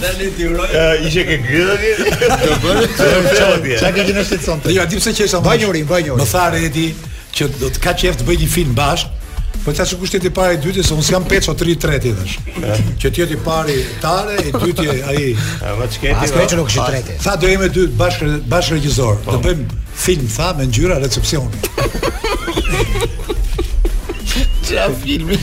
Dani 0.00 0.28
ti 0.36 0.48
uroj. 0.50 0.66
Ja 0.74 0.90
ishe 1.08 1.24
ke 1.28 1.38
gëdhëni. 1.46 2.10
Do 2.42 2.58
bëj 2.66 2.82
të 2.98 3.08
bëj 3.16 3.40
atje. 3.48 3.80
Sa 3.80 3.94
ka 3.96 4.04
gjenë 4.06 4.26
shtëson. 4.28 4.60
Jo, 4.76 4.84
a 4.84 4.88
di 4.92 5.00
pse 5.00 5.16
që 5.16 5.24
është 5.28 5.40
ambient. 5.40 5.48
Bajnjori, 5.48 5.82
bajnjori. 5.94 6.20
Më 6.20 6.28
tha 6.34 6.44
Redi 6.58 6.86
që 7.38 7.50
do 7.60 7.72
të 7.72 7.82
ka 7.88 7.96
qeft 8.02 8.22
të 8.24 8.28
bëj 8.28 8.38
një 8.44 8.48
film 8.50 8.72
bashkë, 8.76 9.12
Po 9.64 9.72
tash 9.72 9.90
shikosh 9.90 10.16
ti 10.20 10.30
para 10.32 10.54
i 10.54 10.58
dytë 10.58 10.82
se 10.86 10.94
un 10.96 11.02
s'kam 11.04 11.24
peço 11.28 11.52
33 11.54 11.96
i 12.08 12.12
tash. 12.16 12.36
Që 13.02 13.10
ti 13.12 13.26
ti 13.32 13.36
pari 13.44 13.74
tare, 14.00 14.38
i 14.48 14.52
dytë 14.54 14.86
ai. 15.12 15.26
Ava 15.68 15.86
çketi. 15.86 16.14
As 16.16 16.32
nuk 16.56 16.70
është 16.70 16.80
i 16.80 16.86
tretë. 16.88 17.16
Tha 17.24 17.34
do 17.42 17.50
jemi 17.50 17.68
dy 17.74 17.84
bashkë 18.00 18.30
bashkë 18.52 18.78
regjisor. 18.78 19.20
Do 19.26 19.36
po. 19.36 19.42
bëjmë 19.44 19.82
film 20.06 20.28
tha 20.36 20.48
me 20.56 20.68
ngjyra 20.70 20.96
recepcioni. 21.04 21.60
Ja 24.70 24.86
filmi. 25.02 25.36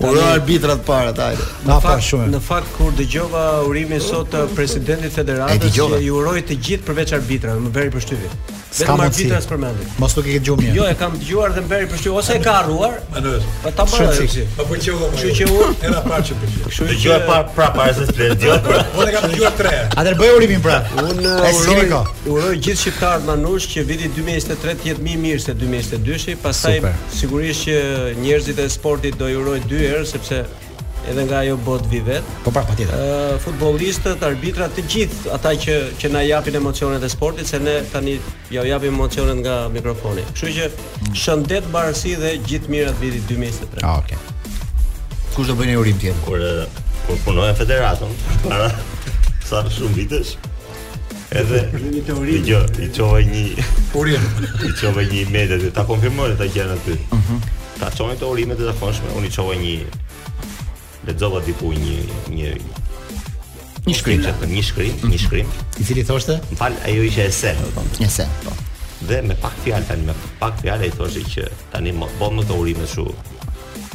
Ora 0.00 0.30
arbitrat 0.32 0.82
para 0.86 1.14
taj. 1.14 1.38
Na 1.66 1.78
pa 1.82 1.94
shumë. 2.02 2.26
Në 2.34 2.40
fakt 2.42 2.72
kur 2.74 2.90
dëgjova 2.98 3.44
urimin 3.68 4.02
sot 4.02 4.26
të 4.34 4.40
uh, 4.46 4.50
presidentit 4.58 5.12
të 5.12 5.20
federatës, 5.20 5.78
ju 5.78 6.18
uroj 6.18 6.40
të 6.50 6.58
gjithë 6.66 6.88
përveç 6.88 7.14
arbitrave, 7.20 7.62
më 7.68 7.72
bëri 7.76 7.92
përshtypje. 7.94 8.32
Ska 8.74 8.96
më 8.98 9.04
vjen 9.14 9.28
tas 9.30 9.44
përmendi. 9.46 9.84
Mos 10.02 10.16
nuk 10.18 10.26
e 10.26 10.32
ke 10.34 10.40
dëgjuar 10.42 10.58
mirë. 10.58 10.72
Jo, 10.74 10.86
e 10.90 10.94
kam 10.98 11.12
dëgjuar 11.14 11.52
dhe 11.54 11.62
bëri 11.70 11.86
për 11.92 12.00
shkak 12.00 12.16
ose 12.20 12.34
e 12.34 12.40
ka 12.42 12.54
harruar. 12.56 12.96
Po 13.62 13.70
ta 13.70 13.84
bëra. 13.86 14.06
Po 14.56 14.66
po 14.66 14.78
që 14.82 14.94
unë. 14.96 15.10
Kështu 15.20 15.34
që 15.38 15.46
unë 15.54 15.76
era 15.90 16.00
parë 16.08 16.26
që 16.30 16.38
bëj. 16.40 16.56
Kështu 16.64 16.88
që 16.88 16.88
dëgjoj 16.90 17.18
pa 17.28 17.36
pra 17.54 17.68
para 17.76 17.94
se 18.00 18.08
të 18.08 18.30
bëj. 18.42 18.56
Pra. 18.66 18.80
Unë 18.98 19.14
kam 19.14 19.28
dëgjuar 19.30 19.54
tre. 19.60 19.72
Atë 19.94 20.16
bëj 20.18 20.32
urimin 20.40 20.64
pra. 20.66 20.80
Unë 21.04 21.36
uroj 21.52 21.86
uroj 22.34 22.56
gjithë 22.56 22.82
shqiptarët 22.82 23.28
manush 23.30 23.70
që 23.76 23.86
viti 23.92 24.10
2023 24.18 24.76
të 24.82 24.90
jetë 24.90 25.06
më 25.06 25.16
mirë 25.28 25.44
se 25.46 25.56
2022-shi, 25.62 26.34
pastaj 26.42 26.82
sigurisht 27.14 27.68
që 27.68 27.78
njerëzit 28.24 28.58
e 28.58 28.68
sportit 28.74 29.22
do 29.22 29.30
i 29.30 29.38
urojë 29.38 29.68
dy 29.70 29.82
herë 29.86 30.04
sepse 30.16 30.42
edhe 31.10 31.22
nga 31.28 31.38
ajo 31.44 31.56
botë 31.64 31.90
vi 31.92 32.00
vet. 32.06 32.24
Po 32.44 32.52
pra 32.54 32.64
patjetër. 32.66 32.94
Ë 32.94 33.40
futbollistët, 33.44 34.22
arbitrat, 34.26 34.74
të 34.76 34.84
gjithë 34.92 35.32
ata 35.36 35.52
që 35.64 35.76
që 36.00 36.10
na 36.14 36.22
japin 36.24 36.56
emocionet 36.60 37.04
e 37.04 37.10
sportit, 37.12 37.48
se 37.50 37.60
ne 37.62 37.76
tani 37.92 38.16
ja 38.54 38.64
japim 38.68 38.94
emocionet 38.94 39.40
nga 39.44 39.58
mikrofoni. 39.74 40.24
Kështu 40.32 40.54
që 40.58 40.68
mm. 40.70 41.12
shëndet 41.24 41.68
barësi 41.74 42.16
dhe 42.22 42.34
gjithë 42.48 42.72
mirat 42.72 43.00
viti 43.02 43.20
2023. 43.34 43.84
Okej. 43.84 44.00
Okay. 44.00 45.28
Kush 45.34 45.48
do 45.50 45.56
bëjë 45.58 45.76
urim 45.80 45.98
tjetër? 46.00 46.20
Kur 46.26 46.98
kur 47.08 47.18
punoja 47.26 47.54
federatën, 47.58 48.12
para 48.46 48.70
sa 49.44 49.64
shumë 49.68 49.98
vitesh. 49.98 50.36
Edhe 51.34 51.64
një 51.82 52.04
teori. 52.06 52.36
Dgjoj, 52.44 52.64
i 52.84 52.88
çova 52.94 53.18
një 53.26 53.42
urim. 53.98 54.24
I 54.64 54.70
çova 54.78 55.02
një 55.10 55.24
medet, 55.34 55.64
ta 55.76 55.84
konfirmoj 55.88 56.36
ta 56.40 56.46
gjën 56.54 56.70
aty. 56.78 56.96
Mhm. 57.18 57.42
Ta 57.80 57.88
çoni 57.90 58.14
të 58.20 58.26
urimet 58.30 58.56
të 58.60 58.68
zakonshme, 58.70 59.10
unë 59.18 59.26
i 59.26 59.34
çova 59.34 59.56
një 59.58 59.72
lexova 61.06 61.40
diku 61.44 61.72
një 61.74 61.98
një 62.32 62.52
një 63.84 63.94
shkrim, 63.98 64.22
një 64.24 64.30
shkrim, 64.30 64.54
një 64.54 64.62
shkrim, 64.64 65.10
një 65.12 65.18
shkrim 65.20 65.50
i 65.80 65.84
cili 65.84 66.04
thoshte, 66.08 66.38
"Mfal, 66.54 66.72
ajo 66.88 67.02
ishte 67.04 67.26
e 67.26 67.32
sen." 67.32 67.56
E 68.00 68.08
sen, 68.08 68.28
po. 68.44 68.52
Dhe 69.10 69.18
me 69.22 69.34
pak 69.42 69.52
fjalë 69.64 69.86
tani, 69.88 70.06
me 70.08 70.14
pak 70.40 70.62
fjalë 70.62 70.82
ai 70.86 70.90
thoshte 70.96 71.20
që 71.34 71.48
tani 71.72 71.92
më 71.92 72.00
bëm 72.00 72.18
po 72.18 72.30
më 72.32 72.44
të 72.48 72.54
urime 72.60 72.86
kështu. 72.86 73.14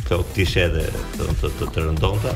Kjo 0.06 0.20
tish 0.34 0.56
edhe, 0.62 0.84
do 1.18 1.24
të 1.24 1.34
thotë, 1.42 1.72
të 1.74 1.80
rëndonte. 1.88 2.36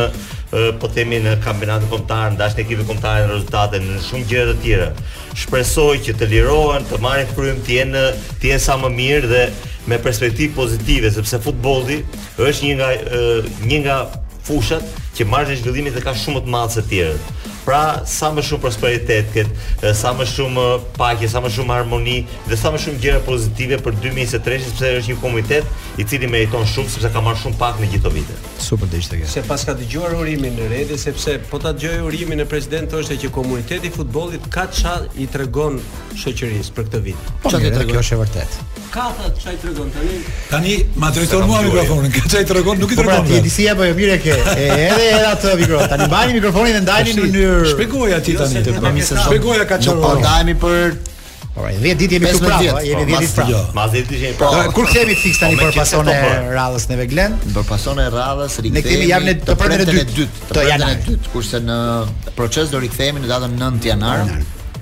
po 0.81 0.89
themi 0.97 1.19
në 1.27 1.35
kampionatin 1.45 1.91
kombëtar, 1.93 2.33
ndash 2.39 2.57
në 2.57 2.64
ekipet 2.64 2.89
kombëtare 2.89 3.27
në 3.27 3.35
rezultate 3.35 3.83
në 3.85 3.99
shumë 4.07 4.29
gjëra 4.33 4.55
të 4.55 4.64
tjera. 4.64 4.89
Shpresoj 5.37 5.99
që 6.07 6.17
të 6.17 6.31
lirohen, 6.33 6.89
të 6.89 7.03
marrin 7.05 7.29
frymë, 7.37 7.67
të 7.67 7.77
jenë 7.83 8.07
të 8.41 8.55
jenë 8.55 8.64
sa 8.64 8.79
më 8.81 8.95
mirë 8.97 9.31
dhe 9.35 9.45
me 9.87 9.99
perspektivë 10.03 10.55
pozitive 10.57 11.11
sepse 11.14 11.39
futbolli 11.43 12.01
është 12.41 12.68
një 12.70 12.76
nga 12.80 12.91
një 13.70 13.80
nga 13.87 13.99
fushat 14.47 14.87
që 15.18 15.26
marrin 15.26 15.59
zhvillimin 15.59 15.95
dhe 15.97 16.03
ka 16.05 16.14
shumë 16.14 16.39
më 16.39 16.45
të 16.47 16.53
madh 16.55 16.74
se 16.76 16.82
të 16.84 16.91
tjerët. 16.91 17.30
Pra 17.66 17.80
sa 18.07 18.28
më 18.30 18.43
shumë 18.47 18.62
prosperitet 18.62 19.32
ket, 19.34 19.49
sa 19.99 20.12
më 20.14 20.22
shumë 20.30 20.66
paqe, 20.95 21.26
sa 21.32 21.41
më 21.43 21.51
shumë 21.57 21.72
harmoni 21.74 22.14
dhe 22.47 22.59
sa 22.61 22.70
më 22.70 22.78
shumë 22.84 23.01
gjëra 23.03 23.22
pozitive 23.26 23.80
për 23.82 23.97
2023 24.05 24.61
sepse 24.68 24.93
është 25.01 25.14
një 25.14 25.20
komunitet 25.24 25.99
i 25.99 26.07
cili 26.07 26.30
meriton 26.30 26.62
shumë 26.76 26.95
sepse 26.95 27.11
ka 27.16 27.22
marrë 27.26 27.43
shumë 27.43 27.59
pak 27.64 27.82
në 27.82 27.91
gjithë 27.97 28.14
vite. 28.20 28.39
Super 28.68 28.93
dish 28.95 29.11
tek. 29.11 29.26
Se 29.34 29.43
paska 29.51 29.74
dëgjuar 29.82 30.14
urimin 30.20 30.55
në 30.62 30.70
rede 30.76 31.01
sepse 31.03 31.41
po 31.51 31.59
ta 31.64 31.74
dëgjoj 31.74 32.07
urimin 32.07 32.47
e 32.47 32.51
presidentit 32.55 33.01
është 33.03 33.18
që 33.26 33.34
komuniteti 33.41 33.91
i 33.91 33.95
futbollit 33.99 34.47
ka 34.55 34.68
çfarë 34.70 35.11
i 35.18 35.30
tregon 35.34 35.82
shoqërisë 36.22 36.70
për 36.78 36.91
këtë 36.93 37.05
vit. 37.09 37.30
Po, 37.43 37.51
çfarë 37.51 37.74
tregon? 37.80 37.97
Kjo 37.97 38.07
është 38.07 38.20
e 38.20 38.26
vërtetë 38.26 38.84
kathat 38.91 39.32
çaj 39.45 39.55
tregon 39.62 39.91
tani. 39.91 40.14
Tani 40.51 40.76
ma 40.97 41.11
drejton 41.14 41.47
mua 41.47 41.62
mikrofonin. 41.62 42.11
Ka 42.11 42.28
çaj 42.28 42.47
tregon, 42.49 42.78
nuk 42.80 42.93
i 42.93 42.97
po 42.97 43.03
pra, 43.03 43.18
tregon. 43.20 43.37
Po 43.39 43.43
ti 43.45 43.51
si 43.51 43.68
apo 43.70 43.84
jo 43.87 43.95
mirë 43.99 44.18
ke. 44.24 44.37
Edhe 44.55 45.11
edhe 45.11 45.26
atë 45.32 45.55
mikrofon. 45.61 45.91
Tani 45.95 46.09
mbajni 46.11 46.34
mikrofonin 46.39 46.74
dhe 46.78 46.84
ndajni 46.87 47.14
në 47.16 47.20
po 47.20 47.34
mënyrë. 47.34 47.66
Shpjegoj 47.74 48.16
aty 48.20 48.37
jo, 48.39 48.41
tani 48.45 48.64
të 48.66 48.76
bëni 48.82 49.05
Shpjegoj 49.11 49.59
ka 49.72 49.78
çaj. 49.84 50.01
Po, 50.01 50.12
po 50.14 50.18
dajemi 50.24 50.59
për 50.64 50.99
Po, 51.57 51.62
10 51.64 51.97
ditë 51.97 52.18
jemi 52.18 52.28
këtu 52.34 52.43
prapë, 52.45 52.80
jemi 52.84 53.07
10 53.09 53.22
ditë 53.24 53.28
prapë. 53.39 53.61
Ma 53.72 53.87
10 53.89 54.11
ditë 54.11 54.18
jemi 54.26 54.34
prapë. 54.37 54.66
Kur 54.76 54.89
kemi 54.93 55.14
fiks 55.16 55.39
tani 55.41 55.57
për 55.61 55.70
pasonë 55.78 56.12
e 56.12 56.34
radhës 56.53 56.84
në 56.91 56.99
Veglen? 57.01 57.39
Për 57.55 57.64
pasonë 57.70 58.03
e 58.03 58.11
radhës 58.12 58.59
rikthehemi. 58.66 58.74
Ne 58.74 58.82
kemi 58.93 59.07
javën 59.09 59.30
e 59.30 59.34
të 59.41 59.57
prëndën 59.62 59.95
e 59.95 60.05
dytë, 60.11 60.51
të 60.53 61.16
Kurse 61.32 61.62
në 61.64 61.78
proces 62.37 62.68
do 62.74 62.82
rikthehemi 62.84 63.24
në 63.24 63.32
datën 63.32 63.57
9 63.64 63.89
janar 63.89 64.26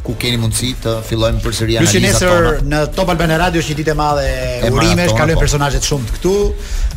ku 0.05 0.13
keni 0.21 0.37
mundësi 0.41 0.73
të 0.85 0.93
fillojmë 1.09 1.41
përsëri 1.41 1.79
analizat 1.81 1.97
tona. 1.97 2.11
Nesër 2.13 2.67
në 2.69 2.81
Top 2.97 3.11
Albana 3.15 3.39
Radio 3.41 3.63
është 3.65 3.73
një 3.73 3.77
ditë 3.81 3.93
e 3.93 3.95
madhe 4.01 4.27
e 4.29 4.71
urimesh, 4.75 5.15
kanë 5.17 5.33
një 5.33 5.37
po. 5.39 5.45
personazhe 5.47 5.81
të 5.81 5.89
shumtë 5.91 6.17
këtu 6.19 6.35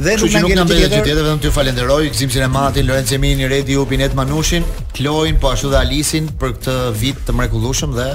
dhe 0.07 0.17
nuk 0.21 0.27
më 0.35 0.43
ngjen 0.47 0.59
ditë 0.59 0.81
tjetër. 0.81 0.97
Tjetër 1.07 1.21
vetëm 1.29 1.39
t'ju 1.45 1.53
falenderoj 1.57 2.01
Gzimsin 2.17 2.43
e 2.43 2.51
Matin, 2.57 2.87
Lorenzo 2.89 3.15
Emini, 3.19 3.47
Redi 3.53 3.79
Upin, 3.79 4.03
Net 4.03 4.17
Manushin, 4.19 4.67
Kloin, 4.97 5.39
po 5.39 5.53
ashtu 5.55 5.71
dhe 5.71 5.79
Alisin 5.85 6.27
për 6.41 6.57
këtë 6.57 6.77
vit 6.99 7.23
të 7.27 7.37
mrekullueshëm 7.39 7.95
dhe 7.95 8.09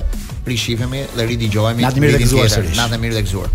prishifemi 0.45 1.07
dhe 1.17 1.29
ridigjohemi. 1.33 1.89
Natë 1.89 2.05
mirë 2.05 2.19
dhe 2.19 2.25
gëzuar. 2.27 2.73
Natë 2.85 3.01
mirë 3.07 3.21
dhe 3.21 3.27
gëzuar. 3.31 3.53